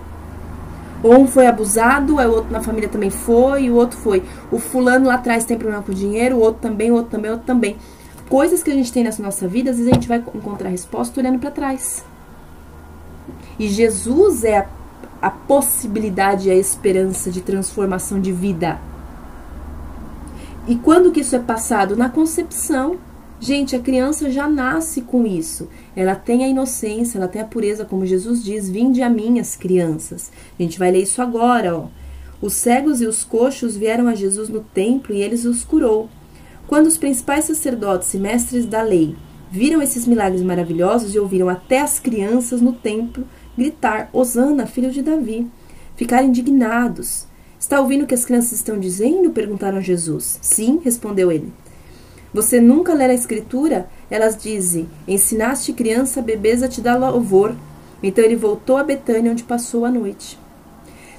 Ou 1.02 1.20
um 1.20 1.28
foi 1.28 1.46
abusado, 1.46 2.16
o 2.16 2.32
outro 2.32 2.52
na 2.52 2.62
família 2.62 2.90
também 2.90 3.10
foi, 3.10 3.70
o 3.70 3.76
outro 3.76 3.98
foi. 3.98 4.24
O 4.52 4.58
fulano 4.58 5.08
lá 5.08 5.16
atrás 5.16 5.46
tem 5.46 5.58
problema 5.58 5.84
com 5.84 5.94
dinheiro, 5.94 6.38
o 6.38 6.40
outro 6.40 6.62
também, 6.62 6.92
o 6.92 6.96
outro 6.96 7.12
também, 7.12 7.30
o 7.30 7.34
outro 7.34 7.46
também. 7.46 7.78
Coisas 8.28 8.64
que 8.64 8.72
a 8.72 8.74
gente 8.74 8.92
tem 8.92 9.04
nessa 9.04 9.22
nossa 9.22 9.48
vida, 9.48 9.70
às 9.70 9.78
vezes 9.78 9.92
a 9.92 9.96
gente 9.96 10.08
vai 10.08 10.18
encontrar 10.18 10.70
resposta 10.70 11.20
olhando 11.20 11.38
para 11.38 11.52
trás. 11.52 12.04
E 13.60 13.68
Jesus 13.68 14.44
é 14.44 14.58
a, 14.58 14.66
a 15.22 15.30
possibilidade 15.30 16.50
a 16.50 16.56
esperança 16.56 17.30
de 17.30 17.42
transformação 17.42 18.20
de 18.20 18.32
vida. 18.32 18.80
E 20.68 20.76
quando 20.76 21.12
que 21.12 21.20
isso 21.20 21.36
é 21.36 21.40
passado? 21.40 21.96
Na 21.96 22.10
concepção. 22.10 22.98
Gente, 23.40 23.76
a 23.76 23.80
criança 23.80 24.32
já 24.32 24.48
nasce 24.48 25.02
com 25.02 25.26
isso. 25.26 25.68
Ela 25.96 26.16
tem 26.16 26.46
a 26.46 26.48
inocência, 26.48 27.18
ela 27.18 27.28
tem 27.28 27.42
a 27.42 27.46
pureza, 27.46 27.84
como 27.84 28.06
Jesus 28.06 28.44
diz: 28.44 28.70
Vinde 28.70 29.02
a 29.02 29.10
mim, 29.10 29.40
as 29.40 29.56
crianças. 29.56 30.32
A 30.58 30.62
gente 30.64 30.80
vai 30.80 30.92
ler 30.92 31.04
isso 31.04 31.22
agora, 31.22 31.76
ó. 31.76 31.88
Os 32.42 32.54
cegos 32.54 33.02
e 33.02 33.06
os 33.06 33.24
coxos 33.24 33.76
vieram 33.76 34.08
a 34.08 34.16
Jesus 34.16 34.50
no 34.50 34.62
templo 34.62 35.14
e 35.14 35.22
eles 35.22 35.46
os 35.46 35.64
curou. 35.64 36.10
Quando 36.68 36.88
os 36.88 36.98
principais 36.98 37.46
sacerdotes 37.46 38.14
e 38.14 38.18
mestres 38.18 38.66
da 38.66 38.82
lei 38.82 39.16
viram 39.52 39.82
esses 39.82 40.08
milagres 40.08 40.42
maravilhosos 40.42 41.14
e 41.14 41.20
ouviram 41.20 41.48
até 41.50 41.82
as 41.82 42.00
crianças 42.00 42.62
no 42.62 42.74
templo 42.74 43.26
gritar: 43.58 44.10
Hosana, 44.14 44.66
filho 44.66 44.92
de 44.92 45.02
Davi, 45.02 45.48
ficaram 45.96 46.28
indignados. 46.28 47.28
Está 47.60 47.80
ouvindo 47.80 48.04
o 48.04 48.08
que 48.08 48.14
as 48.14 48.26
crianças 48.26 48.54
estão 48.54 48.80
dizendo? 48.80 49.32
perguntaram 49.32 49.82
Jesus. 49.82 50.38
Sim, 50.42 50.80
respondeu 50.84 51.32
ele. 51.32 51.52
Você 52.36 52.60
nunca 52.60 52.94
lê 52.94 53.06
a 53.06 53.14
escritura? 53.14 53.88
Elas 54.12 54.36
dizem: 54.36 54.90
Ensinaste 55.08 55.72
criança, 55.72 56.22
bebês 56.22 56.62
a 56.62 56.68
te 56.68 56.82
dar 56.82 56.98
louvor. 56.98 57.56
Então 58.04 58.22
ele 58.22 58.36
voltou 58.36 58.76
a 58.76 58.84
Betânia, 58.84 59.32
onde 59.32 59.46
passou 59.46 59.86
a 59.86 59.90
noite. 59.90 60.38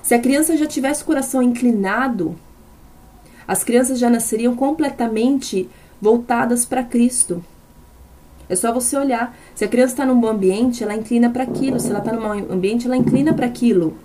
Se 0.02 0.14
a 0.14 0.20
criança 0.20 0.58
já 0.58 0.66
tivesse 0.66 1.02
o 1.02 1.06
coração 1.06 1.42
inclinado 1.42 2.36
As 3.48 3.64
crianças 3.64 3.98
já 3.98 4.10
nasceriam 4.10 4.54
completamente 4.54 5.70
voltadas 6.02 6.66
para 6.66 6.84
Cristo. 6.84 7.42
É 8.46 8.54
só 8.54 8.70
você 8.70 8.98
olhar. 8.98 9.34
Se 9.54 9.64
a 9.64 9.68
criança 9.68 9.94
está 9.94 10.04
num 10.04 10.20
bom 10.20 10.28
ambiente, 10.28 10.84
ela 10.84 10.94
inclina 10.94 11.30
para 11.30 11.44
aquilo. 11.44 11.80
Se 11.80 11.88
ela 11.88 12.00
está 12.00 12.12
num 12.12 12.20
mau 12.20 12.32
ambiente, 12.32 12.86
ela 12.86 12.96
inclina 12.96 13.32
para 13.32 13.46
aquilo. 13.46 13.96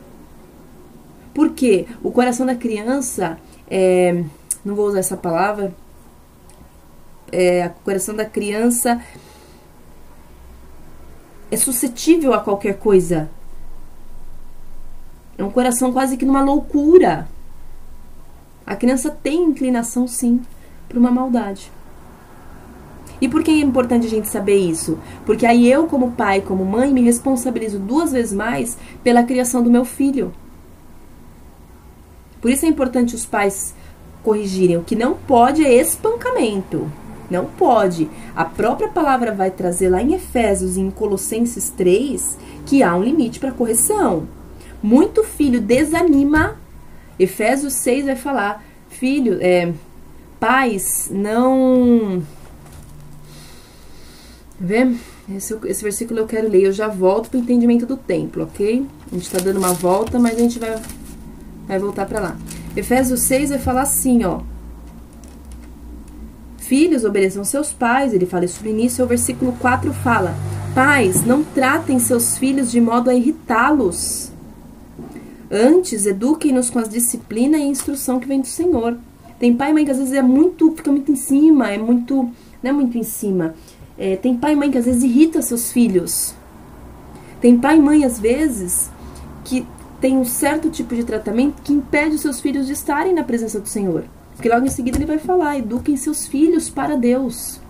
Por 1.33 1.49
quê? 1.49 1.87
O 2.01 2.09
coração 2.09 2.45
da 2.45 2.55
criança, 2.55 3.37
é, 3.69 4.23
não 4.63 4.75
vou 4.75 4.87
usar 4.87 4.99
essa 4.99 5.17
palavra, 5.17 5.73
é, 7.31 7.67
o 7.67 7.83
coração 7.83 8.15
da 8.15 8.25
criança 8.25 9.01
é 11.49 11.57
suscetível 11.57 12.33
a 12.33 12.39
qualquer 12.39 12.77
coisa. 12.77 13.29
É 15.37 15.43
um 15.43 15.51
coração 15.51 15.91
quase 15.91 16.17
que 16.17 16.25
numa 16.25 16.41
loucura. 16.41 17.27
A 18.65 18.75
criança 18.75 19.09
tem 19.09 19.43
inclinação, 19.43 20.07
sim, 20.07 20.41
para 20.87 20.99
uma 20.99 21.11
maldade. 21.11 21.71
E 23.19 23.27
por 23.27 23.43
que 23.43 23.51
é 23.51 23.59
importante 23.59 24.07
a 24.07 24.09
gente 24.09 24.27
saber 24.27 24.57
isso? 24.57 24.97
Porque 25.25 25.45
aí 25.45 25.71
eu, 25.71 25.85
como 25.87 26.11
pai, 26.11 26.41
como 26.41 26.65
mãe, 26.65 26.91
me 26.91 27.01
responsabilizo 27.01 27.77
duas 27.77 28.11
vezes 28.11 28.33
mais 28.33 28.77
pela 29.03 29.23
criação 29.23 29.61
do 29.61 29.69
meu 29.69 29.85
filho. 29.85 30.33
Por 32.41 32.49
isso 32.49 32.65
é 32.65 32.69
importante 32.69 33.13
os 33.13 33.25
pais 33.25 33.75
corrigirem. 34.23 34.77
O 34.77 34.83
que 34.83 34.95
não 34.95 35.13
pode 35.13 35.63
é 35.63 35.73
espancamento. 35.73 36.91
Não 37.31 37.45
pode. 37.45 38.09
A 38.35 38.43
própria 38.43 38.89
palavra 38.89 39.31
vai 39.31 39.49
trazer 39.49 39.87
lá 39.87 40.01
em 40.01 40.13
Efésios 40.13 40.75
e 40.75 40.81
em 40.81 40.91
Colossenses 40.91 41.69
3 41.69 42.37
que 42.65 42.83
há 42.83 42.93
um 42.93 43.01
limite 43.01 43.39
para 43.39 43.53
correção. 43.53 44.27
Muito 44.83 45.23
filho 45.23 45.61
desanima. 45.61 46.57
Efésios 47.17 47.73
6 47.75 48.07
vai 48.07 48.15
falar: 48.17 48.63
filho, 48.89 49.37
é, 49.39 49.71
pais, 50.41 51.09
não. 51.09 52.21
Vê? 54.59 54.93
Esse, 55.33 55.57
esse 55.65 55.81
versículo 55.81 56.19
eu 56.19 56.27
quero 56.27 56.49
ler. 56.49 56.65
Eu 56.65 56.73
já 56.73 56.89
volto 56.89 57.29
para 57.29 57.39
o 57.39 57.41
entendimento 57.41 57.85
do 57.85 57.95
templo, 57.95 58.43
ok? 58.43 58.85
A 59.09 59.15
gente 59.15 59.23
está 59.23 59.39
dando 59.39 59.57
uma 59.57 59.73
volta, 59.73 60.19
mas 60.19 60.35
a 60.35 60.39
gente 60.39 60.59
vai, 60.59 60.75
vai 61.65 61.79
voltar 61.79 62.05
para 62.05 62.19
lá. 62.19 62.37
Efésios 62.75 63.21
6 63.21 63.51
vai 63.51 63.59
falar 63.59 63.83
assim, 63.83 64.25
ó. 64.25 64.41
Filhos, 66.71 67.03
obedeçam 67.03 67.43
seus 67.43 67.73
pais. 67.73 68.13
Ele 68.13 68.25
fala 68.25 68.45
isso 68.45 68.63
no 68.63 68.69
início. 68.69 69.03
O 69.03 69.07
versículo 69.07 69.51
4 69.59 69.91
fala: 69.91 70.33
Pais, 70.73 71.25
não 71.25 71.43
tratem 71.43 71.99
seus 71.99 72.37
filhos 72.37 72.71
de 72.71 72.79
modo 72.79 73.09
a 73.09 73.13
irritá-los. 73.13 74.31
Antes, 75.51 76.05
eduquem-nos 76.05 76.69
com 76.69 76.79
a 76.79 76.83
disciplina 76.83 77.57
e 77.57 77.63
a 77.63 77.65
instrução 77.65 78.21
que 78.21 78.25
vem 78.25 78.39
do 78.39 78.47
Senhor. 78.47 78.97
Tem 79.37 79.53
pai 79.53 79.71
e 79.71 79.73
mãe 79.73 79.83
que 79.83 79.91
às 79.91 79.97
vezes 79.97 80.13
é 80.13 80.21
muito, 80.21 80.71
fica 80.71 80.89
muito 80.89 81.11
em 81.11 81.15
cima, 81.17 81.69
é 81.69 81.77
muito, 81.77 82.31
não 82.63 82.69
é 82.69 82.71
muito 82.71 82.97
em 82.97 83.03
cima. 83.03 83.53
É, 83.97 84.15
tem 84.15 84.37
pai 84.37 84.53
e 84.53 84.55
mãe 84.55 84.71
que 84.71 84.77
às 84.77 84.85
vezes 84.85 85.03
irrita 85.03 85.41
seus 85.41 85.73
filhos. 85.73 86.33
Tem 87.41 87.59
pai 87.59 87.79
e 87.79 87.81
mãe 87.81 88.05
às 88.05 88.17
vezes 88.17 88.89
que 89.43 89.67
tem 89.99 90.17
um 90.17 90.23
certo 90.23 90.69
tipo 90.69 90.95
de 90.95 91.03
tratamento 91.03 91.61
que 91.63 91.73
impede 91.73 92.15
os 92.15 92.21
seus 92.21 92.39
filhos 92.39 92.65
de 92.65 92.71
estarem 92.71 93.13
na 93.13 93.25
presença 93.25 93.59
do 93.59 93.67
Senhor. 93.67 94.05
Porque 94.41 94.49
logo 94.49 94.65
em 94.65 94.71
seguida 94.71 94.97
ele 94.97 95.05
vai 95.05 95.19
falar: 95.19 95.59
eduquem 95.59 95.95
seus 95.95 96.25
filhos 96.25 96.67
para 96.67 96.97
Deus. 96.97 97.61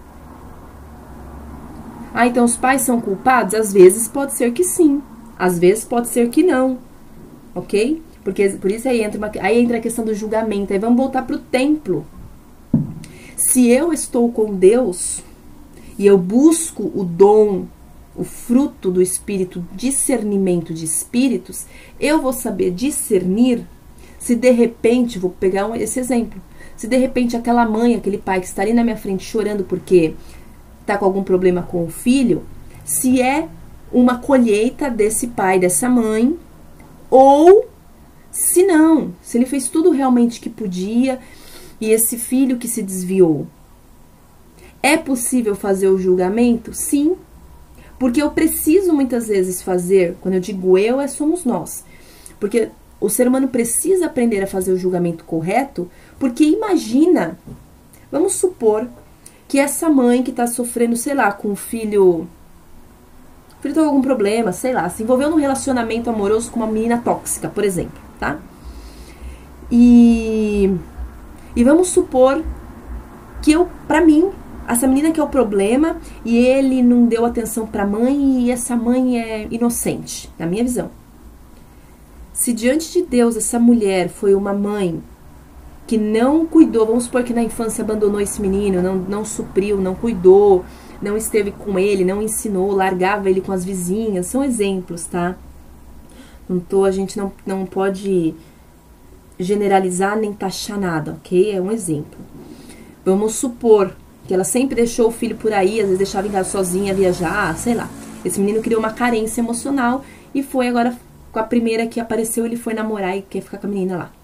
Ah, 2.14 2.26
então 2.26 2.46
os 2.46 2.56
pais 2.56 2.84
são 2.84 3.02
culpados? 3.02 3.54
Às 3.54 3.74
vezes 3.74 4.08
pode 4.08 4.32
ser 4.34 4.54
que 4.54 4.64
sim, 4.64 5.02
às 5.38 5.60
vezes 5.60 5.84
pode 5.84 6.08
ser 6.08 6.30
que 6.30 6.42
não, 6.42 6.78
ok? 7.54 8.02
Porque 8.24 8.48
por 8.52 8.72
isso 8.72 8.88
aí 8.88 9.04
entra, 9.04 9.18
uma, 9.18 9.30
aí 9.42 9.62
entra 9.62 9.80
a 9.80 9.82
questão 9.82 10.06
do 10.06 10.16
julgamento. 10.16 10.72
Aí 10.72 10.80
vamos 10.80 10.96
voltar 10.96 11.24
para 11.24 11.36
o 11.36 11.40
templo. 11.40 12.06
Se 13.36 13.70
eu 13.70 13.92
estou 13.92 14.32
com 14.32 14.54
Deus 14.56 15.22
e 16.00 16.08
eu 16.08 16.18
busco 16.18 16.90
o 16.96 17.04
dom, 17.04 17.66
o 18.16 18.24
fruto 18.24 18.90
do 18.90 19.02
espírito, 19.02 19.62
discernimento 19.76 20.74
de 20.74 20.86
espíritos, 20.86 21.66
eu 22.00 22.22
vou 22.22 22.32
saber 22.32 22.72
discernir 22.72 23.68
se 24.18 24.36
de 24.36 24.52
repente, 24.52 25.20
vou 25.20 25.32
pegar 25.32 25.70
esse 25.82 26.00
exemplo, 26.00 26.42
se 26.76 26.88
de 26.88 26.98
repente 26.98 27.38
aquela 27.38 27.66
mãe, 27.66 27.96
aquele 27.96 28.18
pai 28.18 28.40
que 28.40 28.48
está 28.48 28.62
ali 28.62 28.74
na 28.74 28.84
minha 28.84 28.98
frente 28.98 29.24
chorando 29.24 29.64
porque 29.64 30.14
está 30.82 30.98
com 30.98 31.06
algum 31.06 31.24
problema 31.24 31.62
com 31.62 31.84
o 31.84 31.90
filho, 31.90 32.44
se 32.84 33.22
é 33.22 33.48
uma 33.92 34.18
colheita 34.18 34.90
desse 34.90 35.28
pai, 35.28 35.60
dessa 35.60 35.90
mãe, 35.90 36.38
ou 37.10 37.66
se 38.32 38.64
não, 38.64 39.14
se 39.22 39.38
ele 39.38 39.46
fez 39.46 39.68
tudo 39.68 39.92
realmente 39.92 40.40
que 40.40 40.50
podia 40.50 41.20
e 41.80 41.90
esse 41.90 42.18
filho 42.18 42.58
que 42.58 42.68
se 42.68 42.82
desviou. 42.82 43.48
É 44.82 44.98
possível 44.98 45.56
fazer 45.56 45.88
o 45.88 45.98
julgamento? 45.98 46.74
Sim. 46.74 47.16
Porque 48.00 48.22
eu 48.22 48.32
preciso 48.32 48.94
muitas 48.94 49.28
vezes 49.28 49.62
fazer, 49.62 50.16
quando 50.22 50.36
eu 50.36 50.40
digo 50.40 50.78
eu, 50.78 51.00
é 51.00 51.08
somos 51.08 51.44
nós. 51.44 51.84
Porque 52.40 52.70
o 53.00 53.10
ser 53.10 53.28
humano 53.28 53.48
precisa 53.48 54.06
aprender 54.06 54.42
a 54.42 54.48
fazer 54.48 54.72
o 54.72 54.78
julgamento 54.78 55.24
correto, 55.24 55.90
porque 56.22 56.44
imagina, 56.44 57.40
vamos 58.12 58.34
supor 58.36 58.88
que 59.48 59.58
essa 59.58 59.90
mãe 59.90 60.22
que 60.22 60.30
está 60.30 60.46
sofrendo, 60.46 60.96
sei 60.96 61.16
lá, 61.16 61.32
com 61.32 61.52
o 61.52 61.56
filho. 61.56 62.28
O 63.58 63.62
filho 63.62 63.74
tem 63.74 63.84
algum 63.84 64.04
problema, 64.04 64.52
sei 64.52 64.72
lá, 64.72 64.88
se 64.88 65.02
envolveu 65.02 65.32
num 65.32 65.38
relacionamento 65.38 66.12
amoroso 66.12 66.52
com 66.52 66.60
uma 66.60 66.72
menina 66.72 67.02
tóxica, 67.04 67.50
por 67.50 67.64
exemplo, 67.64 68.00
tá? 68.20 68.38
E. 69.72 70.72
E 71.56 71.64
vamos 71.64 71.88
supor 71.88 72.44
que 73.42 73.52
eu, 73.52 73.68
pra 73.88 74.00
mim, 74.00 74.30
essa 74.68 74.88
menina 74.88 75.12
que 75.12 75.20
é 75.20 75.24
o 75.24 75.28
problema 75.28 75.98
e 76.24 76.38
ele 76.38 76.84
não 76.84 77.08
deu 77.08 77.26
atenção 77.26 77.66
pra 77.66 77.84
mãe 77.84 78.44
e 78.44 78.52
essa 78.52 78.76
mãe 78.76 79.20
é 79.20 79.48
inocente, 79.50 80.30
na 80.38 80.46
minha 80.46 80.64
visão. 80.64 80.92
Se 82.32 82.54
diante 82.54 82.94
de 82.94 83.02
Deus 83.02 83.36
essa 83.36 83.60
mulher 83.60 84.08
foi 84.08 84.36
uma 84.36 84.54
mãe 84.54 85.02
que 85.92 85.98
não 85.98 86.46
cuidou, 86.46 86.86
vamos 86.86 87.04
supor 87.04 87.22
que 87.22 87.34
na 87.34 87.44
infância 87.44 87.84
abandonou 87.84 88.22
esse 88.22 88.42
menino, 88.42 88.82
não, 88.82 88.96
não 88.96 89.26
supriu, 89.26 89.76
não 89.76 89.94
cuidou, 89.94 90.64
não 91.02 91.18
esteve 91.18 91.52
com 91.52 91.78
ele, 91.78 92.06
não 92.06 92.22
ensinou, 92.22 92.72
largava 92.72 93.30
ele 93.30 93.42
com 93.42 93.52
as 93.52 93.66
vizinhas, 93.66 94.28
são 94.28 94.42
exemplos, 94.42 95.04
tá? 95.04 95.36
Não 96.48 96.62
tô, 96.62 96.86
a 96.86 96.92
gente 96.92 97.18
não, 97.18 97.34
não 97.46 97.66
pode 97.66 98.34
generalizar 99.38 100.18
nem 100.18 100.32
taxar 100.32 100.80
nada, 100.80 101.18
ok? 101.20 101.52
É 101.52 101.60
um 101.60 101.74
exemplo. 101.74 102.18
Vamos 103.04 103.34
supor 103.36 103.94
que 104.26 104.34
ela 104.34 104.46
sempre 104.46 104.76
deixou 104.76 105.10
o 105.10 105.12
filho 105.12 105.36
por 105.36 105.52
aí, 105.52 105.82
às 105.82 105.88
vezes 105.88 105.98
deixava 105.98 106.26
em 106.26 106.32
casa 106.32 106.50
sozinha, 106.50 106.94
viajar, 106.94 107.54
sei 107.58 107.74
lá. 107.74 107.90
Esse 108.24 108.40
menino 108.40 108.62
criou 108.62 108.80
uma 108.80 108.94
carência 108.94 109.42
emocional 109.42 110.06
e 110.34 110.42
foi 110.42 110.70
agora 110.70 110.98
com 111.34 111.40
a 111.40 111.44
primeira 111.44 111.86
que 111.86 112.00
apareceu, 112.00 112.46
ele 112.46 112.56
foi 112.56 112.74
namorar 112.74 113.18
e 113.18 113.22
quer 113.22 113.42
ficar 113.42 113.58
com 113.58 113.68
a 113.68 113.70
menina 113.70 113.98
lá. 113.98 114.21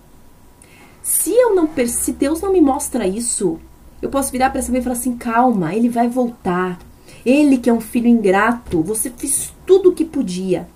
Se 1.07 1.31
eu 1.31 1.55
não 1.55 1.69
se 1.87 2.11
Deus 2.11 2.41
não 2.41 2.51
me 2.51 2.59
mostra 2.59 3.07
isso, 3.07 3.57
eu 4.01 4.09
posso 4.09 4.29
virar 4.29 4.49
para 4.49 4.61
mãe 4.63 4.79
e 4.79 4.83
falar 4.83 4.93
assim: 4.93 5.15
"Calma, 5.15 5.73
ele 5.73 5.87
vai 5.87 6.09
voltar. 6.09 6.77
Ele 7.25 7.57
que 7.57 7.69
é 7.69 7.73
um 7.73 7.79
filho 7.79 8.07
ingrato, 8.07 8.83
você 8.83 9.09
fez 9.09 9.53
tudo 9.65 9.89
o 9.89 9.93
que 9.93 10.03
podia." 10.03 10.67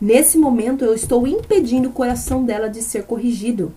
Nesse 0.00 0.38
momento 0.38 0.84
eu 0.84 0.94
estou 0.94 1.26
impedindo 1.26 1.88
o 1.88 1.92
coração 1.92 2.44
dela 2.44 2.68
de 2.68 2.80
ser 2.80 3.02
corrigido. 3.06 3.72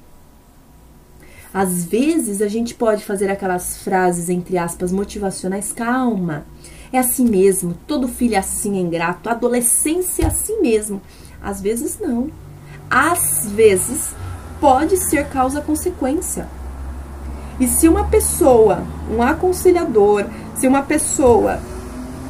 Às 1.51 1.85
vezes 1.85 2.39
a 2.39 2.47
gente 2.47 2.75
pode 2.75 3.03
fazer 3.03 3.31
aquelas 3.31 3.77
frases 3.77 4.29
entre 4.29 4.59
aspas 4.59 4.91
motivacionais, 4.91 5.73
calma. 5.73 6.45
É 6.93 6.99
assim 6.99 7.25
mesmo, 7.25 7.75
todo 7.87 8.07
filho 8.07 8.35
é 8.35 8.37
assim 8.37 8.77
é 8.77 8.81
ingrato, 8.81 9.27
adolescência 9.27 10.21
é 10.21 10.27
assim 10.27 10.61
mesmo. 10.61 11.01
Às 11.41 11.59
vezes 11.59 11.97
não. 11.99 12.29
Às 12.87 13.49
vezes 13.49 14.13
pode 14.61 14.95
ser 14.95 15.27
causa-consequência. 15.27 16.47
E 17.59 17.67
se 17.67 17.89
uma 17.89 18.05
pessoa, 18.05 18.83
um 19.11 19.21
aconselhador, 19.21 20.25
se 20.55 20.67
uma 20.67 20.83
pessoa 20.83 21.59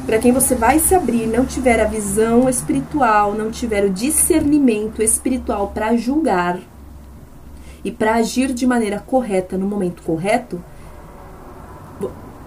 para 0.06 0.18
quem 0.18 0.32
você 0.32 0.54
vai 0.54 0.80
se 0.80 0.94
abrir 0.94 1.26
não 1.26 1.44
tiver 1.44 1.78
a 1.78 1.84
visão 1.84 2.48
espiritual, 2.48 3.34
não 3.34 3.50
tiver 3.50 3.84
o 3.84 3.90
discernimento 3.90 5.00
espiritual 5.00 5.68
para 5.68 5.96
julgar 5.96 6.58
e 7.84 7.90
para 7.92 8.14
agir 8.14 8.52
de 8.52 8.66
maneira 8.66 8.98
correta 8.98 9.56
no 9.56 9.66
momento 9.66 10.02
correto, 10.02 10.60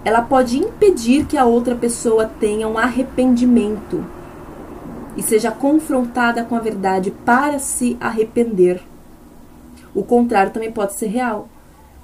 ela 0.03 0.21
pode 0.21 0.57
impedir 0.57 1.25
que 1.25 1.37
a 1.37 1.45
outra 1.45 1.75
pessoa 1.75 2.29
tenha 2.39 2.67
um 2.67 2.77
arrependimento 2.77 4.03
e 5.15 5.23
seja 5.23 5.49
confrontada 5.49 6.43
com 6.43 6.55
a 6.55 6.59
verdade 6.59 7.09
para 7.09 7.57
se 7.57 7.95
arrepender. 8.01 8.81
O 9.95 10.03
contrário 10.03 10.51
também 10.51 10.71
pode 10.71 10.93
ser 10.93 11.07
real. 11.07 11.47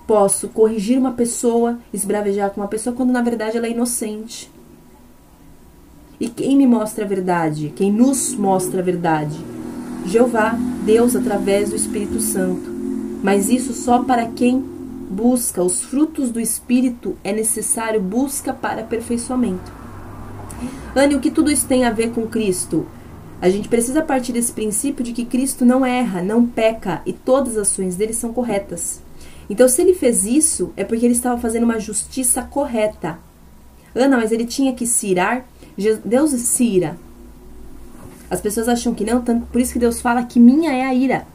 Posso 0.07 0.47
corrigir 0.49 0.97
uma 0.97 1.11
pessoa, 1.11 1.77
esbravejar 1.93 2.49
com 2.49 2.61
uma 2.61 2.67
pessoa 2.67 2.95
quando 2.95 3.11
na 3.11 3.21
verdade 3.21 3.57
ela 3.57 3.67
é 3.67 3.71
inocente. 3.71 4.49
E 6.19 6.29
quem 6.29 6.55
me 6.55 6.65
mostra 6.65 7.03
a 7.03 7.07
verdade? 7.07 7.73
Quem 7.75 7.91
nos 7.91 8.33
mostra 8.33 8.79
a 8.79 8.83
verdade? 8.83 9.37
Jeová, 10.05 10.55
Deus 10.85 11.15
através 11.15 11.69
do 11.69 11.75
Espírito 11.75 12.19
Santo. 12.21 12.69
Mas 13.21 13.49
isso 13.49 13.73
só 13.73 14.03
para 14.03 14.27
quem 14.27 14.59
busca, 14.59 15.61
os 15.61 15.81
frutos 15.81 16.31
do 16.31 16.39
Espírito 16.39 17.17
é 17.23 17.33
necessário 17.33 18.01
busca 18.01 18.53
para 18.53 18.81
aperfeiçoamento. 18.81 19.71
Anne, 20.95 21.15
o 21.15 21.19
que 21.19 21.29
tudo 21.29 21.51
isso 21.51 21.67
tem 21.67 21.85
a 21.85 21.91
ver 21.91 22.11
com 22.11 22.27
Cristo? 22.27 22.85
A 23.41 23.49
gente 23.49 23.67
precisa 23.67 24.03
partir 24.03 24.33
desse 24.33 24.53
princípio 24.53 25.03
de 25.03 25.13
que 25.13 25.25
Cristo 25.25 25.65
não 25.65 25.83
erra, 25.83 26.21
não 26.21 26.45
peca 26.45 27.01
e 27.05 27.11
todas 27.11 27.57
as 27.57 27.69
ações 27.69 27.95
dele 27.95 28.13
são 28.13 28.31
corretas. 28.31 29.01
Então, 29.49 29.67
se 29.67 29.81
ele 29.81 29.95
fez 29.95 30.25
isso, 30.25 30.71
é 30.77 30.83
porque 30.83 31.03
ele 31.03 31.15
estava 31.15 31.41
fazendo 31.41 31.63
uma 31.63 31.79
justiça 31.79 32.43
correta. 32.43 33.17
Ana, 33.95 34.15
mas 34.15 34.31
ele 34.31 34.45
tinha 34.45 34.73
que 34.73 34.85
se 34.85 35.07
irar? 35.07 35.45
Deus 36.05 36.31
se 36.31 36.63
ira. 36.63 36.95
As 38.29 38.39
pessoas 38.39 38.69
acham 38.69 38.93
que 38.93 39.03
não, 39.03 39.21
tanto 39.21 39.47
por 39.47 39.59
isso 39.59 39.73
que 39.73 39.79
Deus 39.79 39.99
fala 39.99 40.23
que 40.23 40.39
minha 40.39 40.71
é 40.71 40.83
a 40.83 40.93
ira. 40.93 41.25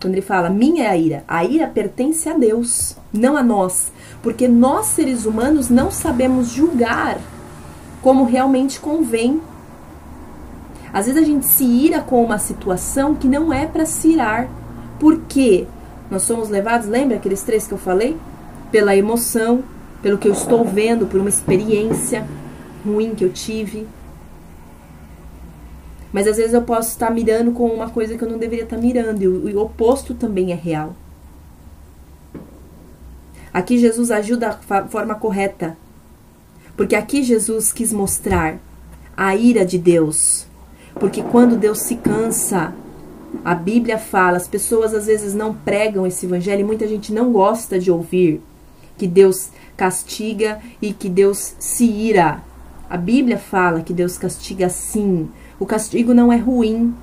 Quando 0.00 0.14
ele 0.14 0.22
fala 0.22 0.48
minha 0.48 0.84
é 0.84 0.86
a 0.86 0.96
ira, 0.96 1.24
a 1.28 1.44
ira 1.44 1.66
pertence 1.66 2.26
a 2.28 2.32
Deus, 2.32 2.96
não 3.12 3.36
a 3.36 3.42
nós. 3.42 3.92
Porque 4.22 4.48
nós, 4.48 4.86
seres 4.86 5.26
humanos, 5.26 5.68
não 5.68 5.90
sabemos 5.90 6.48
julgar 6.48 7.20
como 8.00 8.24
realmente 8.24 8.80
convém. 8.80 9.42
Às 10.92 11.06
vezes 11.06 11.22
a 11.22 11.24
gente 11.24 11.46
se 11.46 11.64
ira 11.64 12.00
com 12.00 12.24
uma 12.24 12.38
situação 12.38 13.14
que 13.14 13.28
não 13.28 13.52
é 13.52 13.66
para 13.66 13.86
se 13.86 14.08
irar. 14.08 14.48
Por 14.98 15.20
quê? 15.28 15.66
Nós 16.10 16.22
somos 16.22 16.48
levados, 16.48 16.88
lembra 16.88 17.16
aqueles 17.16 17.42
três 17.42 17.66
que 17.66 17.72
eu 17.72 17.78
falei? 17.78 18.16
Pela 18.72 18.96
emoção, 18.96 19.62
pelo 20.02 20.18
que 20.18 20.26
eu 20.26 20.32
estou 20.32 20.64
vendo, 20.64 21.06
por 21.06 21.20
uma 21.20 21.28
experiência 21.28 22.26
ruim 22.84 23.14
que 23.14 23.24
eu 23.24 23.32
tive. 23.32 23.86
Mas 26.12 26.26
às 26.26 26.36
vezes 26.36 26.54
eu 26.54 26.62
posso 26.62 26.90
estar 26.90 27.10
mirando 27.10 27.52
com 27.52 27.66
uma 27.68 27.88
coisa 27.88 28.16
que 28.16 28.24
eu 28.24 28.28
não 28.28 28.38
deveria 28.38 28.64
estar 28.64 28.76
mirando, 28.76 29.22
e 29.22 29.28
o, 29.28 29.58
o 29.58 29.62
oposto 29.62 30.12
também 30.14 30.50
é 30.50 30.56
real. 30.56 30.96
Aqui 33.52 33.78
Jesus 33.78 34.10
agiu 34.10 34.36
da 34.36 34.52
forma 34.88 35.14
correta, 35.14 35.76
porque 36.76 36.96
aqui 36.96 37.22
Jesus 37.22 37.72
quis 37.72 37.92
mostrar 37.92 38.58
a 39.16 39.36
ira 39.36 39.64
de 39.64 39.78
Deus. 39.78 40.49
Porque 41.00 41.22
quando 41.22 41.56
Deus 41.56 41.78
se 41.78 41.96
cansa, 41.96 42.74
a 43.42 43.54
Bíblia 43.54 43.98
fala, 43.98 44.36
as 44.36 44.46
pessoas 44.46 44.94
às 44.94 45.06
vezes 45.06 45.34
não 45.34 45.54
pregam 45.54 46.06
esse 46.06 46.26
evangelho 46.26 46.60
e 46.60 46.64
muita 46.64 46.86
gente 46.86 47.12
não 47.12 47.32
gosta 47.32 47.78
de 47.78 47.90
ouvir 47.90 48.42
que 48.98 49.06
Deus 49.06 49.48
castiga 49.78 50.60
e 50.80 50.92
que 50.92 51.08
Deus 51.08 51.54
se 51.58 51.86
ira. 51.86 52.42
A 52.88 52.98
Bíblia 52.98 53.38
fala 53.38 53.80
que 53.80 53.94
Deus 53.94 54.18
castiga 54.18 54.68
sim. 54.68 55.30
O 55.58 55.64
castigo 55.64 56.12
não 56.12 56.30
é 56.30 56.36
ruim. 56.36 56.94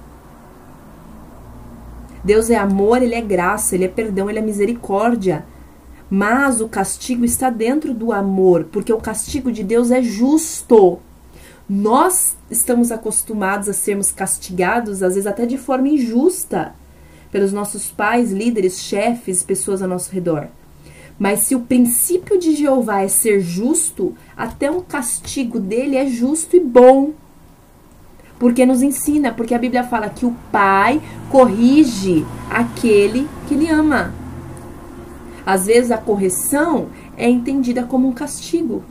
Deus 2.23 2.51
é 2.51 2.55
amor, 2.55 3.01
ele 3.01 3.15
é 3.15 3.21
graça, 3.21 3.73
ele 3.73 3.85
é 3.85 3.87
perdão, 3.87 4.29
ele 4.29 4.37
é 4.37 4.43
misericórdia. 4.43 5.43
Mas 6.07 6.61
o 6.61 6.69
castigo 6.69 7.25
está 7.25 7.49
dentro 7.49 7.95
do 7.95 8.11
amor, 8.11 8.65
porque 8.71 8.93
o 8.93 8.99
castigo 8.99 9.51
de 9.51 9.63
Deus 9.63 9.89
é 9.89 10.03
justo. 10.03 10.99
Nós 11.69 12.37
estamos 12.49 12.93
acostumados 12.93 13.67
a 13.67 13.73
sermos 13.73 14.11
castigados, 14.11 15.03
às 15.03 15.15
vezes 15.15 15.27
até 15.27 15.45
de 15.45 15.57
forma 15.57 15.89
injusta, 15.89 16.73
pelos 17.29 17.51
nossos 17.51 17.91
pais, 17.91 18.31
líderes, 18.31 18.79
chefes, 18.79 19.43
pessoas 19.43 19.81
ao 19.81 19.89
nosso 19.89 20.09
redor. 20.11 20.47
Mas 21.19 21.39
se 21.39 21.55
o 21.55 21.61
princípio 21.61 22.39
de 22.39 22.55
Jeová 22.55 23.01
é 23.01 23.09
ser 23.09 23.41
justo, 23.41 24.15
até 24.35 24.71
um 24.71 24.81
castigo 24.81 25.59
dele 25.59 25.97
é 25.97 26.07
justo 26.07 26.55
e 26.55 26.59
bom. 26.59 27.11
Porque 28.39 28.65
nos 28.65 28.81
ensina, 28.81 29.33
porque 29.33 29.53
a 29.53 29.59
Bíblia 29.59 29.83
fala 29.83 30.09
que 30.09 30.25
o 30.25 30.35
pai 30.51 31.01
corrige 31.29 32.25
aquele 32.49 33.27
que 33.47 33.55
lhe 33.55 33.67
ama. 33.67 34.13
Às 35.45 35.65
vezes 35.65 35.91
a 35.91 35.97
correção 35.97 36.89
é 37.17 37.27
entendida 37.27 37.83
como 37.83 38.07
um 38.07 38.13
castigo. 38.13 38.83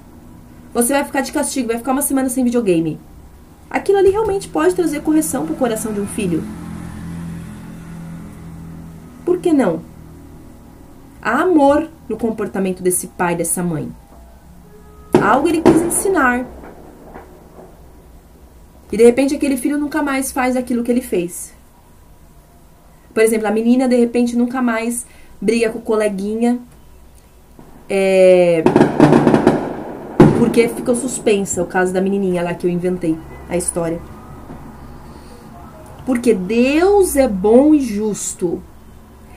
Você 0.77 0.93
vai 0.93 1.05
ficar 1.05 1.23
de 1.23 1.33
castigo, 1.33 1.69
vai 1.69 1.79
ficar 1.79 1.93
uma 1.93 2.03
semana 2.03 2.29
sem 2.29 2.45
videogame. 2.45 3.01
Aquilo 3.71 3.97
ali 3.97 4.11
realmente 4.11 4.47
pode 4.47 4.75
trazer 4.75 5.01
correção 5.01 5.47
para 5.47 5.55
o 5.55 5.57
coração 5.57 5.91
de 5.91 6.03
um 6.03 6.07
filho. 6.07 6.45
Por 9.25 9.39
que 9.39 9.55
não? 9.55 9.81
Há 11.23 11.41
amor 11.41 11.89
no 12.07 12.19
comportamento 12.19 12.83
desse 12.83 13.07
pai, 13.07 13.35
dessa 13.35 13.63
mãe. 13.63 13.91
Algo 15.19 15.49
ele 15.49 15.63
quis 15.63 15.81
ensinar. 15.81 16.45
E 18.93 18.99
de 18.99 19.03
repente 19.03 19.35
aquele 19.35 19.57
filho 19.57 19.79
nunca 19.79 20.03
mais 20.03 20.31
faz 20.31 20.59
aquilo 20.59 20.85
que 20.85 20.91
ele 20.91 21.01
fez. 21.01 21.55
Por 23.15 23.23
exemplo, 23.23 23.49
a 23.49 23.51
menina 23.51 23.89
de 23.89 23.97
repente 23.97 24.37
nunca 24.37 24.61
mais 24.61 25.07
briga 25.41 25.71
com 25.71 25.79
o 25.79 25.83
coleguinha. 25.83 26.59
É, 27.89 28.63
porque 30.47 30.69
ficou 30.69 30.95
suspensa 30.95 31.61
o 31.61 31.67
caso 31.67 31.93
da 31.93 32.01
menininha 32.01 32.41
lá 32.41 32.55
que 32.55 32.65
eu 32.65 32.71
inventei 32.71 33.19
a 33.49 33.57
história. 33.57 34.01
Porque 36.07 36.33
Deus 36.33 37.17
é 37.17 37.27
bom 37.27 37.75
e 37.75 37.81
justo. 37.81 38.63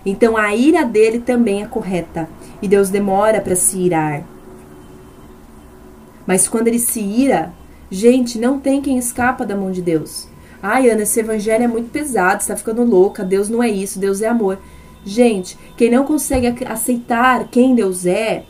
Então 0.05 0.38
a 0.38 0.55
ira 0.55 0.86
dele 0.86 1.20
também 1.20 1.64
é 1.64 1.66
correta. 1.66 2.30
E 2.62 2.68
Deus 2.68 2.91
demora 2.91 3.41
para 3.41 3.55
se 3.55 3.80
irar. 3.80 4.24
Mas 6.28 6.47
quando 6.47 6.68
ele 6.68 6.78
se 6.78 7.01
ira, 7.01 7.51
gente, 7.89 8.38
não 8.38 8.60
tem 8.60 8.80
quem 8.80 8.99
escapa 8.99 9.43
da 9.43 9.55
mão 9.55 9.72
de 9.72 9.82
Deus. 9.82 10.28
Ai, 10.62 10.91
Ana, 10.91 11.01
esse 11.01 11.20
evangelho 11.20 11.64
é 11.64 11.68
muito 11.68 11.89
pesado, 11.89 12.43
você 12.43 12.49
tá 12.49 12.55
ficando 12.55 12.84
louca. 12.84 13.24
Deus 13.24 13.49
não 13.49 13.64
é 13.64 13.68
isso, 13.68 13.97
Deus 13.97 14.22
é 14.22 14.28
amor. 14.28 14.60
Gente, 15.03 15.57
quem 15.76 15.89
não 15.89 16.05
consegue 16.05 16.64
aceitar 16.68 17.47
quem 17.47 17.74
Deus 17.74 18.05
é, 18.05 18.45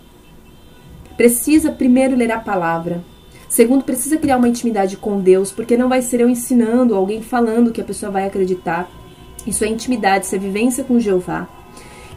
precisa 1.20 1.70
primeiro 1.70 2.16
ler 2.16 2.32
a 2.32 2.40
palavra. 2.40 3.04
Segundo, 3.50 3.84
precisa 3.84 4.16
criar 4.16 4.38
uma 4.38 4.48
intimidade 4.48 4.96
com 4.96 5.20
Deus, 5.20 5.52
porque 5.52 5.76
não 5.76 5.90
vai 5.90 6.02
ser 6.02 6.22
eu 6.22 6.30
ensinando, 6.30 6.96
alguém 6.96 7.22
falando 7.22 7.74
que 7.74 7.82
a 7.82 7.84
pessoa 7.84 8.10
vai 8.10 8.26
acreditar. 8.26 8.90
Isso 9.46 9.66
é 9.66 9.68
intimidade, 9.68 10.24
isso 10.24 10.36
é 10.36 10.40
vivência 10.40 10.82
com 10.82 10.98
Jeová. 10.98 11.46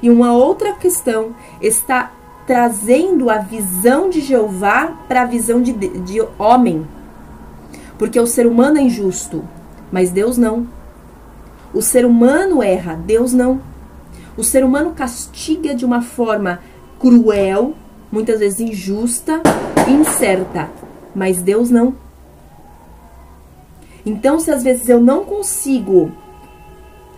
E 0.00 0.08
uma 0.08 0.32
outra 0.32 0.74
questão 0.74 1.34
está 1.60 2.12
trazendo 2.46 3.28
a 3.28 3.38
visão 3.38 4.08
de 4.08 4.20
Jeová 4.20 4.96
para 5.08 5.22
a 5.22 5.26
visão 5.26 5.60
de, 5.60 5.72
de 5.72 6.20
homem. 6.38 6.86
Porque 7.98 8.20
o 8.20 8.26
ser 8.26 8.46
humano 8.46 8.78
é 8.78 8.82
injusto, 8.82 9.42
mas 9.90 10.12
Deus 10.12 10.38
não. 10.38 10.68
O 11.74 11.82
ser 11.82 12.06
humano 12.06 12.62
erra, 12.62 12.94
Deus 12.94 13.32
não. 13.32 13.60
O 14.36 14.44
ser 14.44 14.64
humano 14.64 14.92
castiga 14.92 15.74
de 15.74 15.84
uma 15.84 16.02
forma 16.02 16.60
cruel, 17.00 17.74
muitas 18.12 18.40
vezes 18.40 18.60
injusta, 18.60 19.40
incerta, 19.88 20.70
mas 21.14 21.40
Deus 21.40 21.70
não. 21.70 21.94
Então, 24.04 24.38
se 24.38 24.50
às 24.50 24.62
vezes 24.62 24.88
eu 24.88 25.00
não 25.00 25.24
consigo 25.24 26.12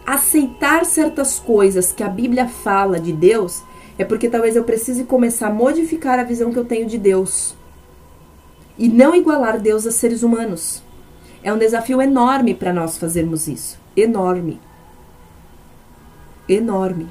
aceitar 0.06 0.84
certas 0.84 1.38
coisas 1.40 1.92
que 1.92 2.02
a 2.02 2.08
Bíblia 2.08 2.46
fala 2.46 3.00
de 3.00 3.12
Deus, 3.12 3.62
é 3.98 4.04
porque 4.04 4.28
talvez 4.28 4.54
eu 4.54 4.62
precise 4.64 5.04
começar 5.04 5.48
a 5.48 5.52
modificar 5.52 6.18
a 6.18 6.24
visão 6.24 6.52
que 6.52 6.58
eu 6.58 6.64
tenho 6.64 6.86
de 6.86 6.98
Deus. 6.98 7.54
E 8.78 8.88
não 8.88 9.14
igualar 9.14 9.58
Deus 9.58 9.86
a 9.86 9.90
seres 9.90 10.22
humanos. 10.22 10.82
É 11.42 11.52
um 11.52 11.58
desafio 11.58 12.00
enorme 12.00 12.54
para 12.54 12.72
nós 12.72 12.98
fazermos 12.98 13.48
isso. 13.48 13.78
Enorme. 13.96 14.60
Enorme. 16.48 17.08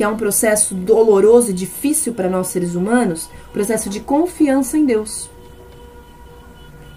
Que 0.00 0.04
é 0.04 0.08
um 0.08 0.16
processo 0.16 0.74
doloroso 0.74 1.50
e 1.50 1.52
difícil 1.52 2.14
para 2.14 2.30
nós 2.30 2.46
seres 2.46 2.74
humanos, 2.74 3.28
processo 3.52 3.90
de 3.90 4.00
confiança 4.00 4.78
em 4.78 4.86
Deus. 4.86 5.28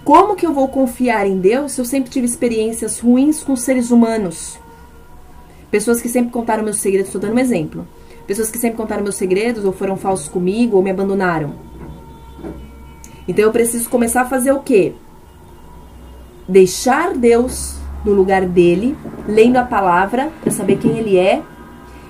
Como 0.05 0.37
que 0.37 0.47
eu 0.47 0.53
vou 0.53 0.69
confiar 0.69 1.27
em 1.27 1.37
Deus 1.37 1.73
se 1.73 1.81
eu 1.81 1.83
sempre 1.83 2.09
tive 2.09 2.25
experiências 2.25 3.01
ruins 3.01 3.43
com 3.43 3.57
seres 3.57 3.91
humanos? 3.91 4.57
Pessoas 5.69 6.01
que 6.01 6.07
sempre 6.07 6.31
contaram 6.31 6.63
meus 6.63 6.77
segredos, 6.77 7.09
estou 7.09 7.19
dando 7.19 7.35
um 7.35 7.39
exemplo. 7.39 7.85
Pessoas 8.25 8.49
que 8.49 8.57
sempre 8.57 8.77
contaram 8.77 9.03
meus 9.03 9.15
segredos, 9.15 9.65
ou 9.65 9.73
foram 9.73 9.97
falsos 9.97 10.29
comigo, 10.29 10.77
ou 10.77 10.81
me 10.81 10.89
abandonaram. 10.89 11.55
Então 13.27 13.43
eu 13.43 13.51
preciso 13.51 13.89
começar 13.89 14.21
a 14.21 14.29
fazer 14.29 14.53
o 14.53 14.61
quê? 14.61 14.93
Deixar 16.47 17.17
Deus 17.17 17.75
no 18.05 18.13
lugar 18.13 18.45
dele, 18.45 18.95
lendo 19.27 19.57
a 19.57 19.65
palavra 19.65 20.31
para 20.41 20.51
saber 20.53 20.77
quem 20.77 20.97
ele 20.97 21.17
é 21.17 21.43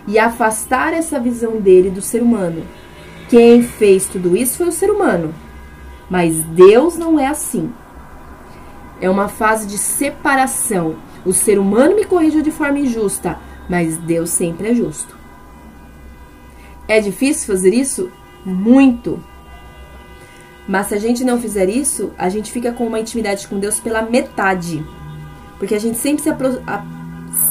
e 0.08 0.20
afastar 0.20 0.94
essa 0.94 1.20
visão 1.20 1.60
dele 1.60 1.90
do 1.90 2.02
ser 2.02 2.22
humano. 2.22 2.64
Quem 3.30 3.64
fez 3.64 4.06
tudo 4.08 4.36
isso 4.36 4.58
foi 4.58 4.68
o 4.68 4.72
ser 4.72 4.92
humano. 4.92 5.34
Mas 6.10 6.44
Deus 6.44 6.98
não 6.98 7.20
é 7.20 7.28
assim. 7.28 7.72
É 9.02 9.10
uma 9.10 9.28
fase 9.28 9.68
de 9.68 9.78
separação. 9.78 10.96
O 11.26 11.34
ser 11.34 11.58
humano 11.58 11.96
me 11.96 12.06
corrigiu 12.06 12.42
de 12.42 12.52
forma 12.52 12.80
injusta, 12.80 13.40
mas 13.70 13.98
Deus 13.98 14.30
sempre 14.30 14.70
é 14.70 14.76
justo. 14.76 15.18
É 16.88 17.00
difícil 17.00 17.48
fazer 17.48 17.74
isso? 17.74 18.12
Muito. 18.46 19.24
Mas 20.68 20.88
se 20.88 20.96
a 20.96 21.00
gente 21.00 21.24
não 21.24 21.40
fizer 21.40 21.70
isso, 21.70 22.12
a 22.18 22.30
gente 22.30 22.52
fica 22.52 22.72
com 22.72 22.86
uma 22.86 23.00
intimidade 23.00 23.48
com 23.48 23.60
Deus 23.60 23.80
pela 23.80 24.02
metade. 24.02 24.86
Porque 25.58 25.76
a 25.76 25.80
gente 25.80 25.98
sempre 25.98 26.24
se, 26.24 26.30
a, 26.30 26.86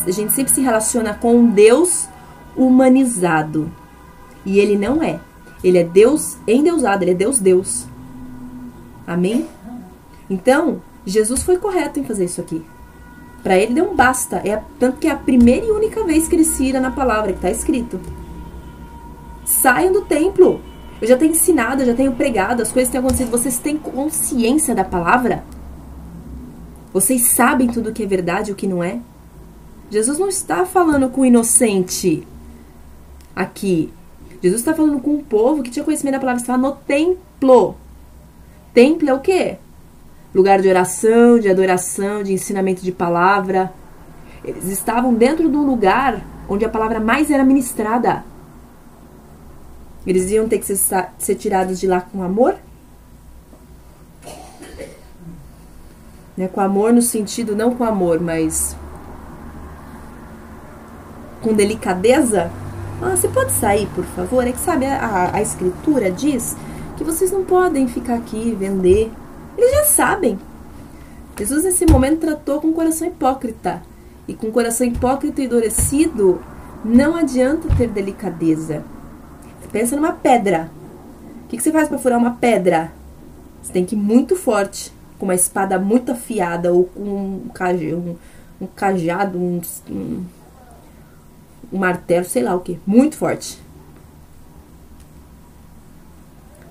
a 0.07 0.11
gente 0.11 0.32
sempre 0.32 0.53
se 0.53 0.61
relaciona 0.61 1.14
com 1.14 1.46
Deus 1.46 2.09
humanizado. 2.57 3.70
E 4.44 4.59
ele 4.59 4.76
não 4.76 5.03
é. 5.03 5.20
Ele 5.62 5.78
é 5.78 5.84
Deus 5.84 6.36
endeusado, 6.46 7.05
ele 7.05 7.12
é 7.12 7.14
Deus 7.14 7.38
Deus. 7.38 7.86
Amém? 9.07 9.46
Então, 10.28 10.80
Jesus 11.07 11.42
foi 11.42 11.59
correto 11.59 12.00
em 12.00 12.05
fazer 12.05 12.24
isso 12.24 12.40
aqui. 12.40 12.64
Para 13.42 13.57
ele 13.57 13.80
um 13.80 13.94
basta. 13.94 14.36
É 14.36 14.62
tanto 14.78 14.98
que 14.98 15.07
é 15.07 15.11
a 15.11 15.16
primeira 15.16 15.66
e 15.66 15.70
única 15.70 16.05
vez 16.05 16.28
que 16.28 16.36
ele 16.36 16.44
se 16.44 16.64
ira 16.64 16.80
na 16.80 16.90
palavra 16.90 17.32
que 17.32 17.38
está 17.38 17.50
escrito. 17.50 18.00
Saiam 19.44 19.92
do 19.92 20.03
templo. 20.03 20.61
Eu 21.00 21.09
já 21.09 21.16
tenho 21.16 21.32
ensinado, 21.32 21.82
eu 21.82 21.86
já 21.86 21.94
tenho 21.94 22.12
pregado, 22.12 22.62
as 22.62 22.70
coisas 22.70 22.90
têm 22.90 23.00
acontecido. 23.00 23.30
Vocês 23.30 23.59
têm 23.59 23.76
consciência 23.76 24.74
da 24.74 24.84
palavra? 24.84 25.44
Vocês 26.92 27.32
sabem 27.34 27.68
tudo 27.68 27.90
o 27.90 27.92
que 27.92 28.05
é 28.05 28.07
verdade 28.07 28.50
e 28.50 28.53
o 28.53 28.57
que 28.57 28.66
não 28.66 28.82
é? 28.82 29.00
Jesus 29.90 30.18
não 30.18 30.28
está 30.28 30.64
falando 30.64 31.09
com 31.09 31.22
o 31.22 31.26
inocente 31.26 32.26
aqui. 33.35 33.93
Jesus 34.43 34.61
está 34.61 34.74
falando 34.74 35.01
com 35.01 35.12
um 35.12 35.22
povo 35.22 35.62
que 35.62 35.70
tinha 35.70 35.85
conhecimento 35.85 36.14
da 36.14 36.20
palavra, 36.20 36.41
estava 36.41 36.59
no 36.59 36.72
templo. 36.72 37.76
Templo 38.74 39.09
é 39.09 39.14
o 39.14 39.20
quê? 39.20 39.59
Lugar 40.35 40.61
de 40.61 40.68
oração, 40.68 41.39
de 41.39 41.49
adoração, 41.49 42.22
de 42.22 42.33
ensinamento 42.33 42.83
de 42.83 42.91
palavra. 42.91 43.72
Eles 44.45 44.64
estavam 44.66 45.14
dentro 45.14 45.49
de 45.49 45.57
um 45.57 45.64
lugar 45.64 46.24
onde 46.49 46.64
a 46.64 46.68
palavra 46.68 46.99
mais 46.99 47.30
era 47.30 47.45
ministrada. 47.45 48.24
Eles 50.07 50.30
iam 50.30 50.49
ter 50.49 50.59
que 50.59 50.64
ser, 50.64 51.09
ser 51.18 51.35
tirados 51.37 51.78
de 51.78 51.87
lá 51.87 52.01
com 52.01 52.22
amor? 52.22 52.57
Né, 56.37 56.49
com 56.49 56.61
amor 56.61 56.93
no 56.93 57.03
sentido, 57.03 57.55
não 57.55 57.74
com 57.74 57.85
amor, 57.85 58.18
mas 58.18 58.74
com 61.41 61.53
delicadeza? 61.53 62.51
Ah, 63.03 63.16
você 63.16 63.26
pode 63.28 63.50
sair, 63.53 63.88
por 63.94 64.05
favor? 64.05 64.46
É 64.46 64.53
que 64.53 64.61
sabe, 64.61 64.86
a, 64.86 65.34
a 65.34 65.42
escritura 65.42 66.11
diz 66.11 66.57
que 66.96 67.03
vocês 67.03 67.32
não 67.32 67.44
podem 67.44 67.88
ficar 67.88 68.14
aqui 68.14 68.57
vender. 68.59 69.11
Eles 69.59 69.72
já 69.72 69.84
sabem. 69.84 70.38
Jesus, 71.36 71.64
nesse 71.64 71.84
momento, 71.84 72.20
tratou 72.20 72.61
com 72.61 72.68
um 72.68 72.72
coração 72.72 73.09
hipócrita. 73.09 73.82
E 74.28 74.34
com 74.34 74.46
um 74.46 74.53
coração 74.53 74.86
hipócrita 74.86 75.42
e 75.42 75.46
endurecido, 75.46 76.40
não 76.84 77.16
adianta 77.16 77.68
ter 77.76 77.88
delicadeza. 77.88 78.84
Pensa 79.72 79.96
numa 79.96 80.12
pedra. 80.12 80.70
O 81.44 81.48
que, 81.48 81.57
que 81.57 81.62
você 81.62 81.72
faz 81.72 81.88
para 81.88 81.98
furar 81.98 82.18
uma 82.18 82.32
pedra? 82.32 82.92
Você 83.62 83.72
tem 83.72 83.84
que 83.84 83.96
ir 83.96 83.98
muito 83.98 84.36
forte, 84.36 84.92
com 85.18 85.24
uma 85.26 85.34
espada 85.34 85.78
muito 85.78 86.12
afiada 86.12 86.72
ou 86.72 86.84
com 86.84 87.00
um, 87.00 87.48
cajado, 87.53 87.96
um, 87.96 88.16
um, 88.61 88.66
cajado, 88.66 89.38
um, 89.38 89.61
um, 89.90 90.24
um 91.72 91.78
martelo, 91.78 92.24
sei 92.24 92.42
lá 92.42 92.54
o 92.54 92.60
que, 92.60 92.78
muito 92.86 93.16
forte. 93.16 93.60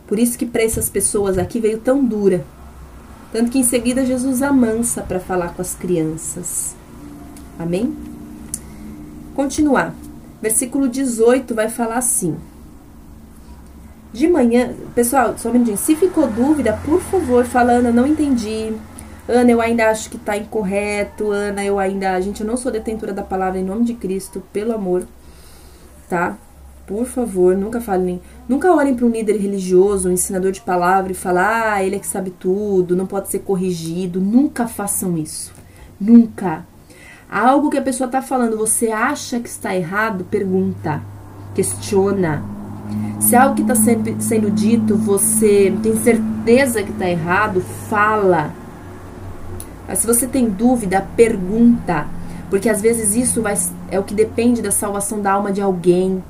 Por 0.08 0.20
isso 0.20 0.38
que 0.38 0.46
para 0.46 0.64
essas 0.64 0.90
pessoas 0.90 1.38
aqui 1.38 1.60
veio 1.60 1.80
tão 1.80 2.04
dura. 2.04 2.46
Tanto 3.32 3.50
que 3.50 3.60
em 3.60 3.64
seguida 3.64 4.06
Jesus 4.06 4.42
amansa 4.42 5.02
para 5.02 5.20
falar 5.20 5.54
com 5.54 5.62
as 5.62 5.74
crianças. 5.74 6.76
Amém? 7.58 7.96
Continuar. 9.34 9.96
Versículo 10.42 10.90
18 10.90 11.56
vai 11.56 11.70
falar 11.70 11.98
assim: 11.98 12.36
de 14.12 14.28
manhã, 14.28 14.74
pessoal, 14.94 15.36
só 15.38 15.50
um 15.50 15.54
minutinho. 15.54 15.78
Se 15.78 15.96
ficou 15.96 16.28
dúvida, 16.28 16.78
por 16.84 17.00
favor, 17.02 17.46
fala, 17.46 17.74
Ana, 17.74 17.92
não 17.92 18.06
entendi. 18.06 18.74
Ana, 19.28 19.52
eu 19.52 19.62
ainda 19.62 19.90
acho 19.90 20.10
que 20.10 20.18
tá 20.18 20.36
incorreto. 20.38 21.32
Ana, 21.32 21.64
eu 21.64 21.80
ainda. 21.80 22.20
Gente, 22.22 22.42
eu 22.42 22.48
não 22.48 22.58
sou 22.58 22.72
detentora 22.72 23.14
da 23.14 23.24
palavra 23.24 23.60
em 23.60 23.64
nome 23.64 23.86
de 23.86 23.94
Cristo, 23.94 24.42
pelo 24.52 24.74
amor. 24.74 25.06
Tá? 26.10 26.38
Por 26.86 27.06
favor, 27.06 27.56
nunca 27.56 27.80
falem. 27.80 28.22
Nunca 28.50 28.74
olhem 28.74 28.96
para 28.96 29.06
um 29.06 29.10
líder 29.10 29.38
religioso, 29.38 30.10
um 30.10 30.12
ensinador 30.12 30.52
de 30.52 30.62
palavra 30.62 31.12
e 31.12 31.16
falem, 31.16 31.44
ah, 31.44 31.84
ele 31.84 31.96
é 31.96 32.00
que 32.00 32.08
sabe 32.08 32.32
tudo, 32.32 32.96
não 32.96 33.06
pode 33.06 33.30
ser 33.30 33.40
corrigido. 33.40 34.20
Nunca 34.20 34.68
façam 34.68 35.18
isso. 35.18 35.54
Nunca. 36.00 36.66
Algo 37.30 37.70
que 37.70 37.78
a 37.78 37.82
pessoa 37.82 38.10
tá 38.10 38.22
falando, 38.22 38.58
você 38.58 38.92
acha 38.92 39.40
que 39.40 39.48
está 39.48 39.76
errado? 39.76 40.26
Pergunta. 40.26 41.02
Questiona 41.56 42.44
se 43.20 43.36
algo 43.36 43.56
que 43.56 43.62
está 43.62 43.76
sendo 43.76 44.52
dito 44.52 44.96
você 44.96 45.74
tem 45.82 45.96
certeza 45.98 46.84
que 46.84 46.92
está 46.92 47.10
errado, 47.10 47.62
fala. 47.90 48.52
Mas 49.92 50.00
se 50.00 50.08
você 50.08 50.26
tem 50.26 50.50
dúvida, 50.50 51.06
pergunta. 51.18 52.08
Porque 52.50 52.70
às 52.70 52.82
vezes 52.82 53.14
isso 53.14 53.42
vai, 53.42 53.58
é 53.90 54.00
o 54.00 54.04
que 54.04 54.14
depende 54.14 54.62
da 54.62 54.72
salvação 54.72 55.22
da 55.22 55.34
alma 55.34 55.52
de 55.52 55.62
alguém. 55.62 56.24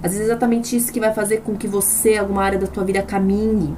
Às 0.00 0.12
vezes 0.12 0.20
é 0.20 0.24
exatamente 0.26 0.76
isso 0.76 0.92
que 0.92 1.00
vai 1.00 1.12
fazer 1.12 1.38
com 1.38 1.56
que 1.56 1.66
você, 1.66 2.16
alguma 2.16 2.44
área 2.44 2.60
da 2.60 2.68
tua 2.68 2.84
vida, 2.84 3.02
caminhe. 3.02 3.76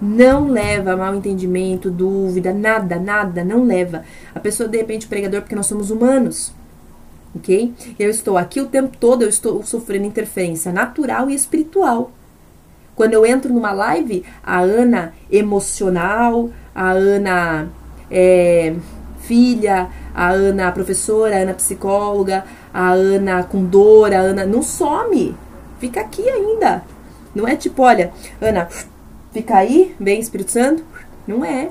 Não 0.00 0.48
leva 0.48 0.96
mal 0.96 1.12
entendimento, 1.12 1.90
dúvida, 1.90 2.52
nada, 2.54 3.00
nada, 3.00 3.44
não 3.44 3.64
leva. 3.64 4.04
A 4.32 4.38
pessoa, 4.38 4.68
de 4.68 4.78
repente, 4.78 5.08
pregador, 5.08 5.40
porque 5.40 5.56
nós 5.56 5.66
somos 5.66 5.90
humanos 5.90 6.52
ok? 7.34 7.74
Eu 7.98 8.10
estou 8.10 8.36
aqui 8.36 8.60
o 8.60 8.66
tempo 8.66 8.96
todo, 8.98 9.22
eu 9.22 9.28
estou 9.28 9.62
sofrendo 9.62 10.06
interferência 10.06 10.72
natural 10.72 11.30
e 11.30 11.34
espiritual. 11.34 12.12
Quando 12.94 13.14
eu 13.14 13.24
entro 13.24 13.52
numa 13.52 13.72
live, 13.72 14.22
a 14.44 14.60
Ana 14.60 15.14
emocional, 15.30 16.50
a 16.74 16.90
Ana 16.90 17.68
é, 18.12 18.74
filha, 19.20 19.88
a 20.14 20.28
Ana 20.28 20.70
professora, 20.70 21.36
a 21.36 21.38
Ana 21.40 21.54
psicóloga, 21.54 22.44
a 22.72 22.90
Ana 22.90 23.42
com 23.42 23.64
dor, 23.64 24.12
a 24.12 24.18
Ana 24.18 24.44
não 24.44 24.62
some, 24.62 25.34
fica 25.78 26.00
aqui 26.00 26.28
ainda. 26.28 26.84
Não 27.34 27.48
é 27.48 27.56
tipo, 27.56 27.82
olha, 27.82 28.12
Ana, 28.40 28.68
fica 29.32 29.56
aí, 29.56 29.96
vem 29.98 30.20
Espírito 30.20 30.50
Santo. 30.50 30.84
Não 31.26 31.44
é. 31.44 31.70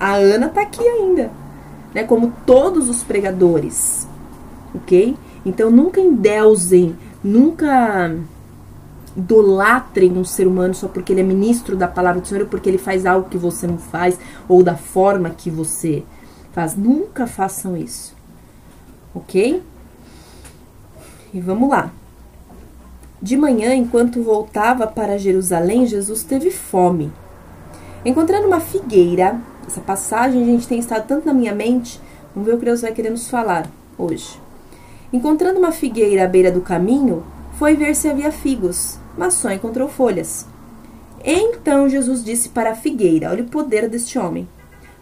A 0.00 0.14
Ana 0.14 0.48
tá 0.48 0.62
aqui 0.62 0.82
ainda, 0.82 1.30
né? 1.94 2.04
Como 2.04 2.32
todos 2.46 2.88
os 2.88 3.04
pregadores 3.04 4.08
ok? 4.74 5.16
Então 5.44 5.70
nunca 5.70 6.00
endeusem, 6.00 6.96
nunca 7.22 8.14
idolatrem 9.16 10.16
um 10.16 10.24
ser 10.24 10.46
humano 10.46 10.74
só 10.74 10.88
porque 10.88 11.12
ele 11.12 11.20
é 11.20 11.24
ministro 11.24 11.76
da 11.76 11.88
palavra 11.88 12.20
do 12.20 12.26
Senhor 12.26 12.42
ou 12.42 12.48
porque 12.48 12.68
ele 12.68 12.78
faz 12.78 13.04
algo 13.04 13.28
que 13.28 13.36
você 13.36 13.66
não 13.66 13.78
faz 13.78 14.18
ou 14.48 14.62
da 14.62 14.76
forma 14.76 15.30
que 15.30 15.50
você 15.50 16.02
faz. 16.52 16.76
Nunca 16.76 17.26
façam 17.26 17.76
isso, 17.76 18.14
ok? 19.14 19.62
E 21.32 21.40
vamos 21.40 21.68
lá. 21.68 21.90
De 23.20 23.36
manhã, 23.36 23.74
enquanto 23.74 24.22
voltava 24.22 24.86
para 24.86 25.18
Jerusalém, 25.18 25.86
Jesus 25.86 26.24
teve 26.24 26.50
fome. 26.50 27.12
Encontrando 28.04 28.48
uma 28.48 28.60
figueira, 28.60 29.40
essa 29.66 29.80
passagem 29.80 30.42
a 30.42 30.46
gente 30.46 30.66
tem 30.66 30.78
estado 30.78 31.06
tanto 31.06 31.26
na 31.26 31.32
minha 31.32 31.54
mente, 31.54 32.00
vamos 32.34 32.48
ver 32.48 32.56
o 32.56 32.58
que 32.58 32.64
Deus 32.64 32.82
vai 32.82 32.92
querer 32.92 33.10
nos 33.10 33.30
falar 33.30 33.70
hoje. 33.96 34.40
Encontrando 35.12 35.58
uma 35.58 35.70
figueira 35.70 36.24
à 36.24 36.26
beira 36.26 36.50
do 36.50 36.62
caminho, 36.62 37.22
foi 37.58 37.76
ver 37.76 37.94
se 37.94 38.08
havia 38.08 38.32
figos, 38.32 38.98
mas 39.16 39.34
só 39.34 39.50
encontrou 39.50 39.88
folhas. 39.88 40.46
Então 41.24 41.88
Jesus 41.88 42.24
disse 42.24 42.48
para 42.48 42.72
a 42.72 42.74
figueira: 42.74 43.30
Olha 43.30 43.44
o 43.44 43.48
poder 43.48 43.88
deste 43.88 44.18
homem. 44.18 44.48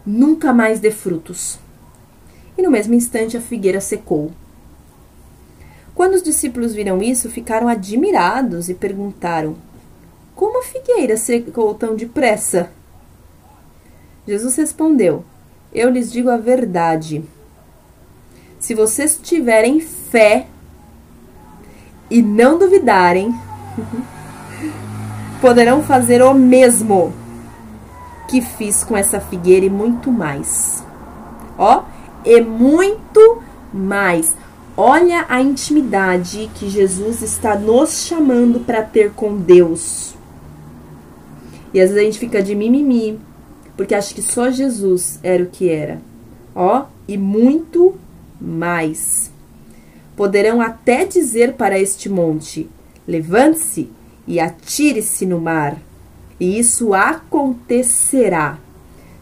Nunca 0.04 0.52
mais 0.52 0.80
dê 0.80 0.90
frutos. 0.90 1.58
E 2.56 2.62
no 2.62 2.70
mesmo 2.70 2.94
instante 2.94 3.36
a 3.36 3.40
figueira 3.40 3.80
secou. 3.80 4.30
Quando 5.94 6.14
os 6.14 6.22
discípulos 6.22 6.72
viram 6.72 7.02
isso, 7.02 7.30
ficaram 7.30 7.68
admirados 7.68 8.68
e 8.68 8.74
perguntaram: 8.74 9.56
Como 10.34 10.58
a 10.58 10.62
figueira 10.62 11.16
secou 11.16 11.74
tão 11.74 11.96
depressa? 11.96 12.70
Jesus 14.26 14.56
respondeu: 14.56 15.24
Eu 15.72 15.90
lhes 15.90 16.12
digo 16.12 16.30
a 16.30 16.36
verdade. 16.36 17.24
Se 18.58 18.74
vocês 18.74 19.18
tiverem 19.22 19.80
fé 19.80 20.46
e 22.10 22.20
não 22.20 22.58
duvidarem, 22.58 23.34
poderão 25.40 25.82
fazer 25.82 26.22
o 26.22 26.34
mesmo 26.34 27.12
que 28.28 28.40
fiz 28.40 28.84
com 28.84 28.96
essa 28.96 29.20
figueira 29.20 29.66
e 29.66 29.70
muito 29.70 30.12
mais. 30.12 30.84
Ó, 31.58 31.82
e 32.24 32.40
muito 32.40 33.42
mais. 33.72 34.36
Olha 34.76 35.26
a 35.28 35.42
intimidade 35.42 36.50
que 36.54 36.70
Jesus 36.70 37.22
está 37.22 37.58
nos 37.58 38.06
chamando 38.06 38.60
para 38.60 38.82
ter 38.82 39.12
com 39.12 39.36
Deus. 39.36 40.14
E 41.74 41.80
às 41.80 41.90
vezes 41.90 41.96
a 41.96 42.04
gente 42.04 42.18
fica 42.18 42.42
de 42.42 42.54
mimimi, 42.54 43.18
porque 43.76 43.94
acha 43.94 44.14
que 44.14 44.22
só 44.22 44.50
Jesus 44.50 45.18
era 45.22 45.42
o 45.42 45.46
que 45.46 45.68
era. 45.68 46.00
Ó, 46.54 46.84
e 47.06 47.18
muito 47.18 47.94
mais. 48.40 49.30
Poderão 50.16 50.60
até 50.60 51.04
dizer 51.04 51.54
para 51.54 51.78
este 51.78 52.08
monte: 52.08 52.68
levante-se 53.10 53.90
e 54.26 54.38
atire-se 54.38 55.26
no 55.26 55.40
mar, 55.40 55.76
e 56.38 56.58
isso 56.58 56.94
acontecerá. 56.94 58.58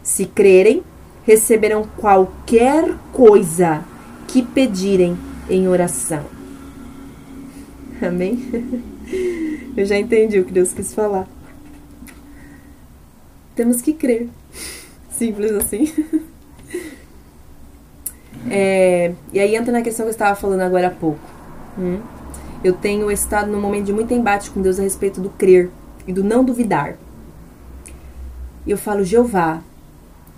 Se 0.02 0.26
crerem, 0.26 0.82
receberão 1.24 1.88
qualquer 1.96 2.94
coisa 3.12 3.84
que 4.26 4.42
pedirem 4.42 5.16
em 5.48 5.66
oração. 5.66 6.24
Amém? 8.00 8.38
Eu 9.76 9.86
já 9.86 9.96
entendi 9.96 10.38
o 10.38 10.44
que 10.44 10.52
Deus 10.52 10.72
quis 10.72 10.92
falar. 10.92 11.26
Temos 13.54 13.80
que 13.80 13.92
crer. 13.92 14.28
Simples 15.10 15.52
assim. 15.52 15.92
É, 18.50 19.12
e 19.32 19.40
aí 19.40 19.56
entra 19.56 19.72
na 19.72 19.82
questão 19.82 20.06
que 20.06 20.08
eu 20.08 20.12
estava 20.12 20.34
falando 20.34 20.60
agora 20.60 20.86
há 20.86 20.90
pouco. 20.90 21.20
Hum? 21.76 22.00
Eu 22.62 22.72
tenho 22.72 23.10
estado 23.10 23.50
num 23.50 23.60
momento 23.60 23.86
de 23.86 23.92
muito 23.92 24.12
embate 24.12 24.50
com 24.50 24.60
Deus 24.60 24.78
a 24.78 24.82
respeito 24.82 25.20
do 25.20 25.30
crer 25.30 25.70
e 26.06 26.12
do 26.12 26.24
não 26.24 26.44
duvidar. 26.44 26.96
E 28.66 28.70
eu 28.70 28.76
falo, 28.76 29.04
Jeová, 29.04 29.62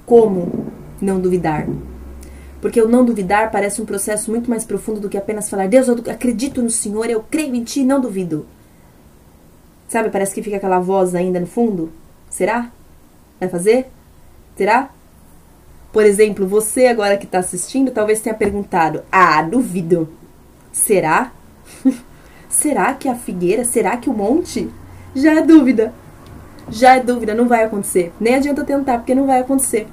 como 0.05 0.67
não 1.01 1.19
duvidar? 1.19 1.67
Porque 2.61 2.81
o 2.81 2.89
não 2.89 3.05
duvidar 3.05 3.51
parece 3.51 3.81
um 3.81 3.87
processo 3.87 4.31
muito 4.31 4.51
mais 4.51 4.65
profundo 4.65 5.01
do 5.01 5.09
que 5.09 5.17
apenas 5.17 5.49
falar, 5.49 5.67
Deus, 5.67 5.89
eu 5.89 5.97
acredito 6.11 6.61
no 6.61 6.71
Senhor, 6.71 7.09
eu 7.09 7.25
creio 7.31 7.55
em 7.55 7.65
Ti, 7.65 7.83
não 7.85 8.01
duvido. 8.01 8.47
Sabe, 9.89 10.11
parece 10.11 10.35
que 10.35 10.43
fica 10.43 10.57
aquela 10.57 10.79
voz 10.79 11.15
ainda 11.15 11.41
no 11.41 11.47
fundo. 11.47 11.91
Será? 12.29 12.71
Vai 13.41 13.49
fazer? 13.49 13.87
Será? 14.57 14.91
Por 15.93 16.05
exemplo, 16.05 16.47
você 16.47 16.87
agora 16.87 17.17
que 17.17 17.25
está 17.25 17.39
assistindo 17.39 17.91
talvez 17.91 18.21
tenha 18.21 18.35
perguntado: 18.35 19.03
Ah, 19.11 19.43
duvido. 19.43 20.09
Será? 20.71 21.33
Será 22.51 22.93
que 22.93 23.09
a 23.09 23.15
figueira? 23.15 23.65
Será 23.65 23.97
que 23.97 24.11
o 24.11 24.13
monte? 24.13 24.69
Já 25.15 25.39
é 25.39 25.43
dúvida. 25.43 25.95
Já 26.69 26.97
é 26.97 27.01
dúvida, 27.01 27.35
não 27.35 27.49
vai 27.49 27.65
acontecer. 27.65 28.13
Nem 28.21 28.35
adianta 28.35 28.65
tentar, 28.65 28.99
porque 28.99 29.15
não 29.15 29.27
vai 29.27 29.41
acontecer. 29.41 29.87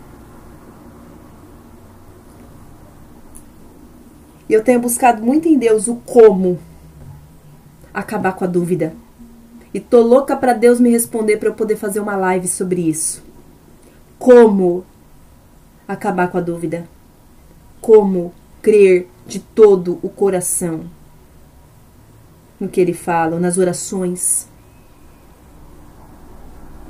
E 4.50 4.54
eu 4.54 4.64
tenho 4.64 4.80
buscado 4.80 5.24
muito 5.24 5.48
em 5.48 5.58
Deus 5.58 5.88
o 5.88 5.96
como 5.96 6.60
acabar 7.94 8.34
com 8.34 8.44
a 8.44 8.48
dúvida. 8.48 8.94
E 9.74 9.80
tô 9.80 10.02
louca 10.02 10.36
para 10.36 10.54
Deus 10.54 10.80
me 10.80 10.90
responder 10.90 11.38
para 11.38 11.50
eu 11.50 11.54
poder 11.54 11.76
fazer 11.76 12.00
uma 12.00 12.16
live 12.16 12.48
sobre 12.48 12.82
isso. 12.82 13.24
Como 14.18 14.86
acabar 15.88 16.30
com 16.32 16.38
a 16.38 16.42
dúvida? 16.42 16.88
Como 17.82 18.34
crer 18.62 19.08
de 19.26 19.40
todo 19.40 20.00
o 20.02 20.10
coração 20.10 20.86
no 22.60 22.68
que 22.68 22.82
ele 22.82 22.94
fala, 22.94 23.40
nas 23.40 23.58
orações? 23.58 24.48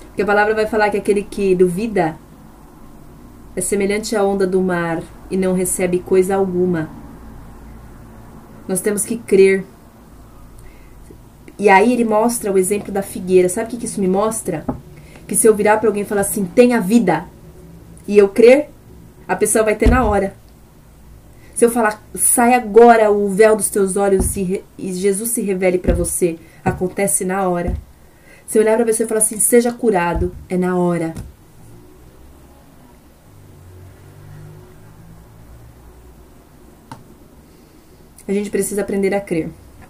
Porque 0.07 0.22
a 0.22 0.26
palavra 0.26 0.55
vai 0.55 0.65
falar 0.65 0.89
que 0.89 0.97
aquele 0.97 1.24
que 1.24 1.53
duvida 1.53 2.18
é 3.55 3.61
semelhante 3.61 4.15
à 4.15 4.24
onda 4.24 4.47
do 4.47 4.61
mar 4.61 5.01
e 5.30 5.38
não 5.38 5.53
recebe 5.53 5.99
coisa 5.99 6.36
alguma. 6.36 6.89
Nós 8.68 8.82
temos 8.82 9.05
que 9.05 9.18
crer. 9.18 9.65
E 11.57 11.70
aí 11.70 11.93
ele 11.93 12.03
mostra 12.03 12.51
o 12.51 12.57
exemplo 12.57 12.91
da 12.91 13.01
figueira. 13.01 13.47
Sabe 13.47 13.76
o 13.76 13.78
que 13.78 13.86
isso 13.86 14.01
me 14.01 14.07
mostra? 14.07 14.65
Que 15.28 15.36
se 15.36 15.47
eu 15.47 15.55
virar 15.55 15.78
para 15.78 15.89
alguém 15.89 16.03
e 16.03 16.05
falar 16.05 16.22
assim, 16.22 16.45
tenha 16.45 16.80
vida, 16.82 17.26
e 18.07 18.18
eu 18.18 18.30
crer, 18.30 18.70
a 19.28 19.36
pessoa 19.36 19.63
vai 19.63 19.76
ter 19.76 19.89
na 19.89 20.05
hora. 20.05 20.34
Se 21.58 21.66
eu 21.66 21.72
falar, 21.72 22.08
sai 22.14 22.53
agora 22.53 23.10
o 23.10 23.28
véu 23.30 23.55
dos 23.55 23.68
teus 23.68 23.97
olhos 23.97 24.38
e 24.38 24.64
Jesus 24.78 25.32
se 25.32 25.41
revele 25.41 25.80
para 25.80 25.91
você, 25.91 26.38
acontece 26.64 27.26
na 27.26 27.49
hora. 27.49 27.76
Se 28.45 28.60
eu 28.60 28.62
olhar 28.62 28.76
para 28.76 28.86
você 28.86 29.05
e 29.05 29.08
falar 29.08 29.22
assim, 29.22 29.39
seja 29.39 29.74
curado, 29.74 30.36
é 30.47 30.55
na 30.55 30.78
hora. 30.78 31.16
A 38.28 38.32
gente 38.32 38.51
precisa 38.51 38.82
aprender 38.82 39.16
a 39.16 39.20
crer. 39.20 39.49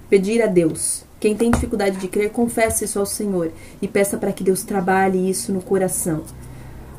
Pedir 0.09 0.41
a 0.41 0.47
Deus. 0.47 1.03
Quem 1.20 1.36
tem 1.36 1.51
dificuldade 1.51 1.97
de 1.97 2.07
crer, 2.07 2.30
confesse 2.30 2.86
isso 2.86 2.97
ao 2.97 3.05
Senhor 3.05 3.51
e 3.82 3.89
peça 3.89 4.15
para 4.15 4.32
que 4.32 4.41
Deus 4.41 4.63
trabalhe 4.63 5.30
isso 5.30 5.51
no 5.51 5.61
coração. 5.61 6.24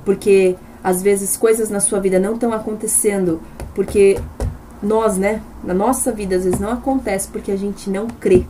Porque 0.05 0.57
às 0.85 1.01
vezes 1.01 1.39
coisas 1.39 1.71
na 1.71 1.81
sua 1.81 2.01
vida 2.01 2.19
não 2.19 2.35
estão 2.35 2.53
acontecendo 2.53 3.41
porque 3.75 4.19
nós, 4.83 5.17
né, 5.17 5.43
na 5.65 5.75
nossa 5.75 6.13
vida 6.13 6.37
às 6.37 6.45
vezes 6.45 6.61
não 6.61 6.71
acontece 6.71 7.29
porque 7.29 7.51
a 7.51 7.57
gente 7.57 7.91
não 7.91 8.07
crê. 8.07 8.45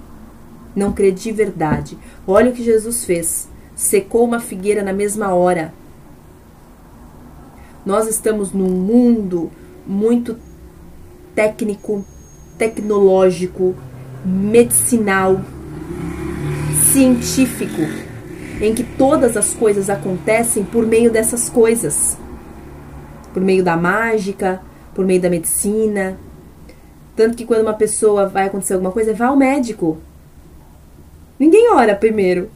Não 0.77 0.93
crê 0.93 1.11
de 1.11 1.33
verdade. 1.33 1.99
Olha 2.27 2.51
o 2.51 2.55
que 2.55 2.63
Jesus 2.63 3.05
fez. 3.05 3.49
Secou 3.75 4.25
uma 4.25 4.41
figueira 4.41 4.83
na 4.83 4.93
mesma 4.93 5.35
hora. 5.35 5.73
Nós 7.85 8.07
estamos 8.07 8.53
num 8.53 8.69
mundo 8.69 9.51
muito 9.87 10.37
técnico, 11.35 12.05
tecnológico, 12.59 13.75
medicinal, 14.25 15.41
científico, 16.93 17.83
em 18.61 18.75
que 18.75 18.83
todas 18.83 19.37
as 19.37 19.55
coisas 19.55 19.89
acontecem 19.89 20.65
por 20.65 20.85
meio 20.85 21.11
dessas 21.11 21.49
coisas. 21.49 22.19
Por 23.33 23.43
meio 23.43 23.65
da 23.65 23.77
mágica, 23.77 24.61
por 24.99 25.07
meio 25.07 25.21
da 25.21 25.31
medicina. 25.31 26.19
Tanto 27.15 27.37
que 27.37 27.47
quando 27.47 27.61
uma 27.61 27.75
pessoa 27.75 28.29
vai 28.29 28.47
acontecer 28.49 28.75
alguma 28.75 28.91
coisa, 28.91 29.15
vá 29.15 29.27
ao 29.27 29.37
médico. 29.37 29.97
Ninguém 31.39 31.73
ora 31.73 31.95
primeiro. 31.95 32.51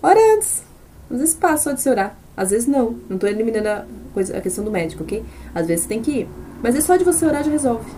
Ora 0.00 0.20
antes. 0.36 0.62
Às 1.10 1.18
vezes 1.18 1.34
passa 1.34 1.64
só 1.64 1.72
de 1.72 1.80
se 1.80 1.90
orar. 1.90 2.16
Às 2.36 2.50
vezes 2.50 2.68
não. 2.68 2.94
Não 3.08 3.16
estou 3.16 3.28
eliminando 3.28 3.68
a, 3.68 3.84
coisa, 4.14 4.38
a 4.38 4.40
questão 4.40 4.62
do 4.64 4.70
médico, 4.70 5.02
ok? 5.02 5.24
Às 5.52 5.66
vezes 5.66 5.84
tem 5.84 6.00
que 6.00 6.12
ir. 6.12 6.28
Mas 6.62 6.76
é 6.76 6.80
só 6.80 6.94
de 6.94 7.02
você 7.02 7.26
orar 7.26 7.42
já 7.42 7.50
resolve. 7.50 7.90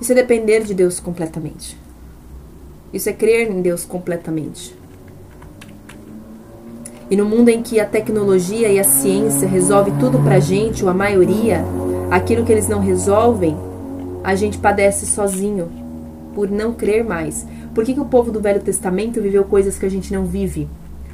Isso 0.00 0.12
é 0.12 0.14
depender 0.14 0.62
de 0.62 0.72
Deus 0.72 1.00
completamente. 1.00 1.76
Isso 2.92 3.08
é 3.08 3.12
crer 3.12 3.50
em 3.50 3.60
Deus 3.60 3.84
completamente. 3.84 4.77
E 7.10 7.16
no 7.16 7.24
mundo 7.24 7.48
em 7.48 7.62
que 7.62 7.80
a 7.80 7.86
tecnologia 7.86 8.68
e 8.68 8.78
a 8.78 8.84
ciência 8.84 9.48
resolve 9.48 9.92
tudo 9.98 10.18
pra 10.18 10.40
gente, 10.40 10.84
ou 10.84 10.90
a 10.90 10.94
maioria, 10.94 11.64
aquilo 12.10 12.44
que 12.44 12.52
eles 12.52 12.68
não 12.68 12.80
resolvem, 12.80 13.56
a 14.22 14.34
gente 14.34 14.58
padece 14.58 15.06
sozinho 15.06 15.70
por 16.34 16.50
não 16.50 16.74
crer 16.74 17.02
mais. 17.02 17.46
Por 17.74 17.84
que, 17.84 17.94
que 17.94 18.00
o 18.00 18.04
povo 18.04 18.30
do 18.30 18.40
Velho 18.40 18.60
Testamento 18.60 19.22
viveu 19.22 19.44
coisas 19.44 19.78
que 19.78 19.86
a 19.86 19.90
gente 19.90 20.12
não 20.12 20.26
vive? 20.26 20.68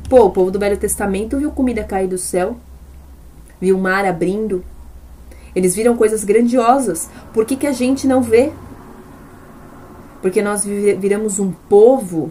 Pô, 0.09 0.25
o 0.25 0.31
povo 0.31 0.51
do 0.51 0.59
Velho 0.59 0.77
Testamento 0.77 1.39
viu 1.39 1.51
comida 1.51 1.85
cair 1.85 2.09
do 2.09 2.19
céu, 2.19 2.57
viu 3.61 3.77
o 3.77 3.81
mar 3.81 4.05
abrindo. 4.05 4.65
Eles 5.55 5.77
viram 5.77 5.97
coisas 5.97 6.25
grandiosas. 6.25 7.09
Por 7.33 7.45
que, 7.45 7.55
que 7.57 7.67
a 7.67 7.73
gente 7.73 8.07
não 8.07 8.21
vê? 8.21 8.51
Porque 10.21 10.43
nós 10.43 10.65
viramos 10.65 11.39
um 11.39 11.53
povo 11.53 12.31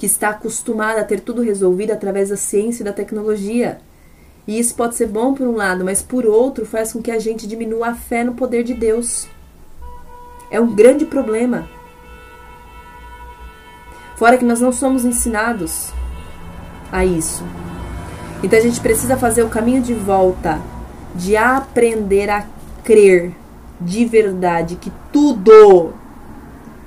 que 0.00 0.06
está 0.06 0.30
acostumado 0.30 0.96
a 0.96 1.04
ter 1.04 1.20
tudo 1.20 1.42
resolvido 1.42 1.90
através 1.90 2.30
da 2.30 2.36
ciência 2.38 2.82
e 2.82 2.84
da 2.86 2.90
tecnologia. 2.90 3.80
E 4.46 4.58
isso 4.58 4.74
pode 4.74 4.94
ser 4.94 5.06
bom 5.06 5.34
por 5.34 5.46
um 5.46 5.54
lado, 5.54 5.84
mas 5.84 6.00
por 6.00 6.24
outro 6.24 6.64
faz 6.64 6.90
com 6.90 7.02
que 7.02 7.10
a 7.10 7.18
gente 7.18 7.46
diminua 7.46 7.88
a 7.88 7.94
fé 7.94 8.24
no 8.24 8.32
poder 8.32 8.64
de 8.64 8.72
Deus. 8.72 9.28
É 10.50 10.58
um 10.58 10.74
grande 10.74 11.04
problema. 11.04 11.68
Fora 14.16 14.38
que 14.38 14.44
nós 14.44 14.58
não 14.58 14.72
somos 14.72 15.04
ensinados 15.04 15.90
a 16.90 17.04
isso. 17.04 17.44
Então 18.42 18.58
a 18.58 18.62
gente 18.62 18.80
precisa 18.80 19.18
fazer 19.18 19.42
o 19.42 19.50
caminho 19.50 19.82
de 19.82 19.92
volta, 19.92 20.62
de 21.14 21.36
aprender 21.36 22.30
a 22.30 22.46
crer 22.82 23.34
de 23.78 24.06
verdade 24.06 24.76
que 24.76 24.90
tudo 25.12 25.92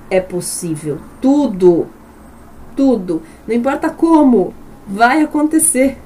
é 0.09 0.19
possível. 0.19 0.97
Tudo, 1.21 1.87
tudo, 2.75 3.21
não 3.47 3.55
importa 3.55 3.89
como, 3.89 4.53
vai 4.87 5.21
acontecer. 5.21 5.97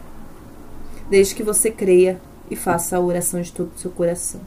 Desde 1.10 1.36
que 1.36 1.44
você 1.44 1.72
creia 1.72 2.20
e 2.50 2.56
faça 2.56 2.98
a 2.98 3.00
oração 3.00 3.42
de 3.42 3.52
todo 3.52 3.72
o 3.76 3.80
seu 3.80 3.92
coração. 3.92 4.42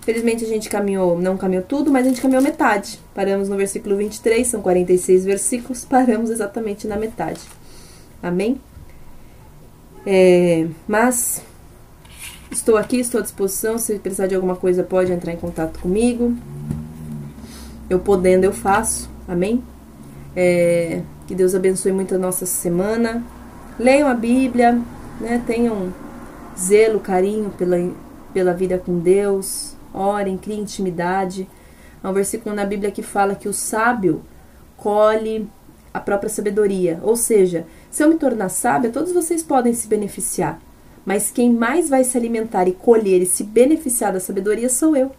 Felizmente 0.00 0.44
a 0.44 0.48
gente 0.48 0.68
caminhou, 0.68 1.18
não 1.18 1.36
caminhou 1.36 1.64
tudo, 1.64 1.90
mas 1.90 2.04
a 2.06 2.08
gente 2.10 2.20
caminhou 2.20 2.42
metade. 2.42 3.00
Paramos 3.14 3.48
no 3.48 3.56
versículo 3.56 3.96
23, 3.96 4.46
são 4.46 4.60
46 4.60 5.24
versículos, 5.24 5.84
paramos 5.88 6.30
exatamente 6.30 6.86
na 6.86 6.96
metade. 6.96 7.40
Amém? 8.22 8.60
É, 10.06 10.66
mas 10.86 11.42
estou 12.50 12.76
aqui, 12.76 12.98
estou 12.98 13.20
à 13.20 13.22
disposição. 13.22 13.78
Se 13.78 13.98
precisar 13.98 14.26
de 14.26 14.34
alguma 14.34 14.56
coisa, 14.56 14.82
pode 14.82 15.10
entrar 15.10 15.32
em 15.32 15.36
contato 15.36 15.80
comigo. 15.80 16.34
Eu 17.88 17.98
podendo, 17.98 18.44
eu 18.44 18.52
faço. 18.52 19.10
Amém? 19.26 19.62
É, 20.36 21.00
que 21.26 21.34
Deus 21.34 21.54
abençoe 21.54 21.92
muito 21.92 22.14
a 22.14 22.18
nossa 22.18 22.46
semana. 22.46 23.22
Leiam 23.78 24.08
a 24.08 24.14
Bíblia, 24.14 24.80
né? 25.20 25.42
Tenham 25.46 25.92
zelo, 26.58 27.00
carinho 27.00 27.50
pela, 27.50 27.76
pela 28.32 28.52
vida 28.52 28.78
com 28.78 28.98
Deus. 28.98 29.74
Orem, 29.92 30.36
criem 30.36 30.60
intimidade. 30.60 31.48
Há 32.02 32.10
um 32.10 32.12
versículo 32.12 32.54
na 32.54 32.64
Bíblia 32.64 32.90
que 32.90 33.02
fala 33.02 33.34
que 33.34 33.48
o 33.48 33.52
sábio 33.52 34.22
colhe 34.76 35.48
a 35.92 36.00
própria 36.00 36.28
sabedoria. 36.28 37.00
Ou 37.02 37.16
seja, 37.16 37.66
se 37.90 38.02
eu 38.02 38.08
me 38.08 38.16
tornar 38.16 38.48
sábia, 38.48 38.90
todos 38.90 39.12
vocês 39.12 39.42
podem 39.42 39.72
se 39.72 39.88
beneficiar. 39.88 40.60
Mas 41.06 41.30
quem 41.30 41.52
mais 41.52 41.88
vai 41.88 42.02
se 42.02 42.16
alimentar 42.16 42.66
e 42.66 42.72
colher 42.72 43.22
e 43.22 43.26
se 43.26 43.44
beneficiar 43.44 44.12
da 44.12 44.20
sabedoria 44.20 44.68
sou 44.68 44.96
eu. 44.96 45.10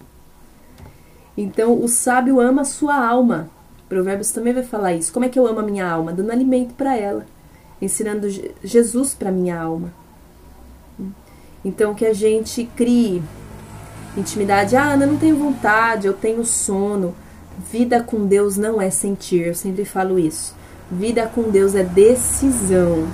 Então, 1.38 1.82
o 1.82 1.88
sábio 1.88 2.39
ama 2.39 2.62
a 2.62 2.66
sua 2.66 2.95
alma. 2.95 3.49
Provérbios 3.88 4.31
também 4.31 4.53
vai 4.53 4.63
falar 4.63 4.93
isso. 4.93 5.13
Como 5.13 5.25
é 5.25 5.29
que 5.29 5.38
eu 5.38 5.47
amo 5.47 5.59
a 5.59 5.63
minha 5.63 5.88
alma? 5.88 6.11
Dando 6.11 6.31
alimento 6.31 6.73
para 6.73 6.97
ela, 6.97 7.25
ensinando 7.81 8.27
Jesus 8.63 9.13
para 9.13 9.31
minha 9.31 9.59
alma. 9.59 9.93
Então, 11.63 11.95
que 11.95 12.05
a 12.05 12.13
gente 12.13 12.69
crie 12.75 13.23
intimidade. 14.17 14.75
Ah, 14.75 14.93
Ana, 14.93 15.05
não 15.05 15.17
tenho 15.17 15.38
vontade, 15.38 16.07
eu 16.07 16.13
tenho 16.13 16.45
sono. 16.45 17.13
Vida 17.71 18.01
com 18.03 18.25
Deus 18.25 18.57
não 18.57 18.81
é 18.81 18.89
sentir, 18.89 19.47
eu 19.47 19.55
sempre 19.55 19.86
falo 19.86 20.19
isso. 20.19 20.55
Vida 20.91 21.25
com 21.27 21.43
Deus 21.43 21.73
é 21.73 21.83
decisão. 21.83 23.07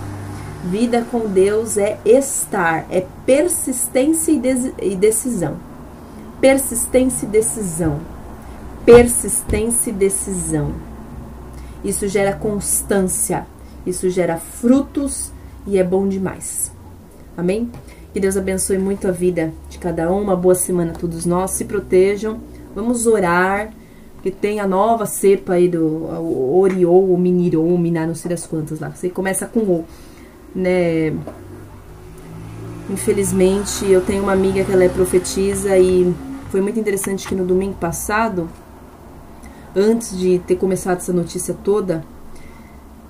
Vida 0.65 1.05
com 1.09 1.28
Deus 1.28 1.78
é 1.78 1.97
estar, 2.05 2.86
é 2.89 3.05
persistência 3.26 4.32
e 4.32 4.95
decisão. 4.95 5.57
Persistência 6.39 7.26
e 7.26 7.30
decisão. 7.30 7.99
Persistência 8.86 9.90
e 9.90 9.94
decisão. 9.94 10.74
Isso 11.84 12.08
gera 12.08 12.34
constância, 12.34 13.46
isso 13.86 14.10
gera 14.10 14.38
frutos 14.38 15.32
e 15.66 15.78
é 15.78 15.84
bom 15.84 16.08
demais. 16.08 16.72
Amém? 17.36 17.72
Que 18.14 18.20
Deus 18.20 18.36
abençoe 18.36 18.78
muito 18.78 19.08
a 19.08 19.12
vida 19.12 19.54
de 19.70 19.78
cada 19.78 20.12
um. 20.12 20.22
Uma 20.22 20.36
boa 20.36 20.56
semana 20.56 20.92
a 20.92 20.96
todos 20.96 21.26
nós. 21.26 21.52
Se 21.52 21.66
protejam. 21.66 22.40
Vamos 22.76 23.08
orar. 23.08 23.74
Que 24.22 24.30
tem 24.30 24.60
a 24.60 24.68
nova 24.68 25.08
cepa 25.08 25.54
aí 25.54 25.68
do 25.68 26.06
Oriol, 26.56 27.12
o 27.12 27.18
Minirou, 27.18 27.74
o 27.74 27.78
Miná, 27.80 28.06
não 28.06 28.14
sei 28.14 28.30
das 28.30 28.46
quantas 28.46 28.80
lá. 28.80 28.92
Você 28.92 29.10
começa 29.10 29.48
com 29.48 29.62
O, 29.62 29.86
né? 30.54 31.12
Infelizmente, 32.88 33.90
eu 33.90 34.00
tenho 34.02 34.22
uma 34.22 34.34
amiga 34.34 34.64
que 34.64 34.72
ela 34.72 34.84
é 34.84 34.90
profetisa 34.90 35.76
e 35.76 36.14
foi 36.52 36.62
muito 36.62 36.80
interessante 36.80 37.28
que 37.28 37.34
no 37.34 37.44
domingo 37.44 37.74
passado, 37.74 38.48
antes 39.76 40.17
de 40.17 40.39
ter 40.39 40.55
começado 40.55 40.97
essa 40.97 41.13
notícia 41.13 41.53
toda, 41.53 42.03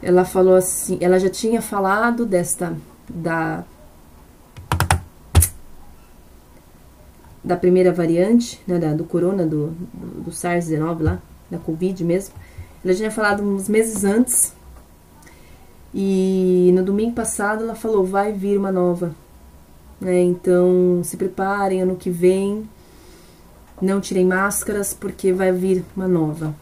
ela 0.01 0.25
falou 0.25 0.55
assim, 0.55 0.97
ela 1.01 1.19
já 1.19 1.29
tinha 1.29 1.61
falado 1.61 2.25
desta 2.25 2.75
da 3.09 3.63
da 7.43 7.57
primeira 7.57 7.91
variante, 7.91 8.61
né, 8.67 8.77
da, 8.77 8.93
do 8.93 9.03
corona, 9.03 9.45
do, 9.45 9.71
do, 9.93 10.21
do 10.25 10.31
SARS-19 10.31 11.01
lá, 11.01 11.19
da 11.49 11.57
Covid 11.57 12.03
mesmo. 12.03 12.35
Ela 12.83 12.93
já 12.93 12.99
tinha 12.99 13.11
falado 13.11 13.41
uns 13.41 13.67
meses 13.67 14.03
antes. 14.03 14.53
E 15.93 16.71
no 16.73 16.83
domingo 16.83 17.13
passado 17.13 17.63
ela 17.63 17.75
falou, 17.75 18.05
vai 18.05 18.31
vir 18.31 18.57
uma 18.57 18.71
nova. 18.71 19.15
Né, 19.99 20.21
então 20.21 21.01
se 21.03 21.17
preparem, 21.17 21.81
ano 21.81 21.95
que 21.95 22.09
vem. 22.09 22.69
Não 23.81 23.99
tirem 23.99 24.25
máscaras, 24.25 24.93
porque 24.93 25.33
vai 25.33 25.51
vir 25.51 25.83
uma 25.95 26.07
nova. 26.07 26.53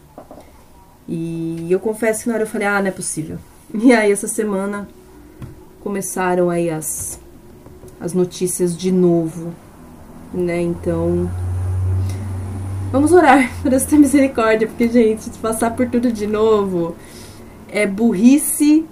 E 1.06 1.66
eu 1.70 1.78
confesso 1.78 2.22
que 2.22 2.28
na 2.28 2.34
hora 2.34 2.44
eu 2.44 2.48
falei, 2.48 2.66
ah, 2.66 2.80
não 2.80 2.88
é 2.88 2.92
possível. 2.92 3.38
E 3.72 3.92
aí 3.92 4.10
essa 4.10 4.26
semana 4.26 4.88
começaram 5.80 6.50
aí 6.50 6.68
as, 6.68 7.20
as 8.00 8.12
notícias 8.12 8.76
de 8.76 8.90
novo 8.90 9.52
né? 10.32 10.60
Então, 10.60 11.30
vamos 12.92 13.12
orar 13.12 13.50
para 13.60 13.70
Deus 13.70 13.84
ter 13.84 13.98
misericórdia, 13.98 14.66
porque, 14.68 14.88
gente, 14.88 15.30
passar 15.38 15.74
por 15.74 15.88
tudo 15.88 16.12
de 16.12 16.26
novo 16.26 16.94
é 17.68 17.86
burrice 17.86 18.86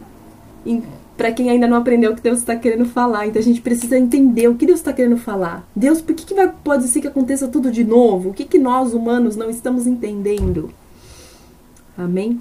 para 1.19 1.33
quem 1.33 1.51
ainda 1.51 1.67
não 1.67 1.77
aprendeu 1.77 2.13
o 2.13 2.15
que 2.15 2.23
Deus 2.23 2.39
está 2.39 2.55
querendo 2.55 2.85
falar. 2.87 3.27
Então 3.27 3.43
a 3.43 3.45
gente 3.45 3.61
precisa 3.61 3.99
entender 3.99 4.47
o 4.47 4.55
que 4.55 4.65
Deus 4.65 4.79
está 4.79 4.93
querendo 4.93 5.17
falar. 5.17 5.69
Deus, 5.75 6.01
por 6.01 6.15
que, 6.15 6.25
que 6.25 6.33
vai, 6.33 6.49
pode 6.63 6.87
ser 6.87 7.01
que 7.01 7.09
aconteça 7.09 7.49
tudo 7.49 7.73
de 7.73 7.83
novo? 7.83 8.31
O 8.31 8.33
que, 8.33 8.45
que 8.45 8.57
nós, 8.57 8.95
humanos, 8.95 9.35
não 9.35 9.51
estamos 9.51 9.85
entendendo? 9.85 10.71
Amém? 11.97 12.41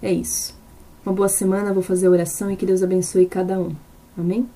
É 0.00 0.12
isso. 0.12 0.56
Uma 1.04 1.12
boa 1.12 1.28
semana, 1.28 1.72
vou 1.72 1.82
fazer 1.82 2.06
a 2.06 2.10
oração 2.10 2.52
e 2.52 2.56
que 2.56 2.64
Deus 2.64 2.84
abençoe 2.84 3.26
cada 3.26 3.58
um. 3.58 3.74
Amém? 4.16 4.48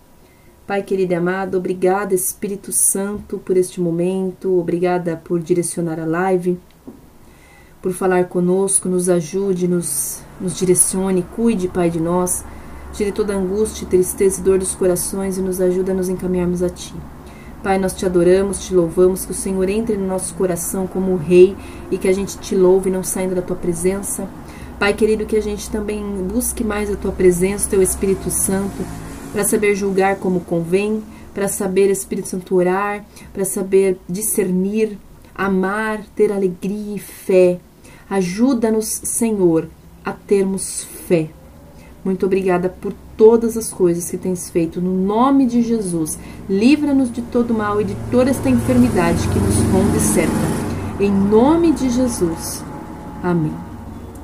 Pai 0.64 0.84
querido 0.84 1.12
e 1.12 1.16
amado, 1.16 1.58
obrigada 1.58 2.14
Espírito 2.14 2.70
Santo 2.70 3.38
por 3.38 3.56
este 3.56 3.80
momento, 3.80 4.56
obrigada 4.56 5.16
por 5.16 5.40
direcionar 5.40 5.98
a 5.98 6.06
live, 6.06 6.60
por 7.82 7.92
falar 7.92 8.26
conosco, 8.26 8.88
nos 8.88 9.08
ajude, 9.08 9.66
nos, 9.66 10.22
nos 10.40 10.56
direcione, 10.56 11.26
cuide, 11.34 11.66
Pai, 11.66 11.90
de 11.90 11.98
nós, 11.98 12.44
tire 12.92 13.12
toda 13.12 13.34
angústia, 13.34 13.86
tristeza 13.86 14.40
e 14.40 14.44
dor 14.44 14.58
dos 14.58 14.74
corações 14.74 15.38
e 15.38 15.42
nos 15.42 15.60
ajude 15.60 15.90
a 15.90 15.94
nos 15.94 16.08
encaminharmos 16.08 16.62
a 16.62 16.68
Ti. 16.68 16.94
Pai, 17.62 17.78
nós 17.78 17.92
te 17.92 18.06
adoramos, 18.06 18.66
te 18.66 18.74
louvamos, 18.74 19.26
que 19.26 19.32
o 19.32 19.34
Senhor 19.34 19.68
entre 19.68 19.96
no 19.96 20.06
nosso 20.06 20.34
coração 20.34 20.86
como 20.86 21.14
Rei 21.16 21.54
e 21.90 21.98
que 21.98 22.08
a 22.08 22.12
gente 22.12 22.38
te 22.38 22.54
louve 22.54 22.90
não 22.90 23.02
saindo 23.02 23.34
da 23.34 23.42
Tua 23.42 23.56
presença. 23.56 24.26
Pai 24.78 24.94
querido, 24.94 25.26
que 25.26 25.36
a 25.36 25.42
gente 25.42 25.68
também 25.70 26.02
busque 26.02 26.64
mais 26.64 26.90
a 26.90 26.96
Tua 26.96 27.12
presença, 27.12 27.66
o 27.66 27.70
Teu 27.70 27.82
Espírito 27.82 28.30
Santo, 28.30 28.82
para 29.30 29.44
saber 29.44 29.74
julgar 29.74 30.16
como 30.16 30.40
convém, 30.40 31.02
para 31.34 31.48
saber 31.48 31.90
Espírito 31.90 32.28
Santo 32.28 32.54
orar, 32.54 33.04
para 33.32 33.44
saber 33.44 33.98
discernir, 34.08 34.98
amar, 35.34 36.02
ter 36.16 36.32
alegria 36.32 36.96
e 36.96 36.98
fé. 36.98 37.60
Ajuda-nos, 38.08 38.86
Senhor, 38.86 39.68
a 40.04 40.12
termos 40.12 40.84
fé. 41.06 41.28
Muito 42.04 42.26
obrigada 42.26 42.68
por 42.68 42.94
todas 43.16 43.56
as 43.56 43.70
coisas 43.70 44.10
que 44.10 44.16
tens 44.16 44.48
feito. 44.48 44.80
No 44.80 44.94
nome 44.94 45.46
de 45.46 45.62
Jesus, 45.62 46.18
livra-nos 46.48 47.12
de 47.12 47.20
todo 47.22 47.52
mal 47.52 47.80
e 47.80 47.84
de 47.84 47.96
toda 48.10 48.30
esta 48.30 48.48
enfermidade 48.48 49.28
que 49.28 49.38
nos 49.38 49.56
ronde 49.70 50.00
cerca. 50.00 50.32
Em 50.98 51.10
nome 51.10 51.72
de 51.72 51.90
Jesus. 51.90 52.64
Amém. 53.22 53.54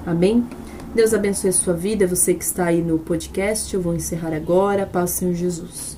Amém. 0.06 0.46
Deus 0.94 1.12
abençoe 1.12 1.50
a 1.50 1.52
sua 1.52 1.74
vida, 1.74 2.06
você 2.06 2.32
que 2.32 2.44
está 2.44 2.66
aí 2.66 2.80
no 2.80 2.98
podcast. 2.98 3.74
Eu 3.74 3.82
vou 3.82 3.94
encerrar 3.94 4.32
agora. 4.32 4.86
Paz, 4.86 5.10
Senhor 5.10 5.34
Jesus. 5.34 5.95